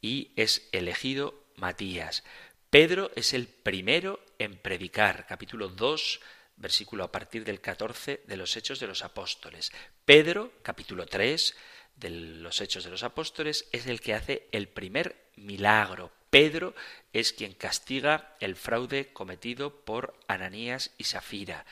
y 0.00 0.30
es 0.36 0.68
elegido 0.70 1.42
Matías. 1.56 2.22
Pedro 2.70 3.10
es 3.16 3.34
el 3.34 3.48
primero 3.48 4.24
en 4.38 4.56
predicar, 4.56 5.26
capítulo 5.26 5.66
2, 5.66 6.20
versículo 6.54 7.02
a 7.02 7.10
partir 7.10 7.42
del 7.42 7.60
14 7.60 8.22
de 8.24 8.36
los 8.36 8.56
Hechos 8.56 8.78
de 8.78 8.86
los 8.86 9.02
Apóstoles. 9.02 9.72
Pedro, 10.04 10.52
capítulo 10.62 11.06
3, 11.06 11.56
de 12.00 12.10
los 12.10 12.60
Hechos 12.60 12.84
de 12.84 12.90
los 12.90 13.02
Apóstoles 13.02 13.68
es 13.72 13.86
el 13.86 14.00
que 14.00 14.14
hace 14.14 14.48
el 14.52 14.68
primer 14.68 15.16
milagro. 15.36 16.10
Pedro 16.30 16.74
es 17.12 17.32
quien 17.32 17.54
castiga 17.54 18.36
el 18.40 18.56
fraude 18.56 19.12
cometido 19.12 19.84
por 19.84 20.14
Ananías 20.28 20.92
y 20.96 21.04
Safira. 21.04 21.66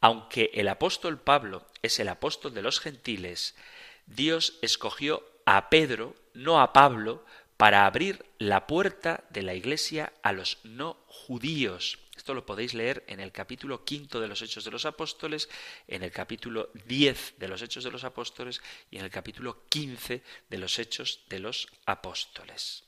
Aunque 0.00 0.50
el 0.54 0.68
apóstol 0.68 1.20
Pablo 1.20 1.66
es 1.82 1.98
el 2.00 2.08
apóstol 2.08 2.54
de 2.54 2.62
los 2.62 2.80
gentiles, 2.80 3.54
Dios 4.06 4.58
escogió 4.62 5.22
a 5.46 5.70
Pedro, 5.70 6.14
no 6.34 6.60
a 6.60 6.72
Pablo, 6.72 7.24
para 7.56 7.86
abrir 7.86 8.24
la 8.38 8.66
puerta 8.66 9.24
de 9.30 9.42
la 9.42 9.54
iglesia 9.54 10.12
a 10.22 10.32
los 10.32 10.58
no 10.64 10.98
judíos. 11.06 12.01
Esto 12.22 12.34
lo 12.34 12.46
podéis 12.46 12.72
leer 12.72 13.02
en 13.08 13.18
el 13.18 13.32
capítulo 13.32 13.84
quinto 13.84 14.20
de 14.20 14.28
los 14.28 14.42
Hechos 14.42 14.64
de 14.64 14.70
los 14.70 14.84
Apóstoles, 14.84 15.48
en 15.88 16.04
el 16.04 16.12
capítulo 16.12 16.70
diez 16.86 17.34
de 17.36 17.48
los 17.48 17.62
Hechos 17.62 17.82
de 17.82 17.90
los 17.90 18.04
Apóstoles 18.04 18.62
y 18.92 18.98
en 18.98 19.04
el 19.04 19.10
capítulo 19.10 19.64
quince 19.68 20.22
de 20.48 20.58
los 20.58 20.78
Hechos 20.78 21.24
de 21.28 21.40
los 21.40 21.66
Apóstoles. 21.84 22.84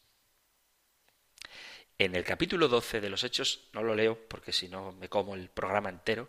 En 1.99 2.15
el 2.15 2.23
capítulo 2.23 2.69
doce 2.69 3.01
de 3.01 3.11
los 3.11 3.25
Hechos, 3.25 3.65
no 3.73 3.83
lo 3.83 3.97
leo 3.97 4.17
porque 4.29 4.53
si 4.53 4.69
no 4.69 4.93
me 4.93 5.09
como 5.09 5.35
el 5.35 5.49
programa 5.49 5.89
entero, 5.89 6.29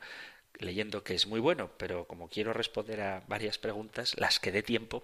leyendo 0.58 1.04
que 1.04 1.14
es 1.14 1.28
muy 1.28 1.40
bueno, 1.40 1.70
pero 1.78 2.08
como 2.08 2.28
quiero 2.28 2.54
responder 2.54 3.02
a 3.02 3.24
varias 3.28 3.60
preguntas, 3.60 4.18
las 4.18 4.40
que 4.40 4.52
dé 4.52 4.64
tiempo, 4.64 5.04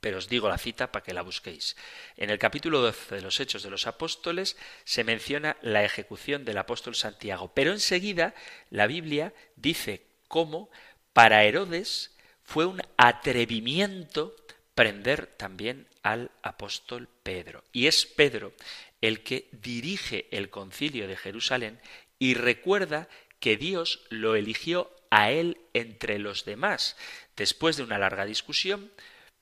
pero 0.00 0.18
os 0.18 0.28
digo 0.28 0.48
la 0.48 0.58
cita 0.58 0.92
para 0.92 1.04
que 1.04 1.14
la 1.14 1.22
busquéis. 1.22 1.76
En 2.16 2.30
el 2.30 2.38
capítulo 2.38 2.80
12 2.80 3.16
de 3.16 3.22
los 3.22 3.40
Hechos 3.40 3.62
de 3.62 3.70
los 3.70 3.86
Apóstoles 3.86 4.56
se 4.84 5.04
menciona 5.04 5.56
la 5.62 5.84
ejecución 5.84 6.44
del 6.44 6.58
apóstol 6.58 6.94
Santiago, 6.94 7.52
pero 7.54 7.72
enseguida 7.72 8.34
la 8.70 8.86
Biblia 8.86 9.34
dice 9.56 10.06
cómo 10.28 10.70
para 11.12 11.44
Herodes 11.44 12.16
fue 12.42 12.66
un 12.66 12.82
atrevimiento 12.96 14.34
prender 14.74 15.26
también 15.26 15.86
al 16.02 16.30
apóstol 16.42 17.08
Pedro. 17.22 17.62
Y 17.72 17.86
es 17.86 18.06
Pedro 18.06 18.54
el 19.00 19.22
que 19.22 19.48
dirige 19.52 20.26
el 20.30 20.50
concilio 20.50 21.08
de 21.08 21.16
Jerusalén 21.16 21.80
y 22.18 22.34
recuerda 22.34 23.08
que 23.38 23.56
Dios 23.56 24.04
lo 24.10 24.36
eligió 24.36 24.94
a 25.10 25.30
él 25.30 25.58
entre 25.72 26.18
los 26.18 26.44
demás. 26.44 26.96
Después 27.36 27.76
de 27.76 27.82
una 27.82 27.98
larga 27.98 28.24
discusión, 28.24 28.90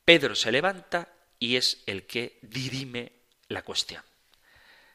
Pedro 0.09 0.35
se 0.35 0.51
levanta 0.51 1.13
y 1.39 1.57
es 1.57 1.83
el 1.85 2.07
que 2.07 2.39
dirime 2.41 3.13
la 3.49 3.61
cuestión. 3.61 4.03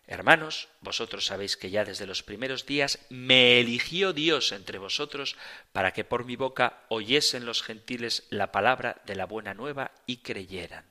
Hermanos, 0.07 0.69
vosotros 0.81 1.27
sabéis 1.27 1.55
que 1.55 1.69
ya 1.69 1.85
desde 1.85 2.07
los 2.07 2.23
primeros 2.23 2.65
días 2.65 2.97
me 3.09 3.59
eligió 3.59 4.11
Dios 4.11 4.51
entre 4.51 4.79
vosotros 4.79 5.35
para 5.71 5.93
que 5.93 6.03
por 6.03 6.25
mi 6.25 6.35
boca 6.35 6.81
oyesen 6.89 7.45
los 7.45 7.61
gentiles 7.61 8.23
la 8.31 8.51
palabra 8.51 9.03
de 9.05 9.15
la 9.15 9.27
buena 9.27 9.53
nueva 9.53 9.91
y 10.07 10.17
creyeran. 10.17 10.83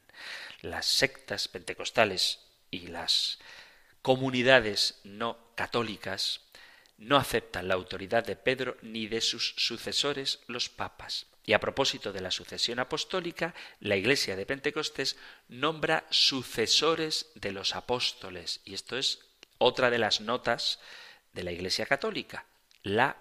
Las 0.61 0.87
sectas 0.87 1.49
pentecostales 1.49 2.39
y 2.71 2.87
las 2.87 3.41
comunidades 4.03 5.01
no 5.03 5.37
católicas 5.57 6.43
no 6.97 7.17
aceptan 7.17 7.67
la 7.67 7.75
autoridad 7.75 8.25
de 8.25 8.37
Pedro 8.37 8.77
ni 8.83 9.09
de 9.09 9.21
sus 9.21 9.55
sucesores 9.57 10.39
los 10.47 10.69
papas. 10.69 11.27
Y 11.45 11.55
a 11.55 11.61
propósito 11.61 12.13
de 12.13 12.21
la 12.21 12.31
sucesión 12.31 12.79
apostólica, 12.79 13.55
la 13.81 13.97
Iglesia 13.97 14.37
de 14.37 14.47
Pentecostés 14.47 15.17
nombra 15.49 16.07
sucesores 16.11 17.31
de 17.35 17.53
los 17.53 17.75
apóstoles. 17.75 18.61
Y 18.65 18.75
esto 18.75 18.97
es 18.97 19.21
otra 19.59 19.91
de 19.91 19.99
las 19.99 20.21
notas 20.21 20.79
de 21.33 21.43
la 21.43 21.53
Iglesia 21.53 21.87
católica, 21.87 22.47
la 22.83 23.17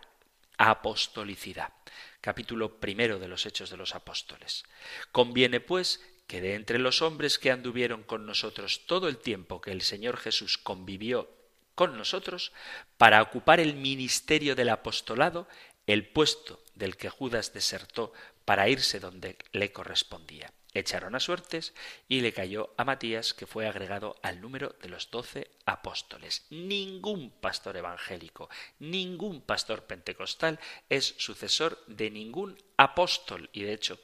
apostolicidad. 0.57 1.73
Capítulo 2.19 2.79
primero 2.79 3.17
de 3.17 3.27
los 3.27 3.47
Hechos 3.47 3.71
de 3.71 3.77
los 3.77 3.95
Apóstoles. 3.95 4.63
Conviene, 5.12 5.60
pues, 5.60 6.01
que 6.27 6.39
de 6.39 6.53
entre 6.53 6.77
los 6.77 7.01
hombres 7.01 7.39
que 7.39 7.51
anduvieron 7.51 8.03
con 8.03 8.25
nosotros 8.25 8.86
todo 8.86 9.07
el 9.07 9.17
tiempo 9.17 9.60
que 9.60 9.71
el 9.71 9.81
Señor 9.81 10.17
Jesús 10.17 10.57
convivió 10.60 11.29
con 11.75 11.97
nosotros 11.97 12.51
para 12.97 13.21
ocupar 13.21 13.60
el 13.60 13.75
ministerio 13.75 14.55
del 14.55 14.69
apostolado, 14.69 15.47
el 15.88 16.08
puesto 16.08 16.63
del 16.76 16.98
que 16.98 17.10
Judas 17.10 17.54
desertó 17.54 18.13
para 18.46 18.70
irse 18.70 19.00
donde 19.00 19.38
le 19.52 19.72
correspondía. 19.72 20.52
Echaron 20.74 21.15
a 21.15 21.20
suertes 21.20 21.74
y 22.08 22.22
le 22.22 22.32
cayó 22.32 22.74
a 22.78 22.86
Matías, 22.86 23.34
que 23.34 23.46
fue 23.46 23.67
agregado 23.67 24.15
al 24.22 24.39
número 24.39 24.76
de 24.82 24.88
los 24.88 25.12
doce 25.12 25.52
apóstoles. 25.65 26.46
Ningún 26.50 27.30
pastor 27.30 27.76
evangélico, 27.76 28.50
ningún 28.80 29.41
pastor 29.41 29.84
pentecostal 29.84 30.60
es 30.89 31.13
sucesor 31.17 31.84
de 31.88 32.10
ningún 32.10 32.58
apóstol. 32.78 33.50
Y 33.52 33.63
de 33.63 33.74
hecho, 33.74 34.00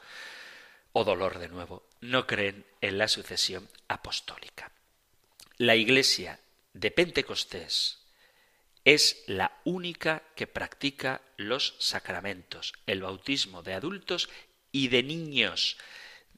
o 0.92 1.02
oh 1.02 1.04
dolor 1.06 1.40
de 1.40 1.48
nuevo, 1.48 1.88
no 2.02 2.28
creen 2.28 2.66
en 2.82 2.98
la 2.98 3.08
sucesión 3.08 3.70
apostólica. 3.88 4.72
La 5.58 5.76
iglesia 5.76 6.40
de 6.74 6.92
Pentecostés 6.92 8.07
es 8.88 9.22
la 9.28 9.52
única 9.66 10.24
que 10.34 10.48
practica 10.48 11.20
los 11.36 11.76
sacramentos, 11.78 12.72
el 12.86 13.02
bautismo 13.02 13.62
de 13.62 13.74
adultos 13.74 14.30
y 14.72 14.88
de 14.88 15.04
niños. 15.04 15.76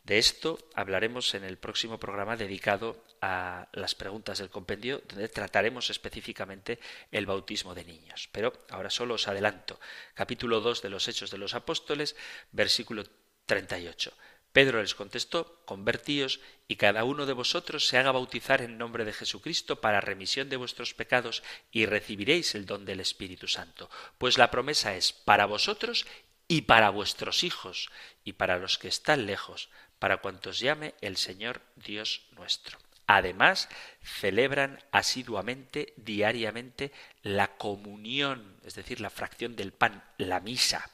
De 0.04 0.18
esto 0.18 0.58
hablaremos 0.74 1.36
en 1.36 1.44
el 1.44 1.60
próximo 1.60 2.00
programa 2.00 2.38
dedicado 2.38 3.06
a 3.22 3.68
las 3.74 3.94
preguntas 3.94 4.40
del 4.40 4.50
compendio, 4.50 5.04
donde 5.08 5.30
trataremos 5.30 5.92
específicamente 5.92 6.80
el 7.12 7.28
bautismo 7.28 7.76
de 7.76 7.86
niños. 7.86 8.30
Pero 8.32 8.66
ahora 8.70 8.90
solo 8.90 9.14
os 9.14 9.28
adelanto. 9.28 9.80
Capítulo 10.16 10.60
2 10.60 10.82
de 10.82 10.90
los 10.90 11.08
Hechos 11.08 11.30
de 11.30 11.38
los 11.38 11.54
Apóstoles, 11.54 12.16
versículo 12.52 13.04
38. 13.46 14.12
Pedro 14.52 14.82
les 14.82 14.96
contestó, 14.96 15.62
convertíos 15.66 16.40
y 16.68 16.76
cada 16.78 17.04
uno 17.04 17.26
de 17.26 17.34
vosotros 17.34 17.88
se 17.88 17.98
haga 17.98 18.12
bautizar 18.12 18.62
en 18.62 18.78
nombre 18.78 19.06
de 19.06 19.14
Jesucristo 19.14 19.80
para 19.80 20.02
remisión 20.02 20.50
de 20.50 20.58
vuestros 20.58 20.94
pecados 20.94 21.44
y 21.72 21.86
recibiréis 21.86 22.56
el 22.56 22.66
don 22.66 22.86
del 22.86 23.00
Espíritu 23.00 23.48
Santo, 23.48 23.90
pues 24.18 24.38
la 24.38 24.50
promesa 24.50 24.96
es 24.96 25.14
para 25.14 25.46
vosotros 25.46 26.08
y 26.48 26.62
para 26.62 26.90
vuestros 26.90 27.44
hijos 27.44 27.90
y 28.24 28.34
para 28.34 28.58
los 28.58 28.80
que 28.80 28.88
están 28.88 29.28
lejos, 29.28 29.70
para 30.00 30.18
cuantos 30.18 30.60
llame 30.60 30.96
el 31.02 31.18
Señor 31.18 31.62
Dios 31.76 32.24
nuestro. 32.32 32.80
Además, 33.06 33.70
celebran 34.04 34.84
asiduamente, 34.92 35.94
diariamente, 35.98 36.92
la 37.24 37.56
comunión, 37.58 38.58
es 38.64 38.76
decir, 38.76 39.02
la 39.02 39.10
fracción 39.10 39.56
del 39.56 39.74
pan, 39.74 40.04
la 40.18 40.40
misa. 40.40 40.92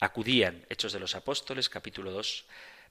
Acudían, 0.00 0.66
Hechos 0.68 0.92
de 0.92 0.98
los 0.98 1.14
Apóstoles, 1.14 1.68
capítulo 1.68 2.10
2, 2.10 2.46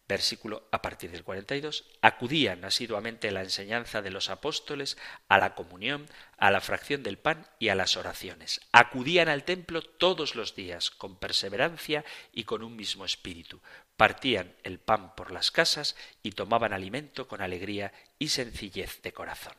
versículo 0.07 0.67
a 0.71 0.81
partir 0.81 1.11
del 1.11 1.23
42, 1.23 1.85
acudían 2.01 2.63
asiduamente 2.63 3.29
a 3.29 3.31
la 3.31 3.41
enseñanza 3.41 4.01
de 4.01 4.11
los 4.11 4.29
apóstoles, 4.29 4.97
a 5.27 5.37
la 5.37 5.55
comunión, 5.55 6.07
a 6.37 6.51
la 6.51 6.61
fracción 6.61 7.03
del 7.03 7.17
pan 7.17 7.47
y 7.59 7.69
a 7.69 7.75
las 7.75 7.97
oraciones. 7.97 8.61
Acudían 8.71 9.29
al 9.29 9.43
templo 9.43 9.81
todos 9.81 10.35
los 10.35 10.55
días, 10.55 10.91
con 10.91 11.17
perseverancia 11.17 12.05
y 12.31 12.43
con 12.43 12.63
un 12.63 12.75
mismo 12.75 13.05
espíritu. 13.05 13.61
Partían 13.97 14.55
el 14.63 14.79
pan 14.79 15.15
por 15.15 15.31
las 15.31 15.51
casas 15.51 15.95
y 16.21 16.31
tomaban 16.31 16.73
alimento 16.73 17.27
con 17.27 17.41
alegría 17.41 17.93
y 18.19 18.29
sencillez 18.29 19.01
de 19.01 19.13
corazón. 19.13 19.53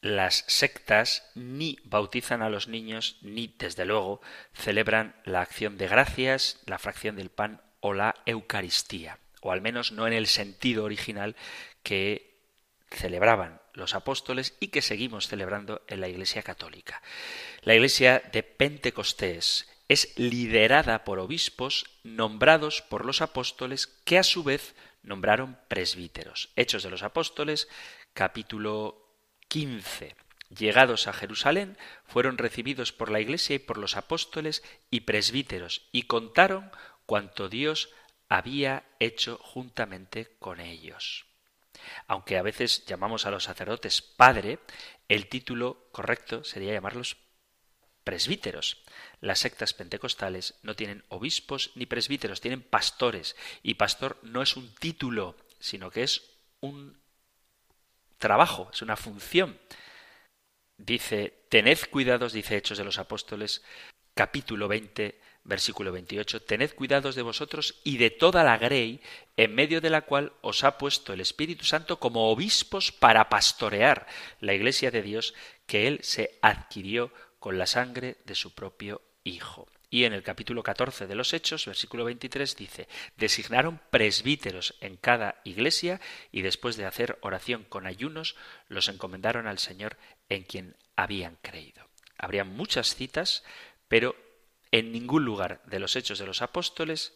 Las 0.00 0.44
sectas 0.48 1.30
ni 1.34 1.78
bautizan 1.84 2.42
a 2.42 2.50
los 2.50 2.68
niños 2.68 3.16
ni, 3.22 3.54
desde 3.58 3.86
luego, 3.86 4.20
celebran 4.52 5.16
la 5.24 5.40
acción 5.40 5.78
de 5.78 5.88
gracias, 5.88 6.60
la 6.66 6.78
fracción 6.78 7.16
del 7.16 7.30
pan 7.30 7.62
o 7.84 7.92
la 7.92 8.14
Eucaristía, 8.24 9.18
o 9.42 9.52
al 9.52 9.60
menos 9.60 9.92
no 9.92 10.06
en 10.06 10.14
el 10.14 10.26
sentido 10.26 10.84
original 10.84 11.36
que 11.82 12.40
celebraban 12.90 13.60
los 13.74 13.94
apóstoles 13.94 14.56
y 14.58 14.68
que 14.68 14.80
seguimos 14.80 15.28
celebrando 15.28 15.82
en 15.86 16.00
la 16.00 16.08
Iglesia 16.08 16.42
Católica. 16.42 17.02
La 17.60 17.74
Iglesia 17.74 18.22
de 18.32 18.42
Pentecostés 18.42 19.68
es 19.86 20.18
liderada 20.18 21.04
por 21.04 21.18
obispos 21.18 21.84
nombrados 22.04 22.80
por 22.80 23.04
los 23.04 23.20
apóstoles 23.20 23.86
que 23.86 24.16
a 24.16 24.22
su 24.22 24.44
vez 24.44 24.74
nombraron 25.02 25.58
presbíteros. 25.68 26.48
Hechos 26.56 26.84
de 26.84 26.90
los 26.90 27.02
Apóstoles, 27.02 27.68
capítulo 28.14 29.10
15. 29.48 30.16
Llegados 30.48 31.06
a 31.06 31.12
Jerusalén, 31.12 31.76
fueron 32.06 32.38
recibidos 32.38 32.92
por 32.92 33.10
la 33.10 33.20
Iglesia 33.20 33.56
y 33.56 33.58
por 33.58 33.76
los 33.76 33.96
apóstoles 33.98 34.62
y 34.90 35.00
presbíteros 35.00 35.86
y 35.92 36.04
contaron 36.04 36.70
cuanto 37.06 37.48
Dios 37.48 37.90
había 38.28 38.84
hecho 38.98 39.38
juntamente 39.38 40.36
con 40.38 40.60
ellos. 40.60 41.26
Aunque 42.06 42.38
a 42.38 42.42
veces 42.42 42.84
llamamos 42.86 43.26
a 43.26 43.30
los 43.30 43.44
sacerdotes 43.44 44.00
padre, 44.02 44.58
el 45.08 45.28
título 45.28 45.88
correcto 45.92 46.44
sería 46.44 46.72
llamarlos 46.72 47.16
presbíteros. 48.04 48.82
Las 49.20 49.40
sectas 49.40 49.74
pentecostales 49.74 50.54
no 50.62 50.76
tienen 50.76 51.04
obispos 51.08 51.72
ni 51.74 51.86
presbíteros, 51.86 52.40
tienen 52.40 52.62
pastores. 52.62 53.36
Y 53.62 53.74
pastor 53.74 54.18
no 54.22 54.42
es 54.42 54.56
un 54.56 54.74
título, 54.74 55.36
sino 55.58 55.90
que 55.90 56.02
es 56.02 56.30
un 56.60 57.00
trabajo, 58.18 58.70
es 58.72 58.82
una 58.82 58.96
función. 58.96 59.58
Dice, 60.76 61.46
tened 61.48 61.78
cuidados, 61.90 62.32
dice 62.32 62.56
Hechos 62.56 62.78
de 62.78 62.84
los 62.84 62.98
Apóstoles, 62.98 63.62
capítulo 64.14 64.68
20, 64.68 65.20
versículo 65.44 65.92
28, 65.92 66.42
Tened 66.42 66.74
cuidados 66.74 67.14
de 67.14 67.22
vosotros 67.22 67.80
y 67.84 67.98
de 67.98 68.10
toda 68.10 68.42
la 68.44 68.56
grey, 68.58 69.00
en 69.36 69.54
medio 69.54 69.80
de 69.80 69.90
la 69.90 70.02
cual 70.02 70.32
os 70.40 70.64
ha 70.64 70.78
puesto 70.78 71.12
el 71.12 71.20
Espíritu 71.20 71.64
Santo 71.64 72.00
como 72.00 72.30
obispos 72.30 72.92
para 72.92 73.28
pastorear 73.28 74.06
la 74.40 74.54
iglesia 74.54 74.90
de 74.90 75.02
Dios 75.02 75.34
que 75.66 75.86
él 75.86 76.00
se 76.02 76.38
adquirió 76.42 77.12
con 77.38 77.58
la 77.58 77.66
sangre 77.66 78.16
de 78.24 78.34
su 78.34 78.54
propio 78.54 79.02
Hijo. 79.22 79.68
Y 79.90 80.04
en 80.04 80.12
el 80.12 80.22
capítulo 80.22 80.62
14 80.62 81.06
de 81.06 81.14
los 81.14 81.32
Hechos, 81.32 81.66
versículo 81.66 82.04
23, 82.04 82.56
dice, 82.56 82.88
designaron 83.16 83.80
presbíteros 83.90 84.74
en 84.80 84.96
cada 84.96 85.40
iglesia 85.44 86.00
y 86.32 86.42
después 86.42 86.76
de 86.76 86.84
hacer 86.84 87.16
oración 87.22 87.64
con 87.64 87.86
ayunos, 87.86 88.34
los 88.68 88.88
encomendaron 88.88 89.46
al 89.46 89.58
Señor 89.58 89.96
en 90.28 90.42
quien 90.42 90.76
habían 90.96 91.38
creído. 91.42 91.88
Habría 92.18 92.44
muchas 92.44 92.96
citas, 92.96 93.44
pero 93.86 94.16
en 94.74 94.90
ningún 94.90 95.24
lugar 95.24 95.60
de 95.66 95.78
los 95.78 95.94
hechos 95.94 96.18
de 96.18 96.26
los 96.26 96.42
apóstoles. 96.42 97.12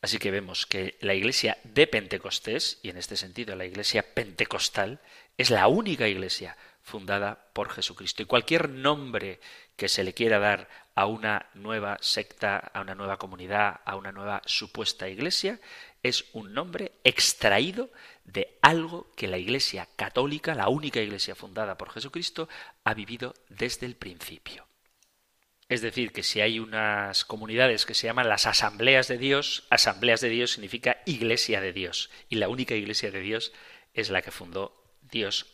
Así 0.00 0.18
que 0.18 0.32
vemos 0.32 0.66
que 0.66 0.98
la 1.00 1.14
iglesia 1.14 1.56
de 1.62 1.86
Pentecostés, 1.86 2.80
y 2.82 2.88
en 2.88 2.96
este 2.96 3.16
sentido 3.16 3.54
la 3.54 3.64
iglesia 3.64 4.02
pentecostal, 4.12 4.98
es 5.38 5.50
la 5.50 5.68
única 5.68 6.08
iglesia 6.08 6.56
fundada 6.82 7.46
por 7.52 7.70
Jesucristo. 7.70 8.22
Y 8.22 8.26
cualquier 8.26 8.68
nombre 8.68 9.38
que 9.76 9.88
se 9.88 10.02
le 10.02 10.14
quiera 10.14 10.40
dar 10.40 10.68
a 10.96 11.06
una 11.06 11.46
nueva 11.54 11.96
secta, 12.00 12.56
a 12.56 12.80
una 12.80 12.96
nueva 12.96 13.18
comunidad, 13.18 13.78
a 13.84 13.94
una 13.94 14.10
nueva 14.10 14.42
supuesta 14.44 15.08
iglesia, 15.08 15.60
es 16.02 16.24
un 16.32 16.52
nombre 16.54 16.90
extraído 17.04 17.92
de 18.24 18.58
algo 18.62 19.12
que 19.14 19.28
la 19.28 19.38
iglesia 19.38 19.88
católica, 19.94 20.56
la 20.56 20.68
única 20.68 21.00
iglesia 21.00 21.36
fundada 21.36 21.78
por 21.78 21.90
Jesucristo, 21.90 22.48
ha 22.82 22.94
vivido 22.94 23.32
desde 23.48 23.86
el 23.86 23.94
principio. 23.94 24.66
Es 25.72 25.80
decir, 25.80 26.12
que 26.12 26.22
si 26.22 26.42
hay 26.42 26.58
unas 26.58 27.24
comunidades 27.24 27.86
que 27.86 27.94
se 27.94 28.06
llaman 28.06 28.28
las 28.28 28.44
asambleas 28.44 29.08
de 29.08 29.16
Dios, 29.16 29.66
asambleas 29.70 30.20
de 30.20 30.28
Dios 30.28 30.50
significa 30.50 30.98
iglesia 31.06 31.62
de 31.62 31.72
Dios. 31.72 32.10
Y 32.28 32.36
la 32.36 32.50
única 32.50 32.74
iglesia 32.74 33.10
de 33.10 33.22
Dios 33.22 33.54
es 33.94 34.10
la 34.10 34.20
que 34.20 34.30
fundó 34.30 34.84
Dios 35.00 35.46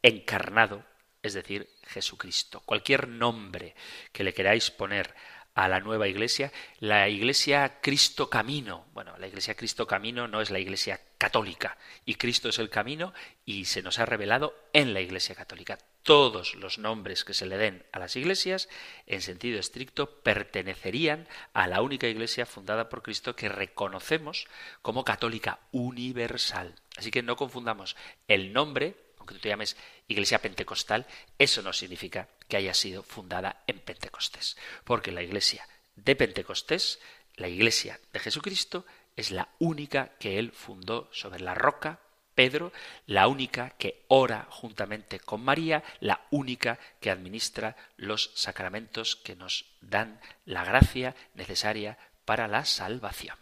encarnado, 0.00 0.84
es 1.24 1.34
decir, 1.34 1.68
Jesucristo. 1.88 2.60
Cualquier 2.60 3.08
nombre 3.08 3.74
que 4.12 4.22
le 4.22 4.32
queráis 4.32 4.70
poner 4.70 5.12
a 5.56 5.66
la 5.66 5.80
nueva 5.80 6.06
iglesia, 6.06 6.52
la 6.78 7.08
iglesia 7.08 7.80
Cristo 7.80 8.30
Camino. 8.30 8.86
Bueno, 8.92 9.18
la 9.18 9.26
iglesia 9.26 9.56
Cristo 9.56 9.88
Camino 9.88 10.28
no 10.28 10.40
es 10.40 10.50
la 10.50 10.60
iglesia 10.60 11.00
católica 11.18 11.78
y 12.04 12.14
Cristo 12.14 12.50
es 12.50 12.60
el 12.60 12.70
camino 12.70 13.12
y 13.44 13.64
se 13.64 13.82
nos 13.82 13.98
ha 13.98 14.06
revelado 14.06 14.54
en 14.72 14.94
la 14.94 15.00
iglesia 15.00 15.34
católica 15.34 15.78
todos 16.06 16.54
los 16.54 16.78
nombres 16.78 17.24
que 17.24 17.34
se 17.34 17.46
le 17.46 17.58
den 17.58 17.84
a 17.90 17.98
las 17.98 18.14
iglesias, 18.14 18.68
en 19.06 19.20
sentido 19.22 19.58
estricto, 19.58 20.22
pertenecerían 20.22 21.26
a 21.52 21.66
la 21.66 21.82
única 21.82 22.06
iglesia 22.06 22.46
fundada 22.46 22.88
por 22.88 23.02
Cristo 23.02 23.34
que 23.34 23.48
reconocemos 23.48 24.46
como 24.82 25.04
católica 25.04 25.58
universal. 25.72 26.76
Así 26.96 27.10
que 27.10 27.24
no 27.24 27.34
confundamos 27.34 27.96
el 28.28 28.52
nombre, 28.52 28.94
aunque 29.18 29.34
tú 29.34 29.40
te 29.40 29.48
llames 29.48 29.76
iglesia 30.06 30.40
pentecostal, 30.40 31.08
eso 31.40 31.60
no 31.62 31.72
significa 31.72 32.28
que 32.46 32.56
haya 32.56 32.72
sido 32.72 33.02
fundada 33.02 33.64
en 33.66 33.80
Pentecostés, 33.80 34.56
porque 34.84 35.10
la 35.10 35.24
iglesia 35.24 35.66
de 35.96 36.14
Pentecostés, 36.14 37.00
la 37.34 37.48
iglesia 37.48 37.98
de 38.12 38.20
Jesucristo, 38.20 38.86
es 39.16 39.32
la 39.32 39.48
única 39.58 40.12
que 40.20 40.38
él 40.38 40.52
fundó 40.52 41.10
sobre 41.12 41.40
la 41.40 41.56
roca 41.56 41.98
Pedro, 42.36 42.70
la 43.06 43.26
única 43.26 43.70
que 43.70 44.04
ora 44.08 44.46
juntamente 44.50 45.18
con 45.18 45.42
María, 45.42 45.82
la 46.00 46.20
única 46.30 46.78
que 47.00 47.10
administra 47.10 47.76
los 47.96 48.30
sacramentos 48.34 49.16
que 49.16 49.34
nos 49.34 49.64
dan 49.80 50.20
la 50.44 50.62
gracia 50.62 51.16
necesaria 51.34 51.98
para 52.26 52.46
la 52.46 52.66
salvación. 52.66 53.36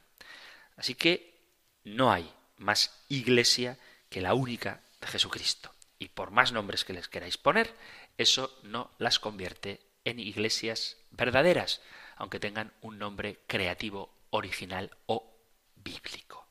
Así 0.76 0.94
que 0.94 1.34
no 1.82 2.12
hay 2.12 2.32
más 2.56 3.04
iglesia 3.08 3.78
que 4.08 4.20
la 4.22 4.32
única 4.34 4.80
de 5.00 5.08
Jesucristo. 5.08 5.70
y 5.96 6.08
por 6.08 6.32
más 6.32 6.52
nombres 6.52 6.84
que 6.84 6.92
les 6.92 7.08
queráis 7.08 7.38
poner, 7.38 7.72
eso 8.18 8.58
no 8.62 8.90
las 8.98 9.18
convierte 9.18 9.80
en 10.04 10.18
iglesias 10.20 10.98
verdaderas, 11.12 11.80
aunque 12.16 12.40
tengan 12.40 12.72
un 12.82 12.98
nombre 12.98 13.38
creativo, 13.46 14.12
original 14.30 14.90
o 15.06 15.24
bíblico. 15.76 16.43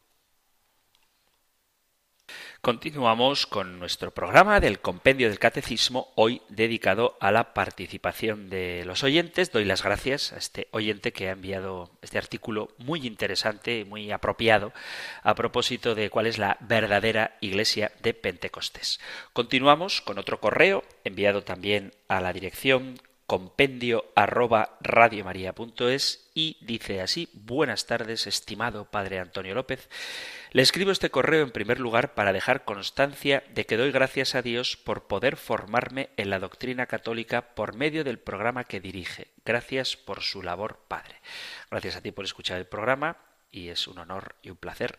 Continuamos 2.65 3.45
con 3.45 3.78
nuestro 3.78 4.12
programa 4.12 4.62
del 4.62 4.80
Compendio 4.80 5.28
del 5.28 5.38
Catecismo, 5.38 6.13
hoy 6.15 6.41
dedicado 6.47 7.17
a 7.19 7.30
la 7.30 7.54
participación 7.54 8.49
de 8.49 8.86
los 8.86 9.04
oyentes. 9.04 9.52
Doy 9.52 9.65
las 9.65 9.84
gracias 9.84 10.32
a 10.32 10.38
este 10.38 10.69
oyente 10.71 11.12
que 11.12 11.28
ha 11.28 11.34
enviado 11.34 11.89
este 12.02 12.17
artículo 12.17 12.69
muy 12.78 13.06
interesante 13.06 13.80
y 13.80 13.84
muy 13.84 14.13
apropiado 14.13 14.71
a 15.23 15.36
propósito 15.36 15.93
de 15.93 16.10
cuál 16.10 16.26
es 16.26 16.38
la 16.38 16.56
verdadera 16.62 17.36
Iglesia 17.41 17.91
de 18.02 18.13
Pentecostés. 18.13 19.02
Continuamos 19.34 19.99
con 19.99 20.17
otro 20.17 20.39
correo 20.39 20.86
enviado 21.04 21.43
también 21.43 21.91
a 22.08 22.21
la 22.21 22.32
dirección 22.32 22.95
compendio 23.25 24.12
arroba 24.15 24.77
radiomaria.es 24.81 26.29
y 26.33 26.57
dice 26.62 27.01
así 27.01 27.29
Buenas 27.33 27.86
tardes, 27.86 28.27
estimado 28.27 28.86
Padre 28.86 29.19
Antonio 29.19 29.55
López. 29.55 29.89
Le 30.51 30.62
escribo 30.62 30.91
este 30.91 31.09
correo 31.09 31.43
en 31.43 31.51
primer 31.51 31.79
lugar 31.79 32.13
para 32.13 32.33
dejar 32.33 32.65
constancia 32.65 33.43
de 33.53 33.65
que 33.65 33.77
doy 33.77 33.91
gracias 33.91 34.36
a 34.36 34.41
Dios 34.41 34.77
por 34.77 35.07
poder 35.07 35.36
formarme 35.36 36.09
en 36.17 36.29
la 36.29 36.39
doctrina 36.39 36.86
católica 36.86 37.55
por 37.55 37.75
medio 37.75 38.03
del 38.03 38.19
programa 38.19 38.65
que 38.65 38.81
dirige. 38.81 39.27
Gracias 39.45 39.95
por 39.95 40.21
su 40.21 40.43
labor, 40.43 40.79
Padre. 40.88 41.15
Gracias 41.71 41.95
a 41.95 42.01
ti 42.01 42.12
por 42.12 42.25
escuchar 42.25 42.57
el 42.57 42.67
programa 42.67 43.17
y 43.51 43.69
es 43.69 43.88
un 43.88 43.99
honor 43.99 44.36
y 44.41 44.49
un 44.49 44.57
placer 44.57 44.97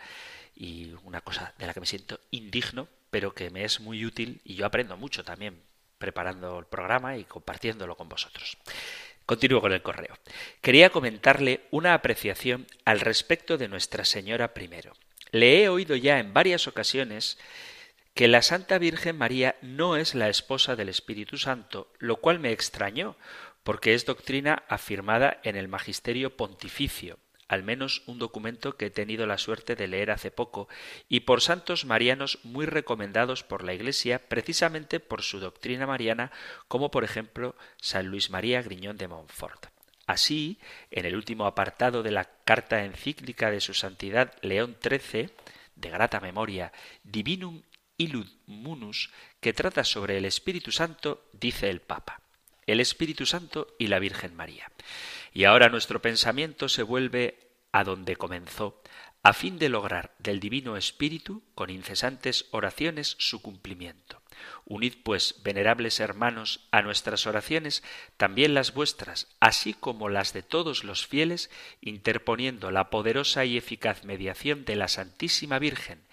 y 0.56 0.94
una 1.04 1.20
cosa 1.20 1.54
de 1.58 1.66
la 1.66 1.74
que 1.74 1.80
me 1.80 1.86
siento 1.86 2.20
indigno, 2.30 2.88
pero 3.10 3.34
que 3.34 3.50
me 3.50 3.64
es 3.64 3.80
muy 3.80 4.04
útil 4.04 4.40
y 4.44 4.54
yo 4.54 4.66
aprendo 4.66 4.96
mucho 4.96 5.24
también 5.24 5.62
preparando 5.98 6.58
el 6.58 6.66
programa 6.66 7.16
y 7.16 7.24
compartiéndolo 7.24 7.96
con 7.96 8.08
vosotros. 8.08 8.56
Continúo 9.26 9.60
con 9.60 9.72
el 9.72 9.82
correo. 9.82 10.14
Quería 10.60 10.90
comentarle 10.90 11.66
una 11.70 11.94
apreciación 11.94 12.66
al 12.84 13.00
respecto 13.00 13.56
de 13.56 13.68
Nuestra 13.68 14.04
Señora 14.04 14.52
primero. 14.52 14.92
Le 15.30 15.62
he 15.62 15.68
oído 15.68 15.96
ya 15.96 16.18
en 16.18 16.34
varias 16.34 16.68
ocasiones 16.68 17.38
que 18.14 18.28
la 18.28 18.42
Santa 18.42 18.78
Virgen 18.78 19.16
María 19.16 19.56
no 19.62 19.96
es 19.96 20.14
la 20.14 20.28
esposa 20.28 20.76
del 20.76 20.88
Espíritu 20.88 21.36
Santo, 21.36 21.90
lo 21.98 22.16
cual 22.20 22.38
me 22.38 22.52
extrañó, 22.52 23.16
porque 23.64 23.94
es 23.94 24.04
doctrina 24.04 24.62
afirmada 24.68 25.40
en 25.42 25.56
el 25.56 25.68
Magisterio 25.68 26.36
Pontificio, 26.36 27.18
al 27.48 27.62
menos 27.62 28.02
un 28.06 28.18
documento 28.18 28.76
que 28.76 28.86
he 28.86 28.90
tenido 28.90 29.26
la 29.26 29.38
suerte 29.38 29.76
de 29.76 29.88
leer 29.88 30.10
hace 30.10 30.30
poco, 30.30 30.68
y 31.08 31.20
por 31.20 31.40
santos 31.40 31.84
marianos 31.84 32.38
muy 32.42 32.66
recomendados 32.66 33.42
por 33.42 33.64
la 33.64 33.74
Iglesia 33.74 34.28
precisamente 34.28 35.00
por 35.00 35.22
su 35.22 35.40
doctrina 35.40 35.86
mariana, 35.86 36.32
como 36.68 36.90
por 36.90 37.04
ejemplo 37.04 37.54
San 37.80 38.06
Luis 38.06 38.30
María 38.30 38.62
Griñón 38.62 38.96
de 38.96 39.08
Montfort. 39.08 39.66
Así, 40.06 40.58
en 40.90 41.06
el 41.06 41.16
último 41.16 41.46
apartado 41.46 42.02
de 42.02 42.10
la 42.10 42.24
carta 42.44 42.84
encíclica 42.84 43.50
de 43.50 43.60
su 43.60 43.72
Santidad 43.72 44.34
León 44.42 44.76
XIII, 44.82 45.30
de 45.76 45.90
grata 45.90 46.20
memoria, 46.20 46.72
Divinum 47.02 47.62
Illud 47.96 48.28
Munus, 48.46 49.10
que 49.40 49.52
trata 49.52 49.84
sobre 49.84 50.18
el 50.18 50.24
Espíritu 50.24 50.72
Santo, 50.72 51.24
dice 51.32 51.70
el 51.70 51.80
Papa 51.80 52.24
el 52.66 52.80
Espíritu 52.80 53.26
Santo 53.26 53.74
y 53.78 53.88
la 53.88 53.98
Virgen 53.98 54.34
María. 54.34 54.70
Y 55.34 55.44
ahora 55.44 55.68
nuestro 55.68 56.00
pensamiento 56.00 56.68
se 56.68 56.84
vuelve 56.84 57.50
a 57.72 57.82
donde 57.82 58.14
comenzó, 58.14 58.80
a 59.24 59.32
fin 59.32 59.58
de 59.58 59.68
lograr 59.68 60.14
del 60.18 60.38
Divino 60.38 60.76
Espíritu, 60.76 61.42
con 61.56 61.70
incesantes 61.70 62.46
oraciones, 62.52 63.16
su 63.18 63.42
cumplimiento. 63.42 64.22
Unid, 64.64 64.94
pues, 65.02 65.42
venerables 65.42 65.98
hermanos, 65.98 66.68
a 66.70 66.82
nuestras 66.82 67.26
oraciones 67.26 67.82
también 68.16 68.54
las 68.54 68.74
vuestras, 68.74 69.34
así 69.40 69.74
como 69.74 70.08
las 70.08 70.32
de 70.34 70.44
todos 70.44 70.84
los 70.84 71.04
fieles, 71.06 71.50
interponiendo 71.80 72.70
la 72.70 72.88
poderosa 72.88 73.44
y 73.44 73.56
eficaz 73.56 74.04
mediación 74.04 74.64
de 74.64 74.76
la 74.76 74.86
Santísima 74.86 75.58
Virgen. 75.58 76.06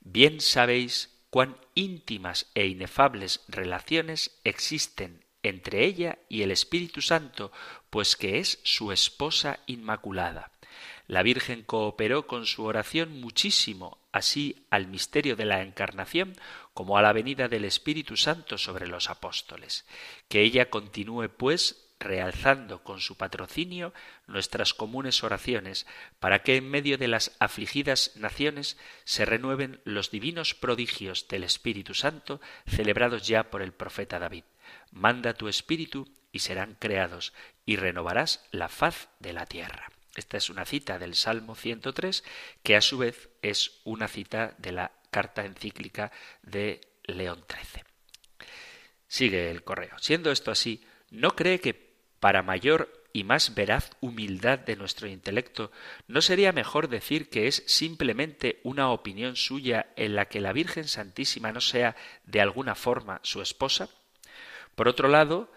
Bien 0.00 0.40
sabéis 0.40 1.18
cuán 1.30 1.56
íntimas 1.74 2.46
e 2.54 2.66
inefables 2.66 3.44
relaciones 3.48 4.38
existen 4.44 5.24
entre 5.42 5.84
ella 5.84 6.18
y 6.28 6.42
el 6.42 6.50
Espíritu 6.50 7.00
Santo, 7.00 7.52
pues 7.90 8.16
que 8.16 8.38
es 8.38 8.60
su 8.62 8.92
esposa 8.92 9.60
inmaculada. 9.66 10.50
La 11.06 11.22
Virgen 11.22 11.62
cooperó 11.62 12.26
con 12.26 12.44
su 12.44 12.64
oración 12.64 13.18
muchísimo, 13.20 13.98
así 14.12 14.66
al 14.68 14.88
misterio 14.88 15.36
de 15.36 15.46
la 15.46 15.62
Encarnación 15.62 16.34
como 16.74 16.98
a 16.98 17.02
la 17.02 17.14
venida 17.14 17.48
del 17.48 17.64
Espíritu 17.64 18.16
Santo 18.16 18.58
sobre 18.58 18.86
los 18.86 19.08
apóstoles. 19.08 19.86
Que 20.28 20.42
ella 20.42 20.68
continúe, 20.68 21.30
pues, 21.30 21.88
realzando 21.98 22.84
con 22.84 23.00
su 23.00 23.16
patrocinio 23.16 23.92
nuestras 24.26 24.74
comunes 24.74 25.24
oraciones, 25.24 25.86
para 26.20 26.42
que 26.42 26.56
en 26.56 26.70
medio 26.70 26.98
de 26.98 27.08
las 27.08 27.34
afligidas 27.40 28.12
naciones 28.16 28.76
se 29.04 29.24
renueven 29.24 29.80
los 29.84 30.10
divinos 30.10 30.54
prodigios 30.54 31.26
del 31.28 31.42
Espíritu 31.42 31.94
Santo 31.94 32.40
celebrados 32.66 33.26
ya 33.26 33.50
por 33.50 33.62
el 33.62 33.72
profeta 33.72 34.18
David. 34.18 34.44
Manda 34.92 35.34
tu 35.34 35.48
espíritu 35.48 36.06
serán 36.38 36.76
creados, 36.78 37.32
y 37.64 37.76
renovarás 37.76 38.44
la 38.50 38.68
faz 38.68 39.08
de 39.20 39.32
la 39.32 39.46
tierra. 39.46 39.90
Esta 40.16 40.36
es 40.36 40.50
una 40.50 40.64
cita 40.64 40.98
del 40.98 41.14
Salmo 41.14 41.54
103, 41.54 42.24
que 42.62 42.76
a 42.76 42.80
su 42.80 42.98
vez 42.98 43.28
es 43.42 43.80
una 43.84 44.08
cita 44.08 44.54
de 44.58 44.72
la 44.72 44.92
carta 45.10 45.44
encíclica 45.44 46.10
de 46.42 46.80
León 47.04 47.44
XIII. 47.48 47.84
Sigue 49.06 49.50
el 49.50 49.62
correo. 49.62 49.98
Siendo 49.98 50.30
esto 50.30 50.50
así, 50.50 50.84
¿no 51.10 51.36
cree 51.36 51.60
que 51.60 51.88
para 52.20 52.42
mayor 52.42 52.92
y 53.12 53.24
más 53.24 53.54
veraz 53.54 53.90
humildad 54.00 54.58
de 54.58 54.76
nuestro 54.76 55.08
intelecto, 55.08 55.72
¿no 56.06 56.20
sería 56.20 56.52
mejor 56.52 56.88
decir 56.88 57.30
que 57.30 57.46
es 57.46 57.64
simplemente 57.66 58.60
una 58.62 58.90
opinión 58.90 59.36
suya 59.36 59.92
en 59.96 60.14
la 60.14 60.26
que 60.26 60.40
la 60.40 60.52
Virgen 60.52 60.88
Santísima 60.88 61.52
no 61.52 61.60
sea 61.60 61.96
de 62.24 62.40
alguna 62.40 62.74
forma 62.74 63.20
su 63.22 63.40
esposa? 63.40 63.88
Por 64.74 64.88
otro 64.88 65.08
lado, 65.08 65.50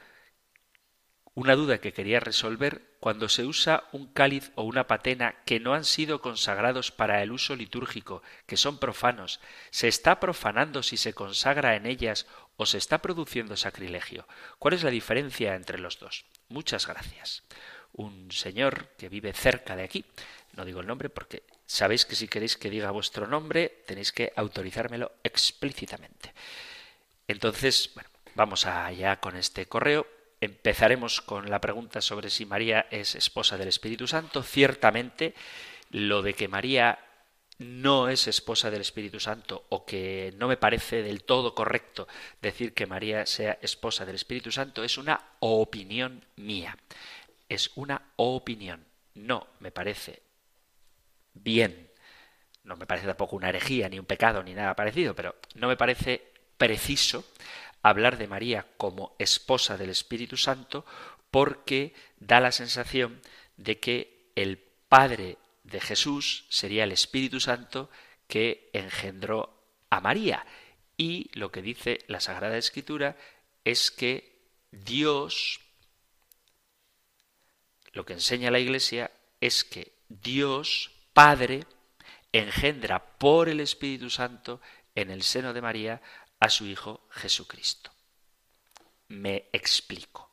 una 1.34 1.56
duda 1.56 1.80
que 1.80 1.94
quería 1.94 2.20
resolver 2.20 2.96
cuando 3.00 3.30
se 3.30 3.46
usa 3.46 3.84
un 3.91 4.08
cáliz 4.08 4.52
o 4.56 4.63
una 4.63 4.88
patena 4.88 5.36
que 5.46 5.60
no 5.60 5.74
han 5.74 5.86
sido 5.86 6.22
consagrados 6.22 6.91
para 6.91 7.24
el 7.24 7.32
uso 7.32 7.56
litúrgico, 7.56 8.22
que 8.46 8.58
son 8.58 8.78
profanos, 8.78 9.39
¿se 9.70 9.88
está 9.88 10.20
profanando 10.20 10.84
si 10.84 10.98
se 10.98 11.13
consagra 11.13 11.76
en 11.76 11.86
ellas 11.86 12.28
o 12.58 12.65
se 12.65 12.78
está 12.78 13.02
produciendo 13.02 13.56
sacrilegio? 13.58 14.28
¿Cuál 14.60 14.74
es 14.74 14.84
la 14.84 14.89
diferencia 14.89 15.56
entre 15.56 15.80
los 15.80 16.00
dos? 16.00 16.26
Muchas 16.50 16.86
gracias. 16.86 17.44
Un 17.94 18.32
señor 18.32 18.89
que 18.98 19.10
vive 19.10 19.34
cerca 19.34 19.76
de 19.76 19.84
aquí, 19.84 20.06
no 20.54 20.65
digo 20.65 20.82
el 20.82 20.88
nombre 20.88 21.10
porque 21.10 21.44
sabéis 21.65 22.06
que 22.06 22.15
si 22.15 22.28
queréis 22.28 22.58
que 22.58 22.70
diga 22.70 22.91
vuestro 22.91 23.26
nombre 23.26 23.84
tenéis 23.88 24.12
que 24.12 24.34
autorizármelo 24.36 25.13
explícitamente. 25.24 26.34
Entonces, 27.28 27.91
bueno, 27.96 28.10
Vamos 28.34 28.65
allá 28.65 29.20
con 29.20 29.36
este 29.36 29.65
correo. 29.65 30.08
Empezaremos 30.41 31.21
con 31.21 31.51
la 31.51 31.62
pregunta 31.62 32.01
sobre 32.01 32.32
si 32.32 32.47
María 32.47 32.88
es 32.89 33.13
esposa 33.13 33.60
del 33.60 33.67
Espíritu 33.67 34.08
Santo. 34.08 34.41
Ciertamente, 34.41 35.36
lo 35.91 36.23
de 36.23 36.34
que 36.34 36.47
María 36.47 36.97
no 37.60 38.10
es 38.10 38.27
esposa 38.27 38.71
del 38.71 38.82
Espíritu 38.82 39.19
Santo 39.19 39.65
o 39.69 39.86
que 39.86 40.34
no 40.38 40.47
me 40.47 40.58
parece 40.58 41.04
del 41.04 41.23
todo 41.23 41.54
correcto 41.54 42.08
decir 42.41 42.73
que 42.73 42.88
María 42.88 43.27
sea 43.27 43.60
esposa 43.62 44.04
del 44.04 44.15
Espíritu 44.15 44.52
Santo 44.52 44.83
es 44.83 44.98
una 44.98 45.21
opinión 45.42 46.25
mía. 46.37 46.75
Es 47.48 47.69
una 47.75 48.02
opinión. 48.15 48.83
No 49.13 49.46
me 49.60 49.71
parece 49.71 50.23
bien. 51.35 51.92
No 52.63 52.77
me 52.77 52.87
parece 52.87 53.06
tampoco 53.06 53.35
una 53.35 53.50
herejía, 53.50 53.89
ni 53.89 54.00
un 54.00 54.06
pecado, 54.06 54.42
ni 54.42 54.56
nada 54.56 54.75
parecido, 54.75 55.13
pero 55.13 55.35
no 55.54 55.67
me 55.67 55.77
parece 55.77 56.31
preciso 56.58 57.25
hablar 57.82 58.17
de 58.17 58.27
María 58.27 58.67
como 58.77 59.15
esposa 59.19 59.77
del 59.77 59.90
Espíritu 59.90 60.38
Santo 60.38 60.86
porque 61.32 61.94
da 62.19 62.40
la 62.40 62.52
sensación 62.52 63.21
de 63.58 63.79
que 63.79 64.32
el 64.36 64.58
Padre 64.90 65.38
de 65.63 65.79
Jesús 65.79 66.46
sería 66.50 66.84
el 66.84 66.92
Espíritu 66.92 67.40
Santo 67.40 67.90
que 68.27 68.69
engendró 68.73 69.62
a 69.90 70.02
María. 70.02 70.46
Y 70.98 71.29
lo 71.34 71.52
que 71.52 71.62
dice 71.62 72.00
la 72.08 72.19
Sagrada 72.19 72.58
Escritura 72.58 73.17
es 73.63 73.92
que 73.92 74.40
Dios, 74.71 75.62
lo 77.94 78.06
que 78.06 78.13
enseña 78.13 78.52
la 78.52 78.60
Iglesia 78.60 79.12
es 79.40 79.63
que 79.63 79.94
Dios, 80.10 80.92
Padre, 81.13 81.65
engendra 82.32 83.04
por 83.17 83.50
el 83.50 83.60
Espíritu 83.60 84.10
Santo 84.10 84.62
en 84.96 85.10
el 85.10 85.23
seno 85.23 85.54
de 85.54 85.62
María 85.62 86.02
a 86.42 86.50
su 86.50 86.65
Hijo 86.65 87.08
Jesucristo. 87.12 87.92
Me 89.08 89.48
explico. 89.54 90.29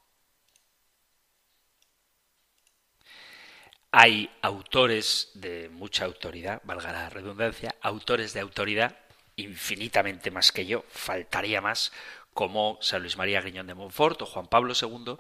Hay 3.93 4.31
autores 4.43 5.31
de 5.35 5.69
mucha 5.69 6.07
autoridad, 6.07 6.63
valga 6.65 6.93
la 6.93 7.11
redundancia, 7.11 7.77
autores 7.83 8.33
de 8.33 8.41
autoridad 8.41 8.99
infinitamente 9.37 10.31
más 10.31 10.51
que 10.51 10.67
yo, 10.67 10.85
faltaría 10.89 11.61
más, 11.61 11.93
como 12.35 12.79
San 12.81 13.03
Luis 13.03 13.17
María 13.17 13.41
Griñón 13.41 13.67
de 13.67 13.75
Montfort 13.75 14.23
o 14.23 14.27
Juan 14.27 14.49
Pablo 14.49 14.75
II 14.81 15.17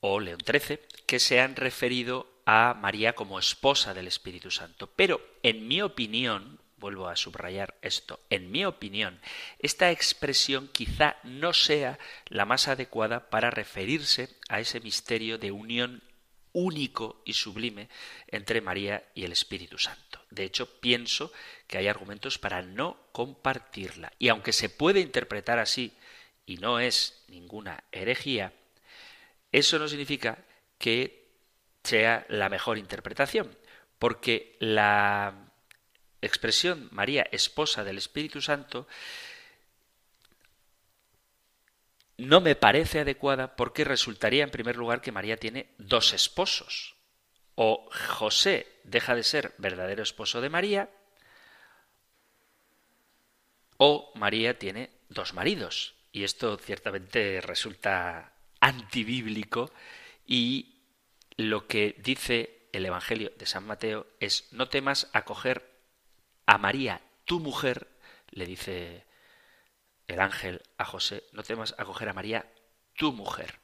o 0.00 0.20
León 0.20 0.40
XIII, 0.46 0.80
que 1.06 1.18
se 1.18 1.40
han 1.40 1.56
referido 1.56 2.40
a 2.46 2.74
María 2.74 3.14
como 3.14 3.38
esposa 3.38 3.94
del 3.94 4.06
Espíritu 4.06 4.50
Santo. 4.50 4.86
Pero, 4.94 5.20
en 5.42 5.66
mi 5.66 5.82
opinión, 5.82 6.60
vuelvo 6.84 7.08
a 7.08 7.16
subrayar 7.16 7.78
esto, 7.80 8.20
en 8.28 8.50
mi 8.50 8.66
opinión, 8.66 9.18
esta 9.58 9.90
expresión 9.90 10.68
quizá 10.68 11.16
no 11.22 11.54
sea 11.54 11.98
la 12.26 12.44
más 12.44 12.68
adecuada 12.68 13.30
para 13.30 13.48
referirse 13.50 14.28
a 14.50 14.60
ese 14.60 14.80
misterio 14.80 15.38
de 15.38 15.50
unión 15.50 16.02
único 16.52 17.22
y 17.24 17.32
sublime 17.32 17.88
entre 18.28 18.60
María 18.60 19.02
y 19.14 19.24
el 19.24 19.32
Espíritu 19.32 19.78
Santo. 19.78 20.20
De 20.28 20.44
hecho, 20.44 20.78
pienso 20.80 21.32
que 21.66 21.78
hay 21.78 21.88
argumentos 21.88 22.38
para 22.38 22.60
no 22.60 22.98
compartirla. 23.12 24.12
Y 24.18 24.28
aunque 24.28 24.52
se 24.52 24.68
puede 24.68 25.00
interpretar 25.00 25.58
así, 25.58 25.96
y 26.44 26.58
no 26.58 26.80
es 26.80 27.24
ninguna 27.28 27.82
herejía, 27.92 28.52
eso 29.52 29.78
no 29.78 29.88
significa 29.88 30.44
que 30.76 31.30
sea 31.82 32.26
la 32.28 32.50
mejor 32.50 32.76
interpretación, 32.76 33.56
porque 33.98 34.58
la 34.60 35.43
expresión 36.26 36.88
María, 36.92 37.26
esposa 37.32 37.84
del 37.84 37.98
Espíritu 37.98 38.40
Santo, 38.40 38.86
no 42.16 42.40
me 42.40 42.54
parece 42.54 43.00
adecuada 43.00 43.56
porque 43.56 43.84
resultaría 43.84 44.44
en 44.44 44.50
primer 44.50 44.76
lugar 44.76 45.00
que 45.00 45.12
María 45.12 45.36
tiene 45.36 45.70
dos 45.78 46.12
esposos. 46.12 46.94
O 47.56 47.88
José 48.08 48.66
deja 48.84 49.14
de 49.14 49.22
ser 49.22 49.54
verdadero 49.58 50.02
esposo 50.02 50.40
de 50.40 50.48
María, 50.48 50.90
o 53.76 54.12
María 54.14 54.58
tiene 54.58 54.90
dos 55.08 55.34
maridos. 55.34 55.94
Y 56.12 56.24
esto 56.24 56.56
ciertamente 56.58 57.40
resulta 57.40 58.32
antibíblico 58.60 59.72
y 60.26 60.80
lo 61.36 61.66
que 61.66 61.96
dice 61.98 62.68
el 62.72 62.86
Evangelio 62.86 63.32
de 63.36 63.46
San 63.46 63.66
Mateo 63.66 64.06
es 64.20 64.52
no 64.52 64.68
temas 64.68 65.10
acoger 65.12 65.73
a 66.46 66.58
María, 66.58 67.00
tu 67.24 67.40
mujer, 67.40 67.88
le 68.30 68.46
dice 68.46 69.04
el 70.06 70.20
ángel 70.20 70.62
a 70.76 70.84
José, 70.84 71.24
no 71.32 71.42
temas 71.42 71.74
acoger 71.78 72.08
a 72.08 72.12
María, 72.12 72.46
tu 72.96 73.12
mujer. 73.12 73.58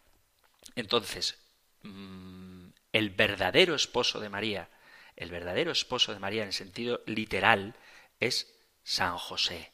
Entonces, 0.75 1.39
mm, 1.83 2.69
el 2.93 3.11
verdadero 3.11 3.75
esposo 3.75 4.21
de 4.21 4.29
María, 4.29 4.69
el 5.17 5.31
verdadero 5.31 5.71
esposo 5.71 6.13
de 6.13 6.19
María 6.19 6.45
en 6.45 6.53
sentido 6.53 7.03
literal, 7.07 7.75
es 8.21 8.53
San 8.83 9.19
José. 9.19 9.73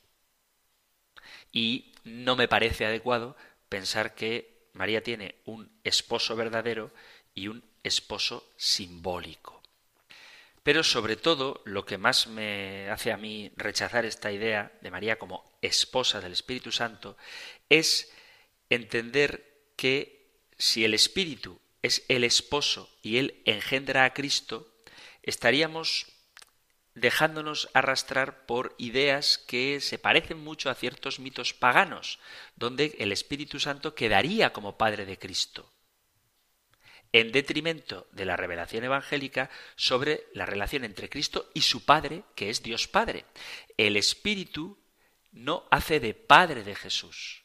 Y 1.53 1.95
no 2.05 2.37
me 2.37 2.49
parece 2.49 2.87
adecuado 2.87 3.37
pensar 3.69 4.15
que 4.15 4.69
María 4.73 5.03
tiene 5.03 5.37
un 5.45 5.71
esposo 5.85 6.37
verdadero 6.37 6.93
y 7.35 7.49
un 7.49 7.65
esposo 7.83 8.53
simbólico. 8.57 9.56
Pero 10.67 10.83
sobre 10.83 11.15
todo, 11.15 11.63
lo 11.65 11.87
que 11.87 11.97
más 11.97 12.27
me 12.27 12.91
hace 12.91 13.13
a 13.13 13.17
mí 13.17 13.53
rechazar 13.55 14.05
esta 14.05 14.33
idea 14.33 14.77
de 14.83 14.91
María 14.91 15.17
como 15.17 15.57
esposa 15.63 16.21
del 16.21 16.33
Espíritu 16.33 16.73
Santo 16.73 17.17
es 17.69 18.13
entender 18.69 19.71
que 19.77 20.43
si 20.59 20.85
el 20.85 20.93
Espíritu 20.93 21.61
es 21.83 22.05
el 22.09 22.25
esposo 22.25 22.91
y 23.01 23.19
él 23.19 23.43
engendra 23.45 24.05
a 24.05 24.13
Cristo, 24.13 24.75
estaríamos 25.23 26.07
dejándonos 26.97 27.69
arrastrar 27.73 28.45
por 28.45 28.75
ideas 28.77 29.39
que 29.39 29.81
se 29.81 30.01
parecen 30.01 30.41
mucho 30.41 30.69
a 30.69 30.75
ciertos 30.75 31.21
mitos 31.21 31.55
paganos, 31.55 32.19
donde 32.57 32.97
el 32.99 33.13
Espíritu 33.13 33.61
Santo 33.61 33.95
quedaría 33.95 34.53
como 34.53 34.77
Padre 34.77 35.07
de 35.07 35.17
Cristo 35.17 35.76
en 37.21 37.33
detrimento 37.33 38.07
de 38.13 38.27
la 38.27 38.37
revelación 38.37 38.85
evangélica 38.85 39.49
sobre 39.75 40.27
la 40.35 40.45
relación 40.45 40.85
entre 40.85 41.09
Cristo 41.09 41.51
y 41.55 41.63
su 41.63 41.85
Padre, 41.85 42.25
que 42.35 42.51
es 42.51 42.63
Dios 42.63 42.89
Padre. 42.89 43.25
El 43.79 43.97
Espíritu 43.97 44.79
no 45.33 45.65
hace 45.71 45.99
de 45.99 46.13
Padre 46.13 46.63
de 46.63 46.75
Jesús. 46.75 47.43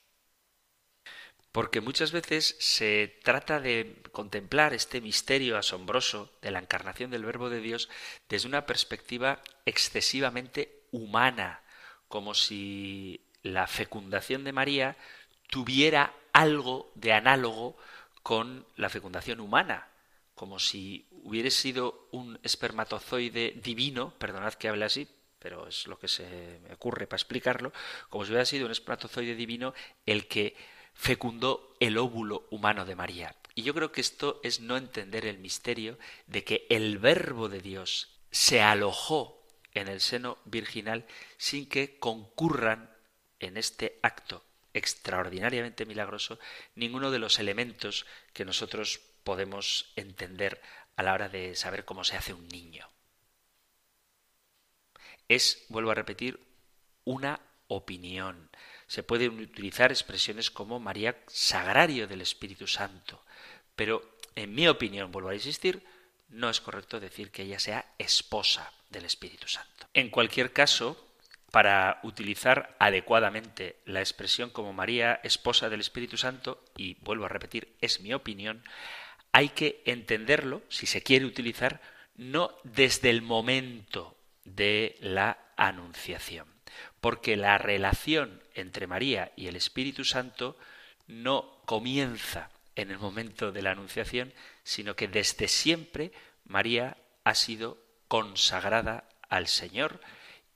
Porque 1.53 1.79
muchas 1.79 2.11
veces 2.11 2.55
se 2.59 3.19
trata 3.23 3.59
de 3.59 4.01
contemplar 4.11 4.73
este 4.73 4.99
misterio 4.99 5.57
asombroso 5.57 6.31
de 6.41 6.51
la 6.51 6.59
encarnación 6.59 7.11
del 7.11 7.25
Verbo 7.25 7.49
de 7.49 7.61
Dios 7.61 7.89
desde 8.27 8.47
una 8.47 8.65
perspectiva 8.65 9.41
excesivamente 9.65 10.83
humana, 10.91 11.61
como 12.07 12.33
si 12.33 13.21
la 13.41 13.67
fecundación 13.67 14.43
de 14.43 14.53
María 14.53 14.97
tuviera 15.49 16.13
algo 16.33 16.91
de 16.95 17.13
análogo 17.13 17.77
con 18.23 18.65
la 18.75 18.89
fecundación 18.89 19.39
humana, 19.39 19.87
como 20.33 20.59
si 20.59 21.07
hubiera 21.11 21.49
sido 21.49 22.07
un 22.11 22.39
espermatozoide 22.43 23.59
divino, 23.63 24.13
perdonad 24.17 24.53
que 24.53 24.69
hable 24.69 24.85
así, 24.85 25.07
pero 25.39 25.67
es 25.67 25.87
lo 25.87 25.97
que 25.99 26.07
se 26.07 26.59
me 26.63 26.73
ocurre 26.73 27.07
para 27.07 27.17
explicarlo, 27.17 27.73
como 28.09 28.25
si 28.25 28.31
hubiera 28.31 28.45
sido 28.45 28.65
un 28.65 28.71
espermatozoide 28.71 29.35
divino 29.35 29.73
el 30.05 30.27
que 30.27 30.55
fecundó 30.93 31.75
el 31.79 31.97
óvulo 31.97 32.47
humano 32.51 32.85
de 32.85 32.95
María. 32.95 33.35
Y 33.55 33.63
yo 33.63 33.73
creo 33.73 33.91
que 33.91 34.01
esto 34.01 34.39
es 34.43 34.59
no 34.59 34.77
entender 34.77 35.25
el 35.25 35.39
misterio 35.39 35.97
de 36.27 36.43
que 36.43 36.67
el 36.69 36.99
verbo 36.99 37.49
de 37.49 37.61
Dios 37.61 38.21
se 38.29 38.61
alojó 38.61 39.45
en 39.73 39.87
el 39.87 39.99
seno 39.99 40.37
virginal 40.45 41.05
sin 41.37 41.67
que 41.67 41.97
concurran 41.99 42.95
en 43.39 43.57
este 43.57 43.99
acto 44.03 44.43
extraordinariamente 44.73 45.85
milagroso 45.85 46.39
ninguno 46.75 47.11
de 47.11 47.19
los 47.19 47.39
elementos 47.39 48.05
que 48.33 48.45
nosotros 48.45 49.01
podemos 49.23 49.91
entender 49.95 50.61
a 50.95 51.03
la 51.03 51.13
hora 51.13 51.29
de 51.29 51.55
saber 51.55 51.85
cómo 51.85 52.03
se 52.03 52.17
hace 52.17 52.33
un 52.33 52.47
niño. 52.47 52.89
Es, 55.27 55.65
vuelvo 55.69 55.91
a 55.91 55.95
repetir, 55.95 56.39
una 57.05 57.39
opinión. 57.67 58.49
Se 58.87 59.03
pueden 59.03 59.39
utilizar 59.39 59.91
expresiones 59.91 60.51
como 60.51 60.79
María 60.79 61.17
Sagrario 61.27 62.07
del 62.07 62.21
Espíritu 62.21 62.67
Santo, 62.67 63.23
pero 63.75 64.17
en 64.35 64.53
mi 64.53 64.67
opinión, 64.67 65.11
vuelvo 65.11 65.29
a 65.29 65.35
insistir, 65.35 65.83
no 66.29 66.49
es 66.49 66.61
correcto 66.61 66.99
decir 66.99 67.31
que 67.31 67.43
ella 67.43 67.59
sea 67.59 67.93
esposa 67.97 68.71
del 68.89 69.05
Espíritu 69.05 69.47
Santo. 69.47 69.87
En 69.93 70.09
cualquier 70.09 70.53
caso, 70.53 71.10
para 71.51 71.99
utilizar 72.03 72.75
adecuadamente 72.79 73.77
la 73.85 73.99
expresión 73.99 74.49
como 74.49 74.73
María, 74.73 75.19
esposa 75.23 75.69
del 75.69 75.81
Espíritu 75.81 76.17
Santo, 76.17 76.63
y 76.77 76.95
vuelvo 77.01 77.25
a 77.25 77.29
repetir, 77.29 77.75
es 77.81 77.99
mi 77.99 78.13
opinión, 78.13 78.63
hay 79.33 79.49
que 79.49 79.81
entenderlo, 79.85 80.61
si 80.69 80.85
se 80.85 81.03
quiere 81.03 81.25
utilizar, 81.25 81.81
no 82.15 82.55
desde 82.63 83.09
el 83.09 83.21
momento 83.21 84.17
de 84.45 84.97
la 85.01 85.37
anunciación, 85.57 86.47
porque 86.99 87.35
la 87.35 87.57
relación 87.57 88.41
entre 88.53 88.87
María 88.87 89.31
y 89.35 89.47
el 89.47 89.55
Espíritu 89.55 90.05
Santo 90.05 90.57
no 91.07 91.61
comienza 91.65 92.49
en 92.75 92.91
el 92.91 92.99
momento 92.99 93.51
de 93.51 93.61
la 93.61 93.71
anunciación, 93.71 94.33
sino 94.63 94.95
que 94.95 95.07
desde 95.07 95.47
siempre 95.47 96.11
María 96.45 96.97
ha 97.23 97.35
sido 97.35 97.77
consagrada 98.07 99.07
al 99.29 99.47
Señor 99.47 99.99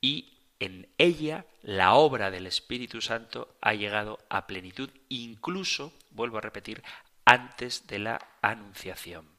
y 0.02 0.35
en 0.60 0.88
ella 0.98 1.46
la 1.62 1.96
obra 1.96 2.32
del 2.32 2.48
Espíritu 2.48 3.02
Santo 3.02 3.56
ha 3.62 3.74
llegado 3.74 4.20
a 4.30 4.48
plenitud, 4.48 4.90
incluso, 5.10 5.94
vuelvo 6.12 6.38
a 6.38 6.42
repetir, 6.42 6.84
antes 7.26 7.88
de 7.88 8.00
la 8.00 8.28
anunciación. 8.42 9.36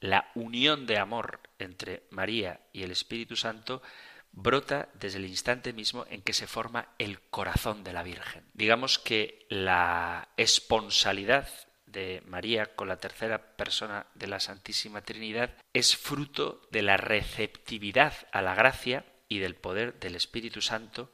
La 0.00 0.30
unión 0.34 0.86
de 0.86 0.98
amor 0.98 1.40
entre 1.58 2.04
María 2.10 2.60
y 2.72 2.82
el 2.82 2.90
Espíritu 2.90 3.36
Santo 3.36 3.82
brota 4.32 4.88
desde 4.94 5.18
el 5.18 5.26
instante 5.26 5.72
mismo 5.72 6.06
en 6.08 6.22
que 6.22 6.32
se 6.32 6.46
forma 6.46 6.88
el 6.98 7.20
corazón 7.20 7.84
de 7.84 7.92
la 7.92 8.02
Virgen. 8.02 8.44
Digamos 8.54 8.98
que 8.98 9.46
la 9.50 10.28
esponsalidad 10.36 11.48
de 11.92 12.22
María 12.26 12.74
con 12.74 12.88
la 12.88 12.98
tercera 12.98 13.56
persona 13.56 14.06
de 14.14 14.26
la 14.26 14.40
Santísima 14.40 15.02
Trinidad 15.02 15.54
es 15.72 15.96
fruto 15.96 16.62
de 16.70 16.82
la 16.82 16.96
receptividad 16.96 18.14
a 18.32 18.42
la 18.42 18.54
gracia 18.54 19.04
y 19.28 19.38
del 19.38 19.54
poder 19.54 19.98
del 20.00 20.16
Espíritu 20.16 20.60
Santo, 20.60 21.12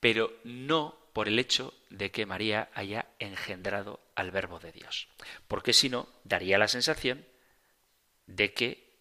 pero 0.00 0.32
no 0.44 0.98
por 1.12 1.28
el 1.28 1.38
hecho 1.38 1.74
de 1.90 2.10
que 2.10 2.26
María 2.26 2.70
haya 2.74 3.06
engendrado 3.18 4.00
al 4.14 4.30
Verbo 4.30 4.58
de 4.58 4.72
Dios. 4.72 5.08
Porque 5.48 5.72
si 5.72 5.88
no, 5.88 6.08
daría 6.24 6.58
la 6.58 6.68
sensación 6.68 7.24
de 8.26 8.52
que 8.52 8.98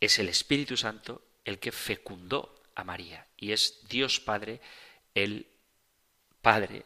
es 0.00 0.18
el 0.18 0.28
Espíritu 0.28 0.76
Santo 0.76 1.22
el 1.44 1.58
que 1.58 1.72
fecundó 1.72 2.62
a 2.74 2.84
María 2.84 3.26
y 3.36 3.52
es 3.52 3.86
Dios 3.88 4.20
Padre 4.20 4.60
el 5.14 5.46
Padre 6.42 6.84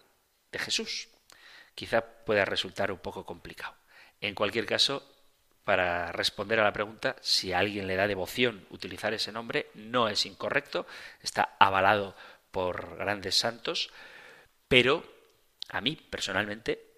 de 0.53 0.59
Jesús 0.59 1.09
quizá 1.75 2.03
pueda 2.25 2.45
resultar 2.45 2.93
un 2.93 2.99
poco 2.99 3.25
complicado. 3.25 3.75
En 4.21 4.35
cualquier 4.35 4.67
caso, 4.67 5.03
para 5.65 6.13
responder 6.13 6.61
a 6.61 6.65
la 6.65 6.73
pregunta 6.73 7.17
si 7.21 7.53
a 7.53 7.59
alguien 7.59 7.87
le 7.87 7.97
da 7.97 8.07
devoción 8.07 8.67
utilizar 8.71 9.15
ese 9.15 9.33
nombre, 9.33 9.71
no 9.75 10.09
es 10.09 10.27
incorrecto, 10.27 10.87
está 11.23 11.57
avalado 11.59 12.17
por 12.51 12.97
grandes 12.97 13.37
santos, 13.37 13.91
pero 14.69 15.05
a 15.69 15.81
mí 15.81 15.97
personalmente 15.97 16.91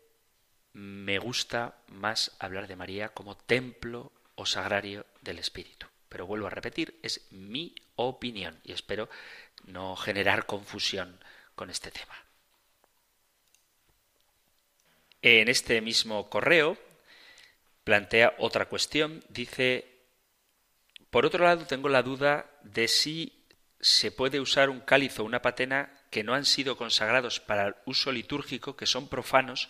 me 0.73 1.19
gusta 1.19 1.77
más 1.89 2.35
hablar 2.39 2.67
de 2.67 2.77
María 2.77 3.11
como 3.11 3.37
templo 3.37 4.13
o 4.35 4.47
sagrario 4.47 5.07
del 5.21 5.39
Espíritu. 5.39 5.87
Pero 6.09 6.27
vuelvo 6.27 6.47
a 6.47 6.51
repetir, 6.51 6.99
es 7.03 7.27
mi 7.31 7.75
opinión 7.97 8.61
y 8.65 8.73
espero 8.73 9.09
no 9.65 9.97
generar 9.97 10.47
confusión 10.47 11.19
con 11.55 11.71
este 11.71 11.91
tema. 11.91 12.15
En 15.23 15.49
este 15.49 15.81
mismo 15.81 16.29
correo 16.29 16.77
plantea 17.85 18.35
otra 18.39 18.67
cuestión. 18.67 19.25
Dice, 19.29 19.87
por 21.11 21.25
otro 21.25 21.45
lado, 21.45 21.65
tengo 21.67 21.89
la 21.89 22.03
duda 22.03 22.51
de 22.63 22.89
si 22.89 23.47
se 23.81 24.11
puede 24.11 24.41
usar 24.41 24.69
un 24.69 24.81
cáliz 24.81 25.19
o 25.19 25.25
una 25.25 25.43
patena 25.43 25.93
que 26.11 26.25
no 26.25 26.35
han 26.35 26.45
sido 26.45 26.77
consagrados 26.77 27.41
para 27.41 27.69
el 27.69 27.75
uso 27.87 28.13
litúrgico, 28.13 28.77
que 28.77 28.87
son 28.87 29.09
profanos, 29.09 29.69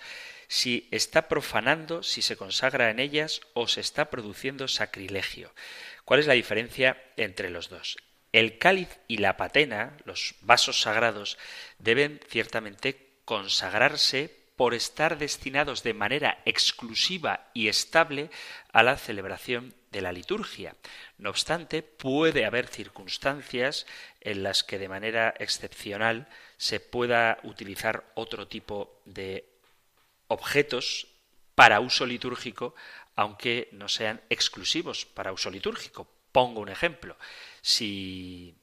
si 0.48 0.88
está 0.90 1.28
profanando, 1.28 2.02
si 2.02 2.20
se 2.20 2.36
consagra 2.36 2.90
en 2.90 2.98
ellas 2.98 3.40
o 3.54 3.68
se 3.68 3.80
está 3.80 4.10
produciendo 4.10 4.68
sacrilegio. 4.68 5.54
¿Cuál 6.04 6.20
es 6.20 6.26
la 6.26 6.34
diferencia 6.34 7.00
entre 7.16 7.48
los 7.48 7.68
dos? 7.68 7.96
El 8.32 8.58
cáliz 8.58 8.88
y 9.06 9.18
la 9.18 9.36
patena, 9.36 9.96
los 10.04 10.34
vasos 10.40 10.80
sagrados, 10.80 11.38
deben 11.78 12.20
ciertamente 12.28 13.20
consagrarse 13.24 14.41
por 14.62 14.74
estar 14.74 15.18
destinados 15.18 15.82
de 15.82 15.92
manera 15.92 16.40
exclusiva 16.44 17.50
y 17.52 17.66
estable 17.66 18.30
a 18.72 18.84
la 18.84 18.96
celebración 18.96 19.74
de 19.90 20.00
la 20.02 20.12
liturgia. 20.12 20.76
No 21.18 21.30
obstante, 21.30 21.82
puede 21.82 22.46
haber 22.46 22.68
circunstancias 22.68 23.88
en 24.20 24.44
las 24.44 24.62
que 24.62 24.78
de 24.78 24.88
manera 24.88 25.34
excepcional 25.40 26.28
se 26.58 26.78
pueda 26.78 27.40
utilizar 27.42 28.04
otro 28.14 28.46
tipo 28.46 29.00
de 29.04 29.48
objetos 30.28 31.08
para 31.56 31.80
uso 31.80 32.06
litúrgico, 32.06 32.76
aunque 33.16 33.68
no 33.72 33.88
sean 33.88 34.20
exclusivos 34.30 35.06
para 35.06 35.32
uso 35.32 35.50
litúrgico. 35.50 36.06
Pongo 36.30 36.60
un 36.60 36.68
ejemplo. 36.68 37.16
Si 37.62 38.54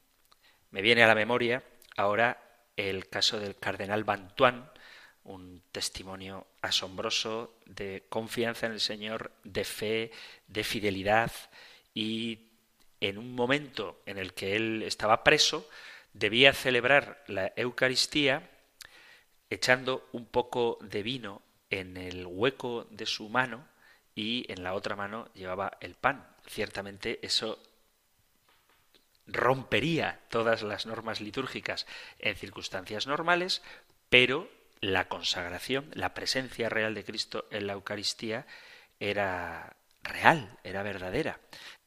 me 0.71 0.81
viene 0.81 1.03
a 1.03 1.07
la 1.07 1.15
memoria 1.15 1.61
ahora 1.97 2.41
el 2.77 3.09
caso 3.09 3.37
del 3.37 3.57
cardenal 3.57 4.05
Bantuan, 4.05 4.71
un 5.23 5.61
testimonio 5.71 6.47
asombroso 6.61 7.55
de 7.65 8.03
confianza 8.09 8.65
en 8.65 8.73
el 8.73 8.79
Señor, 8.79 9.31
de 9.43 9.63
fe, 9.63 10.11
de 10.47 10.63
fidelidad 10.63 11.31
y 11.93 12.47
en 13.01 13.17
un 13.17 13.33
momento 13.33 14.01
en 14.05 14.17
el 14.17 14.33
que 14.33 14.55
él 14.55 14.83
estaba 14.83 15.23
preso, 15.23 15.69
debía 16.13 16.53
celebrar 16.53 17.23
la 17.27 17.53
Eucaristía 17.55 18.49
echando 19.49 20.07
un 20.11 20.25
poco 20.25 20.77
de 20.81 21.03
vino 21.03 21.41
en 21.69 21.97
el 21.97 22.25
hueco 22.25 22.87
de 22.89 23.05
su 23.05 23.29
mano 23.29 23.67
y 24.15 24.51
en 24.51 24.63
la 24.63 24.73
otra 24.73 24.95
mano 24.95 25.29
llevaba 25.33 25.77
el 25.79 25.95
pan. 25.95 26.27
Ciertamente 26.47 27.19
eso 27.21 27.61
rompería 29.27 30.19
todas 30.29 30.63
las 30.63 30.85
normas 30.85 31.21
litúrgicas 31.21 31.85
en 32.17 32.35
circunstancias 32.35 33.07
normales, 33.07 33.61
pero 34.09 34.49
la 34.81 35.07
consagración, 35.07 35.89
la 35.93 36.13
presencia 36.13 36.69
real 36.69 36.93
de 36.95 37.03
Cristo 37.03 37.47
en 37.51 37.67
la 37.67 37.73
Eucaristía 37.73 38.45
era 38.99 39.75
real, 40.03 40.57
era 40.63 40.83
verdadera. 40.83 41.39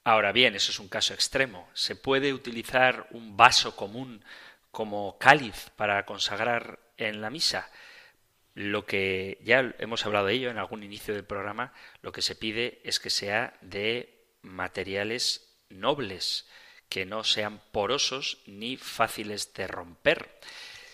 Ahora 0.05 0.33
bien, 0.33 0.55
eso 0.55 0.73
es 0.73 0.79
un 0.79 0.89
caso 0.89 1.15
extremo. 1.15 1.69
¿Se 1.75 1.95
puede 1.97 2.33
utilizar 2.33 3.07
un 3.11 3.37
vaso 3.37 3.77
común 3.77 4.25
como 4.71 5.17
cáliz 5.19 5.71
para 5.77 6.05
consagrar 6.05 6.81
en 6.97 7.21
la 7.21 7.31
misa? 7.31 7.71
Lo 8.55 8.85
que 8.85 9.39
ya 9.43 9.75
hemos 9.79 10.05
hablado 10.05 10.27
de 10.27 10.35
ello 10.35 10.51
en 10.51 10.59
algún 10.59 10.83
inicio 10.83 11.15
del 11.15 11.25
programa, 11.25 11.73
lo 12.03 12.13
que 12.13 12.21
se 12.21 12.35
pide 12.35 12.81
es 12.85 13.01
que 13.01 13.11
sea 13.11 13.55
de 13.63 14.27
materiales 14.43 15.57
nobles, 15.71 16.47
que 16.89 17.07
no 17.07 17.25
sean 17.25 17.63
porosos 17.71 18.43
ni 18.47 18.77
fáciles 18.77 19.55
de 19.55 19.67
romper. 19.67 20.29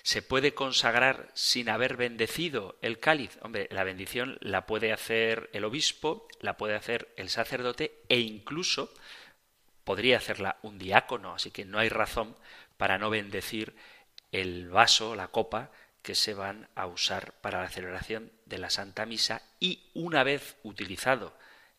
¿Se 0.08 0.22
puede 0.22 0.54
consagrar 0.54 1.28
sin 1.34 1.68
haber 1.68 1.98
bendecido 1.98 2.78
el 2.80 2.98
cáliz? 2.98 3.38
Hombre, 3.42 3.68
la 3.70 3.84
bendición 3.84 4.38
la 4.40 4.64
puede 4.64 4.90
hacer 4.90 5.50
el 5.52 5.66
obispo, 5.66 6.26
la 6.40 6.56
puede 6.56 6.76
hacer 6.76 7.12
el 7.18 7.28
sacerdote 7.28 8.00
e 8.08 8.18
incluso 8.18 8.90
podría 9.84 10.16
hacerla 10.16 10.56
un 10.62 10.78
diácono, 10.78 11.34
así 11.34 11.50
que 11.50 11.66
no 11.66 11.78
hay 11.78 11.90
razón 11.90 12.38
para 12.78 12.96
no 12.96 13.10
bendecir 13.10 13.76
el 14.32 14.70
vaso, 14.70 15.14
la 15.14 15.28
copa 15.28 15.72
que 16.00 16.14
se 16.14 16.32
van 16.32 16.70
a 16.74 16.86
usar 16.86 17.34
para 17.42 17.60
la 17.60 17.68
celebración 17.68 18.32
de 18.46 18.56
la 18.56 18.70
Santa 18.70 19.04
Misa 19.04 19.42
y 19.60 19.90
una 19.92 20.22
vez 20.22 20.56
utilizado 20.62 21.36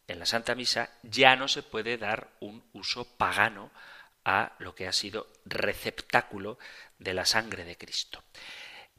en 0.07 0.19
la 0.19 0.27
Santa 0.27 0.53
Misa 0.53 0.91
ya 1.01 1.36
no 1.36 1.47
se 1.47 1.63
puede 1.63 1.97
dar 1.97 2.30
un 2.41 2.63
uso 2.73 3.17
pagano 3.17 3.71
a 4.30 4.55
lo 4.59 4.75
que 4.75 4.88
ha 4.88 4.91
sido 4.91 5.25
receptáculo 5.45 6.59
de 6.99 7.15
la 7.15 7.25
sangre 7.25 7.65
de 7.65 7.77
Cristo. 7.77 8.23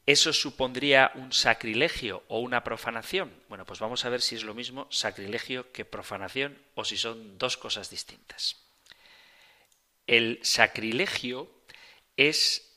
¿Eso 0.04 0.32
supondría 0.32 1.12
un 1.14 1.32
sacrilegio 1.32 2.24
o 2.26 2.40
una 2.40 2.64
profanación? 2.64 3.32
Bueno, 3.48 3.64
pues 3.64 3.78
vamos 3.78 4.04
a 4.04 4.08
ver 4.08 4.22
si 4.22 4.34
es 4.34 4.42
lo 4.42 4.54
mismo 4.54 4.88
sacrilegio 4.90 5.70
que 5.70 5.84
profanación 5.84 6.58
o 6.74 6.84
si 6.84 6.96
son 6.96 7.38
dos 7.38 7.56
cosas 7.56 7.90
distintas. 7.90 8.56
El 10.08 10.40
sacrilegio 10.42 11.48
es 12.16 12.76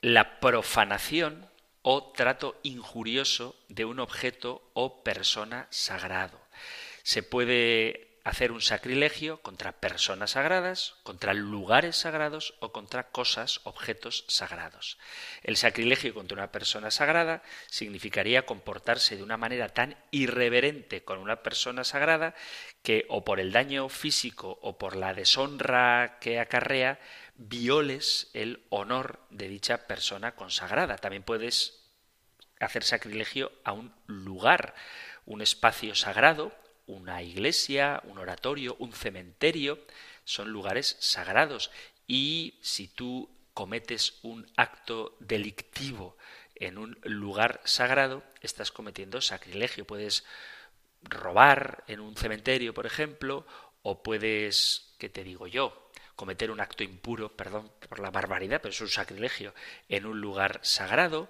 la 0.00 0.40
profanación 0.40 1.48
o 1.82 2.10
trato 2.10 2.58
injurioso 2.64 3.54
de 3.68 3.84
un 3.84 4.00
objeto 4.00 4.72
o 4.74 5.04
persona 5.04 5.68
sagrado. 5.70 6.40
Se 7.04 7.22
puede 7.22 8.13
hacer 8.24 8.52
un 8.52 8.62
sacrilegio 8.62 9.42
contra 9.42 9.72
personas 9.72 10.30
sagradas, 10.32 10.94
contra 11.02 11.34
lugares 11.34 11.96
sagrados 11.96 12.54
o 12.60 12.72
contra 12.72 13.10
cosas, 13.10 13.60
objetos 13.64 14.24
sagrados. 14.28 14.96
El 15.42 15.58
sacrilegio 15.58 16.14
contra 16.14 16.38
una 16.38 16.50
persona 16.50 16.90
sagrada 16.90 17.42
significaría 17.68 18.46
comportarse 18.46 19.16
de 19.16 19.22
una 19.22 19.36
manera 19.36 19.68
tan 19.68 19.96
irreverente 20.10 21.04
con 21.04 21.18
una 21.18 21.42
persona 21.42 21.84
sagrada 21.84 22.34
que 22.82 23.04
o 23.10 23.24
por 23.24 23.40
el 23.40 23.52
daño 23.52 23.90
físico 23.90 24.58
o 24.62 24.78
por 24.78 24.96
la 24.96 25.12
deshonra 25.12 26.18
que 26.18 26.40
acarrea, 26.40 26.98
violes 27.36 28.30
el 28.32 28.64
honor 28.70 29.20
de 29.28 29.48
dicha 29.48 29.86
persona 29.86 30.34
consagrada. 30.34 30.96
También 30.96 31.24
puedes 31.24 31.90
hacer 32.58 32.84
sacrilegio 32.84 33.52
a 33.64 33.72
un 33.72 33.94
lugar, 34.06 34.74
un 35.26 35.42
espacio 35.42 35.94
sagrado 35.94 36.63
una 36.86 37.22
iglesia, 37.22 38.02
un 38.04 38.18
oratorio, 38.18 38.76
un 38.78 38.92
cementerio, 38.92 39.78
son 40.24 40.50
lugares 40.50 40.96
sagrados. 41.00 41.70
Y 42.06 42.58
si 42.62 42.88
tú 42.88 43.30
cometes 43.54 44.18
un 44.22 44.46
acto 44.56 45.16
delictivo 45.20 46.16
en 46.54 46.78
un 46.78 46.98
lugar 47.02 47.60
sagrado, 47.64 48.22
estás 48.40 48.72
cometiendo 48.72 49.20
sacrilegio. 49.20 49.86
Puedes 49.86 50.24
robar 51.02 51.84
en 51.86 52.00
un 52.00 52.16
cementerio, 52.16 52.74
por 52.74 52.86
ejemplo, 52.86 53.46
o 53.82 54.02
puedes, 54.02 54.94
¿qué 54.98 55.08
te 55.08 55.24
digo 55.24 55.46
yo? 55.46 55.84
cometer 56.16 56.50
un 56.50 56.60
acto 56.60 56.84
impuro, 56.84 57.36
perdón 57.36 57.70
por 57.88 57.98
la 57.98 58.10
barbaridad, 58.10 58.60
pero 58.62 58.72
es 58.72 58.80
un 58.80 58.88
sacrilegio, 58.88 59.54
en 59.88 60.06
un 60.06 60.20
lugar 60.20 60.60
sagrado, 60.62 61.28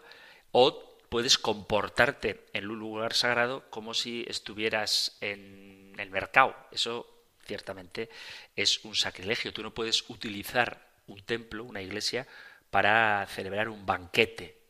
o 0.52 0.93
puedes 1.14 1.38
comportarte 1.38 2.44
en 2.54 2.68
un 2.68 2.80
lugar 2.80 3.14
sagrado 3.14 3.70
como 3.70 3.94
si 3.94 4.24
estuvieras 4.26 5.16
en 5.20 5.94
el 5.96 6.10
mercado. 6.10 6.56
Eso 6.72 7.06
ciertamente 7.46 8.10
es 8.56 8.84
un 8.84 8.96
sacrilegio. 8.96 9.52
Tú 9.52 9.62
no 9.62 9.72
puedes 9.72 10.10
utilizar 10.10 10.88
un 11.06 11.22
templo, 11.22 11.62
una 11.62 11.80
iglesia, 11.82 12.26
para 12.68 13.24
celebrar 13.28 13.68
un 13.68 13.86
banquete. 13.86 14.60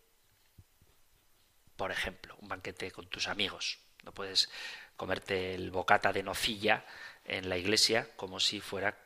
Por 1.77 1.91
ejemplo, 1.91 2.37
un 2.43 2.49
banquete 2.49 2.91
con 2.91 3.07
tus 3.07 3.27
amigos. 3.29 3.79
No 4.03 4.13
puedes 4.13 4.51
comerte 4.97 5.55
el 5.55 5.71
bocata 5.71 6.13
de 6.13 6.25
nocilla 6.25 6.85
en 7.25 7.49
la 7.49 7.57
iglesia 7.57 8.07
como 8.17 8.39
si 8.39 8.61
fuera 8.61 8.99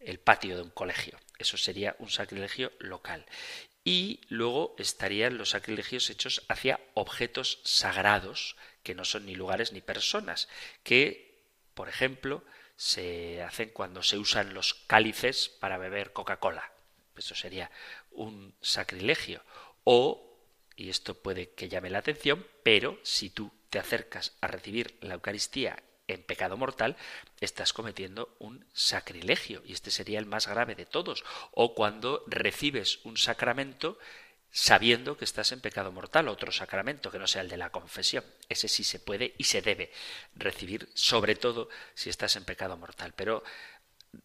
el 0.00 0.18
patio 0.18 0.56
de 0.56 0.62
un 0.62 0.70
colegio. 0.70 1.20
Eso 1.38 1.56
sería 1.56 1.94
un 2.00 2.10
sacrilegio 2.10 2.72
local 2.80 3.24
y 3.84 4.20
luego 4.28 4.74
estarían 4.78 5.38
los 5.38 5.50
sacrilegios 5.50 6.10
hechos 6.10 6.42
hacia 6.48 6.80
objetos 6.94 7.60
sagrados, 7.64 8.56
que 8.82 8.94
no 8.94 9.04
son 9.04 9.26
ni 9.26 9.34
lugares 9.34 9.72
ni 9.72 9.80
personas, 9.80 10.48
que, 10.82 11.44
por 11.74 11.88
ejemplo, 11.88 12.44
se 12.76 13.42
hacen 13.42 13.70
cuando 13.70 14.02
se 14.02 14.18
usan 14.18 14.54
los 14.54 14.74
cálices 14.74 15.48
para 15.48 15.78
beber 15.78 16.12
Coca-Cola. 16.12 16.72
Eso 17.16 17.34
sería 17.34 17.70
un 18.10 18.54
sacrilegio. 18.60 19.42
O, 19.84 20.38
y 20.76 20.88
esto 20.88 21.14
puede 21.14 21.50
que 21.50 21.68
llame 21.68 21.90
la 21.90 21.98
atención, 21.98 22.46
pero 22.62 22.98
si 23.02 23.30
tú 23.30 23.52
te 23.68 23.78
acercas 23.78 24.36
a 24.40 24.46
recibir 24.46 24.98
la 25.00 25.14
Eucaristía 25.14 25.82
en 26.14 26.22
pecado 26.22 26.56
mortal, 26.56 26.96
estás 27.40 27.72
cometiendo 27.72 28.34
un 28.38 28.64
sacrilegio 28.72 29.62
y 29.64 29.72
este 29.72 29.90
sería 29.90 30.18
el 30.18 30.26
más 30.26 30.46
grave 30.46 30.74
de 30.74 30.86
todos. 30.86 31.24
O 31.52 31.74
cuando 31.74 32.24
recibes 32.26 33.00
un 33.04 33.16
sacramento 33.16 33.98
sabiendo 34.50 35.16
que 35.16 35.24
estás 35.24 35.52
en 35.52 35.60
pecado 35.60 35.92
mortal, 35.92 36.28
otro 36.28 36.52
sacramento 36.52 37.10
que 37.10 37.18
no 37.18 37.26
sea 37.26 37.42
el 37.42 37.48
de 37.48 37.56
la 37.56 37.70
confesión. 37.70 38.24
Ese 38.48 38.68
sí 38.68 38.84
se 38.84 38.98
puede 38.98 39.34
y 39.38 39.44
se 39.44 39.62
debe 39.62 39.92
recibir, 40.34 40.88
sobre 40.94 41.36
todo 41.36 41.68
si 41.94 42.10
estás 42.10 42.36
en 42.36 42.44
pecado 42.44 42.76
mortal. 42.76 43.12
Pero 43.14 43.44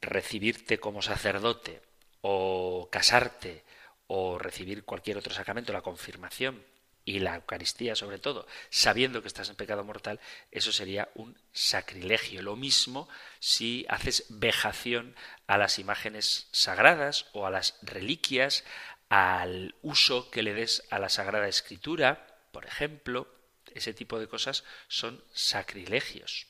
recibirte 0.01 0.79
como 0.79 1.01
sacerdote 1.01 1.81
o 2.21 2.89
casarte 2.91 3.63
o 4.07 4.37
recibir 4.39 4.83
cualquier 4.83 5.17
otro 5.17 5.33
sacramento, 5.33 5.73
la 5.73 5.81
confirmación 5.81 6.63
y 7.05 7.19
la 7.19 7.35
Eucaristía 7.35 7.95
sobre 7.95 8.17
todo, 8.17 8.47
sabiendo 8.69 9.21
que 9.21 9.27
estás 9.27 9.49
en 9.49 9.55
pecado 9.55 9.83
mortal, 9.83 10.19
eso 10.51 10.71
sería 10.71 11.09
un 11.13 11.37
sacrilegio. 11.53 12.41
Lo 12.41 12.55
mismo 12.55 13.07
si 13.39 13.85
haces 13.87 14.25
vejación 14.29 15.15
a 15.45 15.57
las 15.59 15.77
imágenes 15.77 16.47
sagradas 16.51 17.27
o 17.33 17.45
a 17.45 17.51
las 17.51 17.77
reliquias, 17.83 18.63
al 19.09 19.75
uso 19.83 20.31
que 20.31 20.41
le 20.41 20.55
des 20.55 20.83
a 20.89 20.97
la 20.97 21.09
Sagrada 21.09 21.47
Escritura, 21.47 22.25
por 22.51 22.65
ejemplo, 22.65 23.27
ese 23.73 23.93
tipo 23.93 24.19
de 24.19 24.27
cosas 24.27 24.63
son 24.87 25.23
sacrilegios. 25.33 26.47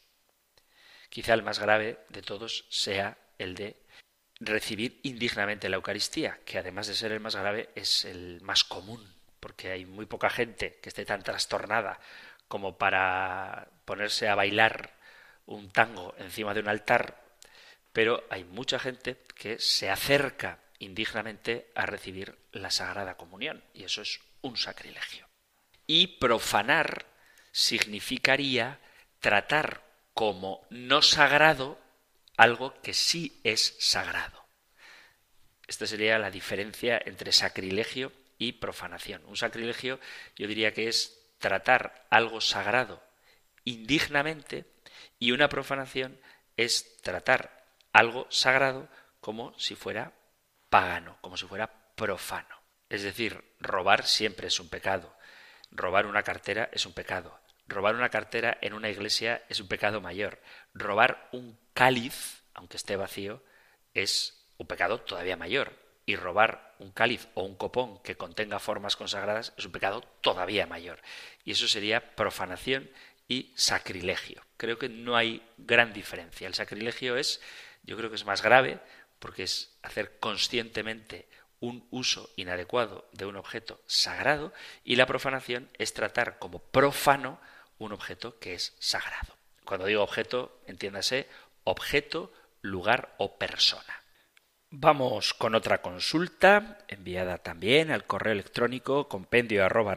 Quizá 1.09 1.33
el 1.33 1.43
más 1.43 1.59
grave 1.59 1.99
de 2.09 2.21
todos 2.21 2.65
sea 2.69 3.17
el 3.37 3.55
de 3.55 3.75
recibir 4.39 4.99
indignamente 5.03 5.69
la 5.69 5.75
Eucaristía, 5.75 6.39
que 6.45 6.57
además 6.57 6.87
de 6.87 6.95
ser 6.95 7.11
el 7.11 7.19
más 7.19 7.35
grave 7.35 7.69
es 7.75 8.05
el 8.05 8.41
más 8.41 8.63
común, 8.63 9.13
porque 9.45 9.69
hay 9.69 9.85
muy 9.85 10.07
poca 10.07 10.31
gente 10.31 10.79
que 10.81 10.89
esté 10.89 11.05
tan 11.05 11.21
trastornada 11.21 11.99
como 12.47 12.79
para 12.79 13.67
ponerse 13.85 14.27
a 14.27 14.33
bailar 14.33 14.89
un 15.45 15.69
tango 15.69 16.15
encima 16.17 16.55
de 16.55 16.61
un 16.61 16.67
altar, 16.67 17.21
pero 17.93 18.23
hay 18.31 18.43
mucha 18.43 18.79
gente 18.79 19.21
que 19.37 19.59
se 19.59 19.91
acerca 19.91 20.57
indignamente 20.79 21.69
a 21.75 21.85
recibir 21.85 22.35
la 22.53 22.71
Sagrada 22.71 23.17
Comunión, 23.17 23.63
y 23.71 23.83
eso 23.83 24.01
es 24.01 24.19
un 24.41 24.57
sacrilegio. 24.57 25.27
Y 25.85 26.17
profanar 26.17 27.05
significaría 27.51 28.79
tratar 29.19 29.83
como 30.15 30.65
no 30.71 31.03
sagrado 31.03 31.79
algo 32.35 32.73
que 32.81 32.95
sí 32.95 33.39
es 33.43 33.75
sagrado. 33.77 34.47
Esta 35.67 35.85
sería 35.85 36.17
la 36.17 36.31
diferencia 36.31 36.99
entre 37.05 37.31
sacrilegio 37.31 38.11
y 38.37 38.53
profanación. 38.53 39.23
Un 39.25 39.37
sacrilegio 39.37 39.99
yo 40.35 40.47
diría 40.47 40.73
que 40.73 40.87
es 40.87 41.19
tratar 41.39 42.05
algo 42.09 42.41
sagrado 42.41 43.01
indignamente 43.63 44.65
y 45.19 45.31
una 45.31 45.49
profanación 45.49 46.19
es 46.57 47.01
tratar 47.01 47.65
algo 47.91 48.27
sagrado 48.29 48.87
como 49.19 49.57
si 49.57 49.75
fuera 49.75 50.13
pagano, 50.69 51.17
como 51.21 51.37
si 51.37 51.45
fuera 51.45 51.71
profano. 51.95 52.61
Es 52.89 53.03
decir, 53.03 53.43
robar 53.59 54.05
siempre 54.05 54.47
es 54.47 54.59
un 54.59 54.69
pecado. 54.69 55.15
Robar 55.71 56.05
una 56.05 56.23
cartera 56.23 56.69
es 56.71 56.85
un 56.85 56.93
pecado. 56.93 57.39
Robar 57.67 57.95
una 57.95 58.09
cartera 58.09 58.57
en 58.61 58.73
una 58.73 58.89
iglesia 58.89 59.43
es 59.49 59.59
un 59.59 59.67
pecado 59.67 60.01
mayor. 60.01 60.39
Robar 60.73 61.29
un 61.31 61.57
cáliz, 61.73 62.43
aunque 62.53 62.77
esté 62.77 62.95
vacío, 62.95 63.43
es 63.93 64.45
un 64.57 64.67
pecado 64.67 65.01
todavía 65.01 65.35
mayor. 65.35 65.73
Y 66.05 66.15
robar 66.15 66.75
un 66.79 66.91
cáliz 66.91 67.27
o 67.33 67.43
un 67.43 67.55
copón 67.55 67.99
que 68.03 68.15
contenga 68.15 68.59
formas 68.59 68.95
consagradas 68.95 69.53
es 69.57 69.65
un 69.65 69.71
pecado 69.71 70.01
todavía 70.21 70.67
mayor. 70.67 70.99
Y 71.43 71.51
eso 71.51 71.67
sería 71.67 72.15
profanación 72.15 72.89
y 73.27 73.51
sacrilegio. 73.55 74.43
Creo 74.57 74.77
que 74.77 74.89
no 74.89 75.15
hay 75.15 75.41
gran 75.57 75.93
diferencia. 75.93 76.47
El 76.47 76.53
sacrilegio 76.53 77.17
es, 77.17 77.41
yo 77.83 77.97
creo 77.97 78.09
que 78.09 78.17
es 78.17 78.25
más 78.25 78.43
grave, 78.43 78.79
porque 79.19 79.43
es 79.43 79.75
hacer 79.81 80.19
conscientemente 80.19 81.27
un 81.59 81.87
uso 81.89 82.29
inadecuado 82.35 83.07
de 83.11 83.25
un 83.25 83.35
objeto 83.37 83.81
sagrado 83.87 84.53
y 84.83 84.97
la 84.97 85.07
profanación 85.07 85.69
es 85.77 85.93
tratar 85.93 86.37
como 86.37 86.59
profano 86.59 87.39
un 87.79 87.91
objeto 87.91 88.39
que 88.39 88.53
es 88.53 88.75
sagrado. 88.79 89.35
Cuando 89.63 89.87
digo 89.87 90.03
objeto, 90.03 90.61
entiéndase 90.67 91.27
objeto, 91.63 92.31
lugar 92.61 93.15
o 93.17 93.37
persona. 93.37 94.03
Vamos 94.77 95.33
con 95.33 95.55
otra 95.55 95.81
consulta, 95.81 96.79
enviada 96.89 97.37
también 97.37 97.91
al 97.91 98.03
correo 98.03 98.33
electrónico 98.33 99.07
compendio 99.07 99.63
arroba 99.63 99.93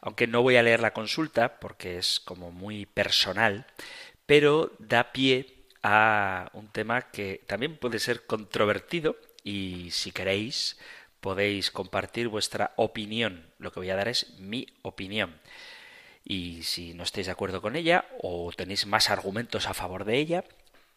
aunque 0.00 0.26
no 0.26 0.40
voy 0.40 0.56
a 0.56 0.62
leer 0.62 0.80
la 0.80 0.94
consulta 0.94 1.60
porque 1.60 1.98
es 1.98 2.18
como 2.18 2.50
muy 2.50 2.86
personal, 2.86 3.66
pero 4.24 4.72
da 4.78 5.12
pie 5.12 5.52
a 5.82 6.48
un 6.54 6.68
tema 6.68 7.10
que 7.10 7.42
también 7.46 7.76
puede 7.76 7.98
ser 7.98 8.24
controvertido 8.24 9.16
y 9.44 9.90
si 9.90 10.12
queréis 10.12 10.78
podéis 11.20 11.70
compartir 11.70 12.28
vuestra 12.28 12.72
opinión. 12.76 13.52
Lo 13.58 13.70
que 13.70 13.80
voy 13.80 13.90
a 13.90 13.96
dar 13.96 14.08
es 14.08 14.38
mi 14.38 14.66
opinión. 14.80 15.38
Y 16.24 16.62
si 16.62 16.94
no 16.94 17.02
estáis 17.02 17.26
de 17.26 17.32
acuerdo 17.32 17.60
con 17.60 17.76
ella 17.76 18.06
o 18.18 18.50
tenéis 18.56 18.86
más 18.86 19.10
argumentos 19.10 19.68
a 19.68 19.74
favor 19.74 20.06
de 20.06 20.16
ella, 20.16 20.44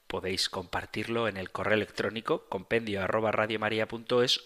podéis 0.10 0.49
compartirlo 0.49 1.30
en 1.30 1.38
el 1.38 1.51
correo 1.51 1.76
electrónico 1.76 2.49
compendio 2.49 3.01
arroba 3.01 3.32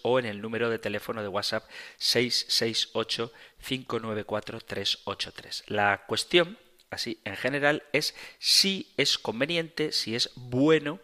o 0.04 0.20
en 0.20 0.26
el 0.26 0.42
número 0.42 0.70
de 0.70 0.78
teléfono 0.78 1.24
de 1.24 1.28
WhatsApp 1.30 1.68
668 1.98 3.34
594 3.60 4.60
383. 4.62 5.64
La 5.68 6.04
cuestión 6.06 6.60
así 6.94 7.20
en 7.26 7.36
general, 7.36 7.84
es 7.92 8.16
si 8.40 8.94
es 8.98 9.18
conveniente, 9.18 9.92
si 9.92 10.16
es 10.16 10.32
bueno 10.36 11.00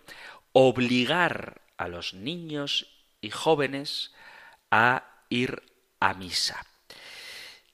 obligar 0.54 1.62
a 1.78 1.88
los 1.88 2.14
niños 2.14 2.88
y 3.22 3.32
jóvenes 3.32 4.14
a 4.72 5.24
ir 5.30 5.62
a 6.00 6.14
misa. 6.14 6.66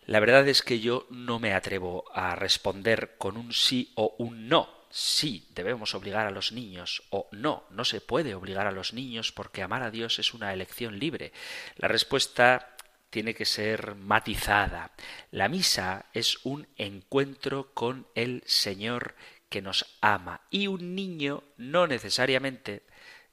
La 0.05 0.19
verdad 0.19 0.47
es 0.47 0.61
que 0.61 0.79
yo 0.79 1.07
no 1.09 1.39
me 1.39 1.53
atrevo 1.53 2.05
a 2.13 2.35
responder 2.35 3.15
con 3.17 3.37
un 3.37 3.53
sí 3.53 3.91
o 3.95 4.15
un 4.17 4.47
no. 4.47 4.69
Sí, 4.97 5.49
debemos 5.49 5.93
obligar 5.93 6.25
a 6.25 6.31
los 6.31 6.53
niños 6.53 7.03
o 7.09 7.27
no, 7.33 7.65
no 7.69 7.83
se 7.83 7.99
puede 7.99 8.33
obligar 8.33 8.65
a 8.65 8.71
los 8.71 8.93
niños 8.93 9.33
porque 9.33 9.61
amar 9.61 9.83
a 9.83 9.91
Dios 9.91 10.19
es 10.19 10.33
una 10.33 10.53
elección 10.53 10.99
libre. 10.99 11.33
La 11.75 11.89
respuesta 11.89 12.77
tiene 13.09 13.33
que 13.35 13.43
ser 13.43 13.95
matizada. 13.95 14.93
La 15.31 15.49
misa 15.49 16.05
es 16.13 16.45
un 16.45 16.69
encuentro 16.77 17.73
con 17.73 18.07
el 18.15 18.41
Señor 18.45 19.15
que 19.49 19.61
nos 19.61 19.97
ama 19.99 20.47
y 20.49 20.67
un 20.67 20.95
niño 20.95 21.43
no 21.57 21.87
necesariamente, 21.87 22.83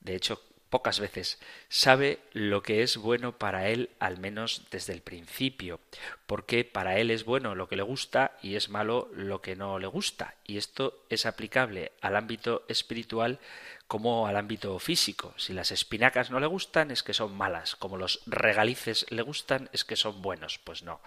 de 0.00 0.16
hecho 0.16 0.42
pocas 0.72 1.00
veces, 1.00 1.38
sabe 1.68 2.20
lo 2.32 2.62
que 2.62 2.82
es 2.82 2.96
bueno 2.96 3.36
para 3.36 3.68
él, 3.68 3.90
al 3.98 4.16
menos 4.16 4.62
desde 4.70 4.94
el 4.94 5.02
principio, 5.02 5.80
porque 6.24 6.64
para 6.64 6.96
él 6.96 7.10
es 7.10 7.26
bueno 7.26 7.54
lo 7.54 7.68
que 7.68 7.76
le 7.76 7.82
gusta 7.82 8.38
y 8.40 8.56
es 8.56 8.70
malo 8.70 9.10
lo 9.12 9.42
que 9.42 9.54
no 9.54 9.78
le 9.78 9.86
gusta. 9.86 10.34
Y 10.46 10.56
esto 10.56 11.04
es 11.10 11.26
aplicable 11.26 11.92
al 12.00 12.16
ámbito 12.16 12.64
espiritual 12.68 13.38
como 13.86 14.26
al 14.26 14.38
ámbito 14.38 14.78
físico. 14.78 15.34
Si 15.36 15.52
las 15.52 15.72
espinacas 15.72 16.30
no 16.30 16.40
le 16.40 16.46
gustan 16.46 16.90
es 16.90 17.02
que 17.02 17.12
son 17.12 17.36
malas, 17.36 17.76
como 17.76 17.98
los 17.98 18.22
regalices 18.24 19.04
le 19.10 19.20
gustan 19.20 19.68
es 19.74 19.84
que 19.84 19.96
son 19.96 20.22
buenos. 20.22 20.58
Pues 20.58 20.82
no, 20.82 21.02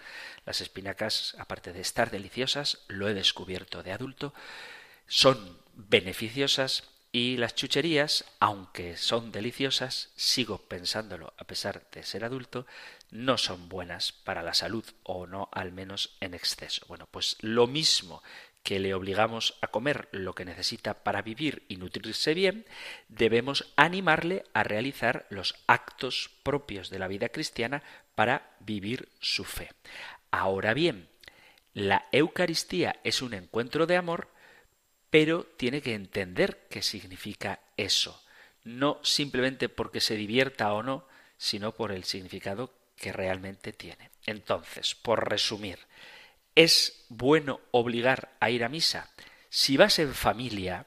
las 0.45 0.61
espinacas, 0.61 1.35
aparte 1.39 1.73
de 1.73 1.81
estar 1.81 2.11
deliciosas, 2.11 2.83
lo 2.87 3.09
he 3.09 3.15
descubierto 3.15 3.81
de 3.81 3.93
adulto, 3.93 4.31
son 5.07 5.57
beneficiosas 5.73 6.83
y 7.15 7.37
las 7.37 7.55
chucherías, 7.55 8.25
aunque 8.41 8.97
son 8.97 9.31
deliciosas, 9.31 10.11
sigo 10.17 10.57
pensándolo 10.57 11.33
a 11.37 11.45
pesar 11.45 11.89
de 11.93 12.03
ser 12.03 12.25
adulto, 12.25 12.67
no 13.09 13.37
son 13.37 13.69
buenas 13.69 14.11
para 14.11 14.43
la 14.43 14.53
salud 14.53 14.83
o 15.03 15.25
no 15.25 15.47
al 15.53 15.71
menos 15.71 16.17
en 16.19 16.33
exceso. 16.33 16.85
Bueno, 16.89 17.07
pues 17.09 17.37
lo 17.39 17.67
mismo 17.67 18.21
que 18.63 18.79
le 18.79 18.93
obligamos 18.93 19.57
a 19.61 19.67
comer 19.67 20.09
lo 20.11 20.35
que 20.35 20.43
necesita 20.43 21.05
para 21.05 21.21
vivir 21.21 21.63
y 21.69 21.77
nutrirse 21.77 22.33
bien, 22.33 22.65
debemos 23.07 23.71
animarle 23.77 24.43
a 24.53 24.63
realizar 24.63 25.25
los 25.29 25.55
actos 25.67 26.31
propios 26.43 26.89
de 26.89 26.99
la 26.99 27.07
vida 27.07 27.29
cristiana 27.29 27.81
para 28.15 28.57
vivir 28.59 29.07
su 29.21 29.45
fe. 29.45 29.71
Ahora 30.31 30.73
bien, 30.73 31.07
la 31.73 32.09
Eucaristía 32.11 32.99
es 33.05 33.21
un 33.21 33.33
encuentro 33.33 33.87
de 33.87 33.95
amor 33.95 34.34
pero 35.15 35.45
tiene 35.45 35.81
que 35.81 35.93
entender 35.93 36.67
qué 36.69 36.81
significa 36.81 37.61
eso, 37.77 38.21
no 38.65 38.99
simplemente 39.01 39.69
porque 39.69 40.01
se 40.01 40.17
divierta 40.17 40.73
o 40.73 40.83
no, 40.83 41.07
sino 41.37 41.71
por 41.71 41.93
el 41.93 42.03
significado 42.03 42.73
que 42.97 43.13
realmente 43.13 43.71
tiene. 43.71 44.09
Entonces, 44.25 44.93
por 44.93 45.29
resumir, 45.29 45.79
¿es 46.53 47.05
bueno 47.07 47.61
obligar 47.71 48.35
a 48.41 48.49
ir 48.49 48.65
a 48.65 48.67
misa? 48.67 49.09
Si 49.47 49.77
vas 49.77 49.99
en 49.99 50.13
familia, 50.13 50.85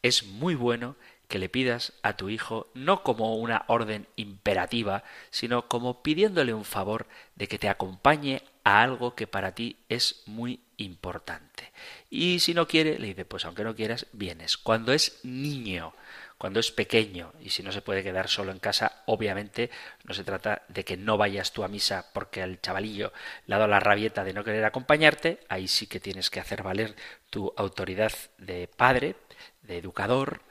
es 0.00 0.22
muy 0.22 0.54
bueno 0.54 0.94
que 1.26 1.40
le 1.40 1.48
pidas 1.48 1.92
a 2.02 2.16
tu 2.16 2.28
hijo 2.28 2.70
no 2.74 3.02
como 3.02 3.34
una 3.34 3.64
orden 3.66 4.06
imperativa, 4.14 5.02
sino 5.30 5.66
como 5.66 6.04
pidiéndole 6.04 6.54
un 6.54 6.64
favor 6.64 7.08
de 7.34 7.48
que 7.48 7.58
te 7.58 7.68
acompañe 7.68 8.44
a 8.66 8.82
algo 8.82 9.14
que 9.14 9.28
para 9.28 9.54
ti 9.54 9.76
es 9.88 10.24
muy 10.26 10.58
importante. 10.76 11.72
Y 12.10 12.40
si 12.40 12.52
no 12.52 12.66
quiere, 12.66 12.98
le 12.98 13.06
dice, 13.06 13.24
pues 13.24 13.44
aunque 13.44 13.62
no 13.62 13.76
quieras, 13.76 14.08
vienes. 14.12 14.56
Cuando 14.56 14.92
es 14.92 15.20
niño, 15.22 15.94
cuando 16.36 16.58
es 16.58 16.72
pequeño 16.72 17.32
y 17.40 17.50
si 17.50 17.62
no 17.62 17.70
se 17.70 17.80
puede 17.80 18.02
quedar 18.02 18.28
solo 18.28 18.50
en 18.50 18.58
casa, 18.58 19.04
obviamente 19.06 19.70
no 20.02 20.14
se 20.14 20.24
trata 20.24 20.62
de 20.66 20.84
que 20.84 20.96
no 20.96 21.16
vayas 21.16 21.52
tú 21.52 21.62
a 21.62 21.68
misa 21.68 22.06
porque 22.12 22.42
al 22.42 22.60
chavalillo 22.60 23.12
le 23.46 23.54
ha 23.54 23.58
dado 23.58 23.70
la 23.70 23.78
rabieta 23.78 24.24
de 24.24 24.32
no 24.32 24.42
querer 24.42 24.64
acompañarte, 24.64 25.38
ahí 25.48 25.68
sí 25.68 25.86
que 25.86 26.00
tienes 26.00 26.28
que 26.28 26.40
hacer 26.40 26.64
valer 26.64 26.96
tu 27.30 27.54
autoridad 27.56 28.12
de 28.38 28.66
padre, 28.66 29.14
de 29.62 29.78
educador 29.78 30.42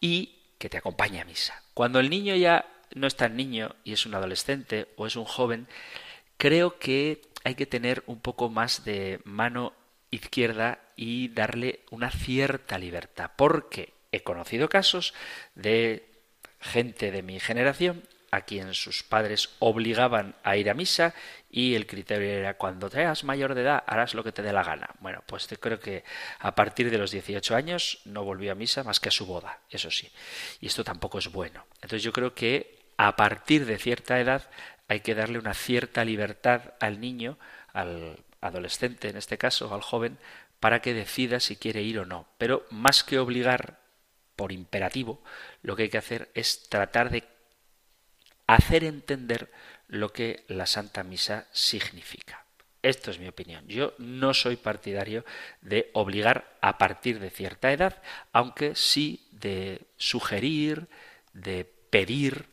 y 0.00 0.40
que 0.58 0.68
te 0.68 0.78
acompañe 0.78 1.20
a 1.20 1.24
misa. 1.24 1.62
Cuando 1.74 2.00
el 2.00 2.10
niño 2.10 2.34
ya 2.34 2.66
no 2.96 3.06
es 3.06 3.14
tan 3.14 3.36
niño 3.36 3.76
y 3.84 3.92
es 3.92 4.04
un 4.04 4.16
adolescente 4.16 4.88
o 4.96 5.06
es 5.06 5.14
un 5.14 5.26
joven, 5.26 5.68
creo 6.38 6.80
que 6.80 7.30
hay 7.44 7.54
que 7.54 7.66
tener 7.66 8.02
un 8.06 8.20
poco 8.20 8.48
más 8.48 8.84
de 8.84 9.20
mano 9.24 9.72
izquierda 10.10 10.80
y 10.96 11.28
darle 11.28 11.80
una 11.90 12.10
cierta 12.10 12.78
libertad, 12.78 13.32
porque 13.36 13.94
he 14.12 14.22
conocido 14.22 14.68
casos 14.68 15.14
de 15.54 16.08
gente 16.60 17.10
de 17.10 17.22
mi 17.22 17.40
generación 17.40 18.02
a 18.32 18.42
quien 18.42 18.72
sus 18.72 19.02
padres 19.02 19.50
obligaban 19.58 20.34
a 20.42 20.56
ir 20.56 20.70
a 20.70 20.74
misa 20.74 21.14
y 21.50 21.74
el 21.74 21.86
criterio 21.86 22.30
era 22.30 22.56
cuando 22.56 22.88
seas 22.88 23.24
mayor 23.24 23.54
de 23.54 23.60
edad 23.60 23.84
harás 23.86 24.14
lo 24.14 24.24
que 24.24 24.32
te 24.32 24.42
dé 24.42 24.54
la 24.54 24.64
gana. 24.64 24.88
Bueno, 25.00 25.22
pues 25.26 25.46
creo 25.60 25.78
que 25.78 26.02
a 26.38 26.54
partir 26.54 26.90
de 26.90 26.96
los 26.96 27.10
18 27.10 27.54
años 27.54 28.00
no 28.06 28.24
volvió 28.24 28.52
a 28.52 28.54
misa 28.54 28.84
más 28.84 29.00
que 29.00 29.10
a 29.10 29.12
su 29.12 29.26
boda, 29.26 29.60
eso 29.68 29.90
sí. 29.90 30.10
Y 30.60 30.66
esto 30.66 30.82
tampoco 30.82 31.18
es 31.18 31.30
bueno. 31.30 31.66
Entonces 31.74 32.02
yo 32.02 32.12
creo 32.12 32.34
que 32.34 32.78
a 32.96 33.16
partir 33.16 33.66
de 33.66 33.78
cierta 33.78 34.18
edad 34.18 34.48
hay 34.92 35.00
que 35.00 35.14
darle 35.14 35.38
una 35.38 35.54
cierta 35.54 36.04
libertad 36.04 36.74
al 36.78 37.00
niño, 37.00 37.38
al 37.72 38.18
adolescente 38.42 39.08
en 39.08 39.16
este 39.16 39.38
caso, 39.38 39.72
al 39.72 39.80
joven, 39.80 40.18
para 40.60 40.82
que 40.82 40.92
decida 40.92 41.40
si 41.40 41.56
quiere 41.56 41.80
ir 41.80 41.98
o 41.98 42.04
no. 42.04 42.26
Pero 42.36 42.66
más 42.68 43.02
que 43.02 43.18
obligar 43.18 43.80
por 44.36 44.52
imperativo, 44.52 45.22
lo 45.62 45.76
que 45.76 45.84
hay 45.84 45.88
que 45.88 45.96
hacer 45.96 46.30
es 46.34 46.68
tratar 46.68 47.08
de 47.08 47.24
hacer 48.46 48.84
entender 48.84 49.50
lo 49.88 50.12
que 50.12 50.44
la 50.48 50.66
Santa 50.66 51.02
Misa 51.02 51.46
significa. 51.52 52.44
Esto 52.82 53.10
es 53.10 53.18
mi 53.18 53.28
opinión. 53.28 53.66
Yo 53.68 53.94
no 53.96 54.34
soy 54.34 54.56
partidario 54.56 55.24
de 55.62 55.88
obligar 55.94 56.58
a 56.60 56.76
partir 56.76 57.18
de 57.18 57.30
cierta 57.30 57.72
edad, 57.72 58.02
aunque 58.32 58.74
sí 58.74 59.26
de 59.30 59.86
sugerir, 59.96 60.88
de 61.32 61.64
pedir, 61.64 62.44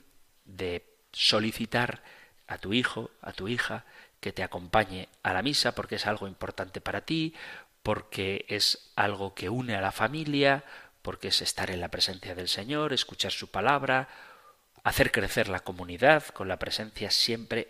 de 0.45 0.85
solicitar 1.11 2.01
a 2.49 2.57
tu 2.57 2.73
hijo, 2.73 3.11
a 3.21 3.31
tu 3.31 3.47
hija, 3.47 3.85
que 4.19 4.33
te 4.33 4.43
acompañe 4.43 5.07
a 5.23 5.31
la 5.33 5.41
misa 5.41 5.73
porque 5.73 5.95
es 5.95 6.05
algo 6.05 6.27
importante 6.27 6.81
para 6.81 7.01
ti, 7.01 7.33
porque 7.83 8.45
es 8.49 8.91
algo 8.95 9.33
que 9.33 9.49
une 9.49 9.75
a 9.75 9.81
la 9.81 9.93
familia, 9.93 10.65
porque 11.01 11.29
es 11.29 11.41
estar 11.41 11.71
en 11.71 11.79
la 11.79 11.87
presencia 11.87 12.35
del 12.35 12.49
Señor, 12.49 12.91
escuchar 12.91 13.31
su 13.31 13.49
palabra, 13.49 14.09
hacer 14.83 15.11
crecer 15.11 15.47
la 15.47 15.61
comunidad 15.61 16.25
con 16.25 16.47
la 16.47 16.59
presencia 16.59 17.11
siempre 17.11 17.69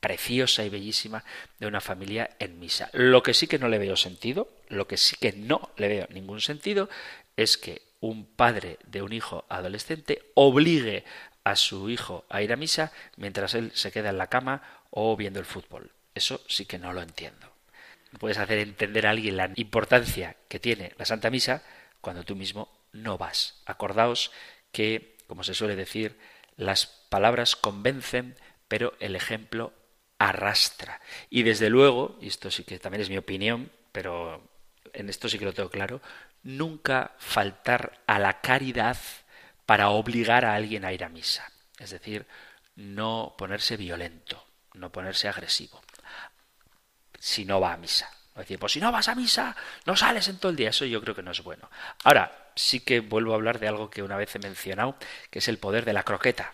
preciosa 0.00 0.64
y 0.64 0.68
bellísima 0.68 1.24
de 1.58 1.66
una 1.66 1.80
familia 1.80 2.30
en 2.38 2.58
misa. 2.58 2.90
Lo 2.92 3.22
que 3.22 3.34
sí 3.34 3.46
que 3.46 3.58
no 3.58 3.68
le 3.68 3.78
veo 3.78 3.96
sentido, 3.96 4.50
lo 4.68 4.88
que 4.88 4.96
sí 4.96 5.16
que 5.20 5.32
no 5.32 5.70
le 5.76 5.88
veo 5.88 6.06
ningún 6.10 6.40
sentido, 6.40 6.88
es 7.36 7.56
que 7.56 7.82
un 8.00 8.26
padre 8.26 8.78
de 8.86 9.00
un 9.00 9.12
hijo 9.12 9.44
adolescente 9.48 10.30
obligue 10.34 11.04
a 11.44 11.56
su 11.56 11.90
hijo 11.90 12.24
a 12.28 12.42
ir 12.42 12.52
a 12.52 12.56
misa 12.56 12.92
mientras 13.16 13.54
él 13.54 13.70
se 13.74 13.92
queda 13.92 14.10
en 14.10 14.18
la 14.18 14.28
cama 14.28 14.62
o 14.90 15.16
viendo 15.16 15.38
el 15.38 15.46
fútbol. 15.46 15.92
Eso 16.14 16.40
sí 16.48 16.66
que 16.66 16.78
no 16.78 16.92
lo 16.92 17.02
entiendo. 17.02 17.52
Puedes 18.18 18.38
hacer 18.38 18.58
entender 18.58 19.06
a 19.06 19.10
alguien 19.10 19.36
la 19.36 19.50
importancia 19.56 20.36
que 20.48 20.60
tiene 20.60 20.92
la 20.96 21.04
Santa 21.04 21.30
Misa 21.30 21.62
cuando 22.00 22.24
tú 22.24 22.36
mismo 22.36 22.68
no 22.92 23.18
vas. 23.18 23.60
Acordaos 23.66 24.30
que, 24.70 25.16
como 25.26 25.42
se 25.42 25.54
suele 25.54 25.74
decir, 25.74 26.16
las 26.56 26.86
palabras 26.86 27.56
convencen, 27.56 28.36
pero 28.68 28.94
el 29.00 29.16
ejemplo 29.16 29.72
arrastra. 30.18 31.00
Y 31.28 31.42
desde 31.42 31.70
luego, 31.70 32.16
y 32.20 32.28
esto 32.28 32.50
sí 32.50 32.62
que 32.62 32.78
también 32.78 33.02
es 33.02 33.10
mi 33.10 33.18
opinión, 33.18 33.70
pero 33.90 34.48
en 34.92 35.08
esto 35.08 35.28
sí 35.28 35.38
que 35.38 35.44
lo 35.44 35.52
tengo 35.52 35.70
claro, 35.70 36.00
nunca 36.44 37.14
faltar 37.18 38.00
a 38.06 38.20
la 38.20 38.40
caridad 38.40 38.96
para 39.66 39.90
obligar 39.90 40.44
a 40.44 40.54
alguien 40.54 40.84
a 40.84 40.92
ir 40.92 41.04
a 41.04 41.08
misa. 41.08 41.50
Es 41.78 41.90
decir, 41.90 42.26
no 42.76 43.34
ponerse 43.38 43.76
violento, 43.76 44.46
no 44.74 44.90
ponerse 44.90 45.28
agresivo, 45.28 45.82
si 47.18 47.44
no 47.44 47.60
va 47.60 47.72
a 47.72 47.76
misa. 47.76 48.10
Es 48.30 48.40
decir, 48.40 48.58
pues 48.58 48.72
si 48.72 48.80
no 48.80 48.90
vas 48.90 49.08
a 49.08 49.14
misa, 49.14 49.56
no 49.86 49.96
sales 49.96 50.26
en 50.28 50.38
todo 50.38 50.50
el 50.50 50.56
día. 50.56 50.70
Eso 50.70 50.84
yo 50.84 51.00
creo 51.00 51.14
que 51.14 51.22
no 51.22 51.30
es 51.30 51.42
bueno. 51.42 51.70
Ahora, 52.02 52.50
sí 52.56 52.80
que 52.80 53.00
vuelvo 53.00 53.32
a 53.32 53.36
hablar 53.36 53.60
de 53.60 53.68
algo 53.68 53.90
que 53.90 54.02
una 54.02 54.16
vez 54.16 54.34
he 54.34 54.40
mencionado, 54.40 54.96
que 55.30 55.38
es 55.38 55.48
el 55.48 55.58
poder 55.58 55.84
de 55.84 55.92
la 55.92 56.02
croqueta. 56.02 56.52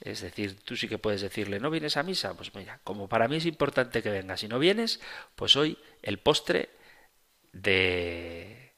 Es 0.00 0.22
decir, 0.22 0.60
tú 0.60 0.76
sí 0.76 0.88
que 0.88 0.98
puedes 0.98 1.20
decirle, 1.20 1.60
¿no 1.60 1.70
vienes 1.70 1.96
a 1.96 2.02
misa? 2.02 2.34
Pues 2.34 2.54
mira, 2.54 2.80
como 2.84 3.08
para 3.08 3.28
mí 3.28 3.36
es 3.36 3.46
importante 3.46 4.02
que 4.02 4.10
vengas. 4.10 4.40
Si 4.40 4.48
no 4.48 4.58
vienes, 4.58 5.00
pues 5.34 5.56
hoy 5.56 5.76
el 6.02 6.18
postre 6.18 6.70
de 7.52 8.74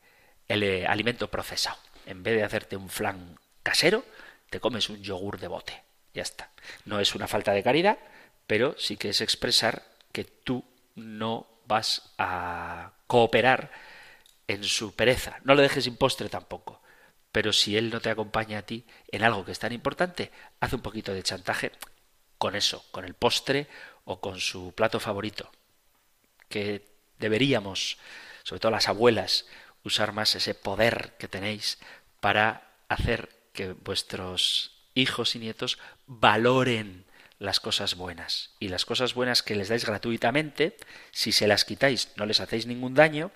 el 0.48 0.62
eh, 0.62 0.86
alimento 0.86 1.30
procesado. 1.30 1.78
En 2.06 2.22
vez 2.22 2.36
de 2.36 2.42
hacerte 2.42 2.76
un 2.76 2.88
flan 2.88 3.38
casero, 3.62 4.04
te 4.50 4.60
comes 4.60 4.88
un 4.88 5.02
yogur 5.02 5.38
de 5.38 5.48
bote. 5.48 5.82
Ya 6.14 6.22
está. 6.22 6.50
No 6.84 7.00
es 7.00 7.14
una 7.14 7.28
falta 7.28 7.52
de 7.52 7.62
caridad, 7.62 7.98
pero 8.46 8.74
sí 8.78 8.96
que 8.96 9.10
es 9.10 9.20
expresar 9.20 9.84
que 10.12 10.24
tú 10.24 10.64
no 10.96 11.46
vas 11.66 12.12
a 12.18 12.92
cooperar 13.06 13.70
en 14.48 14.64
su 14.64 14.94
pereza. 14.94 15.38
No 15.44 15.54
le 15.54 15.62
dejes 15.62 15.84
sin 15.84 15.96
postre 15.96 16.28
tampoco. 16.28 16.82
Pero 17.32 17.52
si 17.52 17.76
él 17.76 17.90
no 17.90 18.00
te 18.00 18.10
acompaña 18.10 18.58
a 18.58 18.62
ti 18.62 18.84
en 19.08 19.22
algo 19.22 19.44
que 19.44 19.52
es 19.52 19.58
tan 19.60 19.72
importante, 19.72 20.32
haz 20.58 20.72
un 20.72 20.80
poquito 20.80 21.14
de 21.14 21.22
chantaje 21.22 21.70
con 22.38 22.56
eso, 22.56 22.84
con 22.90 23.04
el 23.04 23.14
postre 23.14 23.68
o 24.04 24.20
con 24.20 24.40
su 24.40 24.72
plato 24.72 24.98
favorito. 24.98 25.52
Que 26.48 26.84
deberíamos, 27.18 27.98
sobre 28.42 28.58
todo 28.58 28.72
las 28.72 28.88
abuelas, 28.88 29.46
usar 29.84 30.12
más 30.12 30.34
ese 30.34 30.54
poder 30.54 31.14
que 31.18 31.28
tenéis 31.28 31.78
para 32.18 32.72
hacer 32.88 33.28
que 33.60 33.74
vuestros 33.74 34.72
hijos 34.94 35.36
y 35.36 35.38
nietos 35.38 35.78
valoren 36.06 37.04
las 37.38 37.60
cosas 37.60 37.94
buenas. 37.94 38.54
Y 38.58 38.68
las 38.68 38.86
cosas 38.86 39.12
buenas 39.12 39.42
que 39.42 39.54
les 39.54 39.68
dais 39.68 39.84
gratuitamente, 39.84 40.78
si 41.10 41.30
se 41.30 41.46
las 41.46 41.66
quitáis 41.66 42.08
no 42.16 42.24
les 42.24 42.40
hacéis 42.40 42.64
ningún 42.64 42.94
daño 42.94 43.30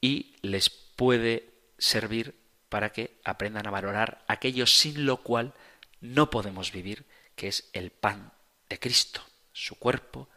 y 0.00 0.34
les 0.40 0.70
puede 0.70 1.50
servir 1.76 2.34
para 2.70 2.90
que 2.90 3.20
aprendan 3.22 3.66
a 3.66 3.70
valorar 3.70 4.24
aquello 4.28 4.66
sin 4.66 5.04
lo 5.04 5.18
cual 5.18 5.52
no 6.00 6.30
podemos 6.30 6.72
vivir, 6.72 7.04
que 7.36 7.48
es 7.48 7.68
el 7.74 7.90
pan 7.90 8.32
de 8.70 8.78
Cristo, 8.78 9.20
su 9.52 9.74
cuerpo 9.74 10.30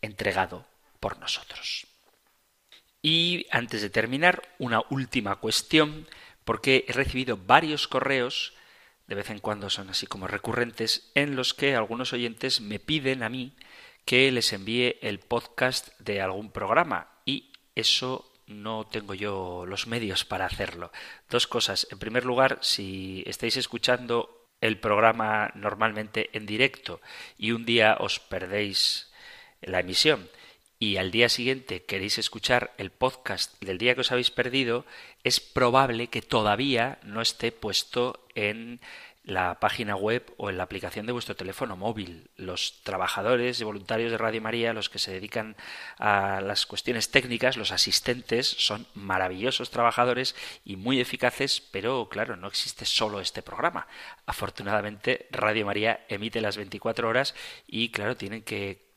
entregado 0.00 0.64
por 0.98 1.18
nosotros. 1.18 1.86
Y 3.02 3.46
antes 3.50 3.82
de 3.82 3.90
terminar, 3.90 4.48
una 4.58 4.80
última 4.88 5.36
cuestión, 5.36 6.08
porque 6.48 6.86
he 6.88 6.94
recibido 6.94 7.36
varios 7.36 7.88
correos 7.88 8.54
de 9.06 9.14
vez 9.14 9.28
en 9.28 9.38
cuando 9.38 9.68
son 9.68 9.90
así 9.90 10.06
como 10.06 10.28
recurrentes, 10.28 11.12
en 11.14 11.36
los 11.36 11.52
que 11.52 11.74
algunos 11.74 12.14
oyentes 12.14 12.62
me 12.62 12.78
piden 12.78 13.22
a 13.22 13.28
mí 13.28 13.52
que 14.06 14.32
les 14.32 14.54
envíe 14.54 14.96
el 15.02 15.18
podcast 15.18 15.88
de 15.98 16.22
algún 16.22 16.50
programa 16.50 17.10
y 17.26 17.52
eso 17.74 18.32
no 18.46 18.86
tengo 18.86 19.12
yo 19.12 19.66
los 19.66 19.86
medios 19.88 20.24
para 20.24 20.46
hacerlo. 20.46 20.90
Dos 21.28 21.46
cosas. 21.46 21.86
En 21.90 21.98
primer 21.98 22.24
lugar, 22.24 22.56
si 22.62 23.24
estáis 23.26 23.58
escuchando 23.58 24.48
el 24.62 24.80
programa 24.80 25.52
normalmente 25.54 26.30
en 26.32 26.46
directo 26.46 27.02
y 27.36 27.52
un 27.52 27.66
día 27.66 27.98
os 28.00 28.20
perdéis 28.20 29.12
la 29.60 29.80
emisión 29.80 30.30
y 30.78 30.96
al 30.96 31.10
día 31.10 31.28
siguiente 31.28 31.84
queréis 31.84 32.18
escuchar 32.18 32.72
el 32.78 32.90
podcast 32.90 33.60
del 33.62 33.78
día 33.78 33.94
que 33.94 34.02
os 34.02 34.12
habéis 34.12 34.30
perdido, 34.30 34.84
es 35.24 35.40
probable 35.40 36.08
que 36.08 36.22
todavía 36.22 36.98
no 37.02 37.20
esté 37.20 37.50
puesto 37.52 38.24
en 38.34 38.80
la 39.28 39.60
página 39.60 39.94
web 39.94 40.32
o 40.38 40.48
en 40.48 40.56
la 40.56 40.62
aplicación 40.62 41.04
de 41.04 41.12
vuestro 41.12 41.36
teléfono 41.36 41.76
móvil. 41.76 42.30
Los 42.36 42.80
trabajadores 42.82 43.60
y 43.60 43.64
voluntarios 43.64 44.10
de 44.10 44.16
Radio 44.16 44.40
María, 44.40 44.72
los 44.72 44.88
que 44.88 44.98
se 44.98 45.12
dedican 45.12 45.54
a 45.98 46.40
las 46.40 46.64
cuestiones 46.64 47.10
técnicas, 47.10 47.58
los 47.58 47.70
asistentes, 47.70 48.46
son 48.46 48.86
maravillosos 48.94 49.70
trabajadores 49.70 50.34
y 50.64 50.76
muy 50.76 50.98
eficaces, 50.98 51.60
pero 51.60 52.08
claro, 52.08 52.36
no 52.36 52.48
existe 52.48 52.86
solo 52.86 53.20
este 53.20 53.42
programa. 53.42 53.86
Afortunadamente, 54.24 55.26
Radio 55.30 55.66
María 55.66 56.06
emite 56.08 56.40
las 56.40 56.56
24 56.56 57.06
horas 57.06 57.34
y 57.66 57.90
claro, 57.90 58.16
tienen 58.16 58.42
que 58.42 58.88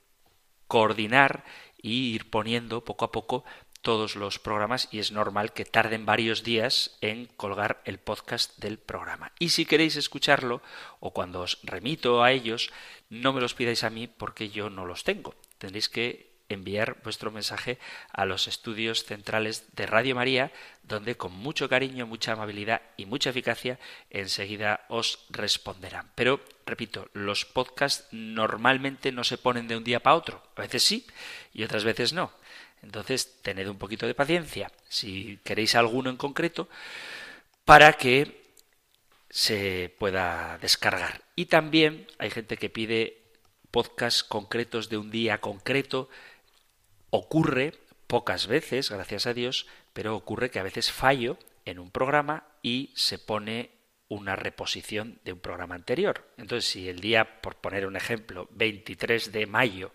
coordinar 0.72 1.44
y 1.82 2.14
ir 2.14 2.30
poniendo 2.30 2.84
poco 2.84 3.06
a 3.06 3.12
poco 3.12 3.44
todos 3.82 4.16
los 4.16 4.40
programas 4.40 4.88
y 4.92 5.00
es 5.00 5.12
normal 5.12 5.54
que 5.54 5.66
tarden 5.66 6.06
varios 6.06 6.44
días 6.44 6.98
en 7.02 7.26
colgar 7.26 7.82
el 7.86 7.98
podcast 7.98 8.58
del 8.60 8.78
programa. 8.78 9.32
Y 9.40 9.50
si 9.50 9.66
queréis 9.66 9.96
escucharlo 9.96 10.62
o 11.00 11.12
cuando 11.14 11.42
os 11.42 11.60
remito 11.64 12.24
a 12.24 12.32
ellos, 12.32 12.72
no 13.10 13.34
me 13.34 13.42
los 13.42 13.56
pidáis 13.56 13.84
a 13.84 13.90
mí 13.90 14.08
porque 14.08 14.50
yo 14.50 14.70
no 14.70 14.86
los 14.86 15.04
tengo. 15.04 15.36
Tendréis 15.58 15.90
que 15.90 16.31
enviar 16.54 16.98
vuestro 17.04 17.32
mensaje 17.32 17.78
a 18.12 18.26
los 18.26 18.48
estudios 18.48 19.04
centrales 19.04 19.66
de 19.76 19.86
Radio 19.86 20.16
María, 20.16 20.52
donde 20.84 21.16
con 21.16 21.34
mucho 21.34 21.70
cariño, 21.70 22.08
mucha 22.08 22.34
amabilidad 22.34 22.82
y 22.98 23.06
mucha 23.06 23.30
eficacia 23.30 23.80
enseguida 24.10 24.86
os 24.90 25.26
responderán. 25.30 26.12
Pero, 26.16 26.42
repito, 26.66 27.10
los 27.14 27.46
podcasts 27.46 28.08
normalmente 28.12 29.12
no 29.12 29.24
se 29.24 29.38
ponen 29.38 29.68
de 29.68 29.78
un 29.78 29.84
día 29.84 30.02
para 30.02 30.16
otro. 30.16 30.44
A 30.56 30.62
veces 30.62 30.84
sí 30.84 31.06
y 31.54 31.64
otras 31.64 31.84
veces 31.84 32.14
no. 32.14 32.32
Entonces, 32.84 33.42
tened 33.42 33.68
un 33.68 33.78
poquito 33.78 34.08
de 34.08 34.16
paciencia, 34.16 34.72
si 34.90 35.40
queréis 35.44 35.76
alguno 35.76 36.10
en 36.10 36.18
concreto, 36.18 36.68
para 37.64 37.94
que 37.94 38.42
se 39.30 39.96
pueda 39.98 40.58
descargar. 40.62 41.22
Y 41.36 41.46
también 41.46 42.08
hay 42.18 42.30
gente 42.30 42.58
que 42.58 42.70
pide 42.70 43.22
podcasts 43.72 44.24
concretos 44.24 44.90
de 44.90 44.98
un 44.98 45.10
día 45.10 45.40
concreto. 45.40 46.10
Ocurre 47.12 47.74
pocas 48.08 48.48
veces, 48.48 48.90
gracias 48.90 49.28
a 49.28 49.34
Dios, 49.34 49.68
pero 49.94 50.16
ocurre 50.16 50.50
que 50.50 50.60
a 50.60 50.64
veces 50.64 50.92
fallo 50.92 51.38
en 51.66 51.78
un 51.78 51.92
programa 51.92 52.46
y 52.62 52.92
se 52.96 53.20
pone 53.20 53.72
una 54.08 54.36
reposición 54.36 55.20
de 55.24 55.32
un 55.32 55.40
programa 55.40 55.76
anterior. 55.76 56.28
Entonces, 56.38 56.70
si 56.70 56.90
el 56.90 57.00
día, 57.00 57.42
por 57.42 57.56
poner 57.56 57.86
un 57.86 57.96
ejemplo, 57.96 58.50
23 58.52 59.32
de 59.32 59.46
mayo, 59.46 59.94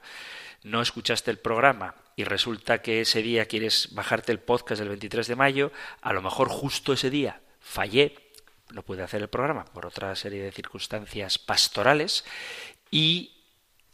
no 0.62 0.80
escuchaste 0.80 1.30
el 1.30 1.38
programa 1.38 1.94
y 2.16 2.24
resulta 2.24 2.80
que 2.80 3.02
ese 3.02 3.20
día 3.20 3.44
quieres 3.46 3.90
bajarte 3.92 4.32
el 4.32 4.40
podcast 4.40 4.78
del 4.78 4.88
23 4.88 5.26
de 5.26 5.36
mayo, 5.36 5.72
a 6.00 6.12
lo 6.14 6.22
mejor 6.22 6.48
justo 6.48 6.94
ese 6.94 7.10
día 7.10 7.42
fallé, 7.60 8.14
no 8.72 8.82
pude 8.82 9.02
hacer 9.02 9.20
el 9.20 9.28
programa 9.28 9.64
por 9.66 9.86
otra 9.86 10.14
serie 10.16 10.42
de 10.42 10.52
circunstancias 10.52 11.38
pastorales 11.38 12.24
y 12.90 13.32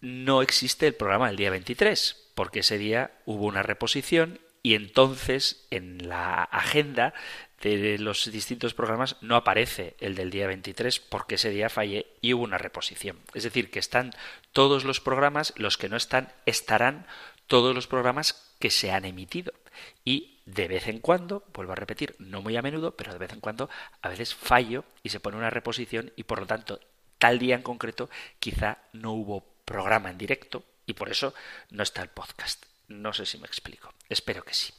no 0.00 0.42
existe 0.42 0.86
el 0.86 0.94
programa 0.94 1.28
del 1.28 1.36
día 1.36 1.50
23, 1.50 2.21
porque 2.34 2.60
ese 2.60 2.78
día 2.78 3.12
hubo 3.24 3.46
una 3.46 3.62
reposición 3.62 4.40
y 4.62 4.74
entonces 4.74 5.66
en 5.70 6.08
la 6.08 6.44
agenda 6.44 7.14
de 7.60 7.98
los 7.98 8.30
distintos 8.30 8.74
programas 8.74 9.16
no 9.20 9.36
aparece 9.36 9.96
el 10.00 10.14
del 10.14 10.30
día 10.30 10.46
23 10.46 11.00
porque 11.00 11.34
ese 11.36 11.50
día 11.50 11.68
fallé 11.68 12.06
y 12.20 12.32
hubo 12.32 12.44
una 12.44 12.58
reposición. 12.58 13.18
Es 13.34 13.44
decir, 13.44 13.70
que 13.70 13.78
están 13.78 14.12
todos 14.52 14.84
los 14.84 15.00
programas, 15.00 15.52
los 15.56 15.78
que 15.78 15.88
no 15.88 15.96
están 15.96 16.32
estarán 16.46 17.06
todos 17.46 17.74
los 17.74 17.86
programas 17.86 18.54
que 18.58 18.70
se 18.70 18.92
han 18.92 19.04
emitido. 19.04 19.52
Y 20.04 20.40
de 20.46 20.68
vez 20.68 20.88
en 20.88 20.98
cuando, 20.98 21.44
vuelvo 21.52 21.72
a 21.72 21.76
repetir, 21.76 22.14
no 22.18 22.42
muy 22.42 22.56
a 22.56 22.62
menudo, 22.62 22.96
pero 22.96 23.12
de 23.12 23.18
vez 23.18 23.32
en 23.32 23.40
cuando, 23.40 23.68
a 24.00 24.08
veces 24.08 24.34
fallo 24.34 24.84
y 25.02 25.08
se 25.08 25.20
pone 25.20 25.36
una 25.36 25.50
reposición 25.50 26.12
y 26.16 26.24
por 26.24 26.40
lo 26.40 26.46
tanto, 26.46 26.80
tal 27.18 27.38
día 27.38 27.54
en 27.54 27.62
concreto, 27.62 28.10
quizá 28.38 28.78
no 28.92 29.12
hubo 29.12 29.44
programa 29.64 30.10
en 30.10 30.18
directo 30.18 30.64
y 30.86 30.94
por 30.94 31.10
eso 31.10 31.34
no 31.70 31.82
está 31.82 32.02
el 32.02 32.08
podcast. 32.08 32.64
No 32.88 33.12
sé 33.12 33.26
si 33.26 33.38
me 33.38 33.46
explico. 33.46 33.94
Espero 34.08 34.44
que 34.44 34.54
sí. 34.54 34.72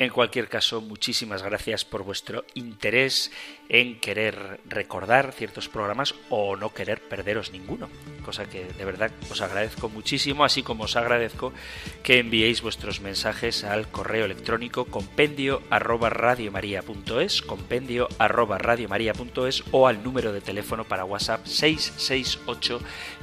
En 0.00 0.08
cualquier 0.08 0.48
caso, 0.48 0.80
muchísimas 0.80 1.42
gracias 1.42 1.84
por 1.84 2.04
vuestro 2.04 2.46
interés 2.54 3.30
en 3.68 4.00
querer 4.00 4.58
recordar 4.66 5.32
ciertos 5.32 5.68
programas 5.68 6.14
o 6.30 6.56
no 6.56 6.72
querer 6.72 7.02
perderos 7.02 7.52
ninguno, 7.52 7.90
cosa 8.24 8.48
que 8.48 8.64
de 8.64 8.84
verdad 8.86 9.10
os 9.30 9.42
agradezco 9.42 9.90
muchísimo, 9.90 10.42
así 10.42 10.62
como 10.62 10.84
os 10.84 10.96
agradezco 10.96 11.52
que 12.02 12.18
enviéis 12.18 12.62
vuestros 12.62 13.02
mensajes 13.02 13.62
al 13.62 13.90
correo 13.90 14.24
electrónico 14.24 14.86
compendio 14.86 15.62
arroba 15.68 16.10
compendio 17.46 18.08
arroba 18.18 18.56
radiomaria.es 18.56 19.64
o 19.70 19.86
al 19.86 20.02
número 20.02 20.32
de 20.32 20.40
teléfono 20.40 20.84
para 20.84 21.04
WhatsApp 21.04 21.44
668 21.44 22.80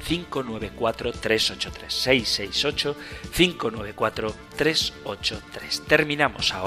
594 0.08 1.12
383 1.12 1.92
668 1.92 2.96
594 3.36 4.36
383. 4.56 5.82
Terminamos 5.88 6.54
ahora 6.54 6.67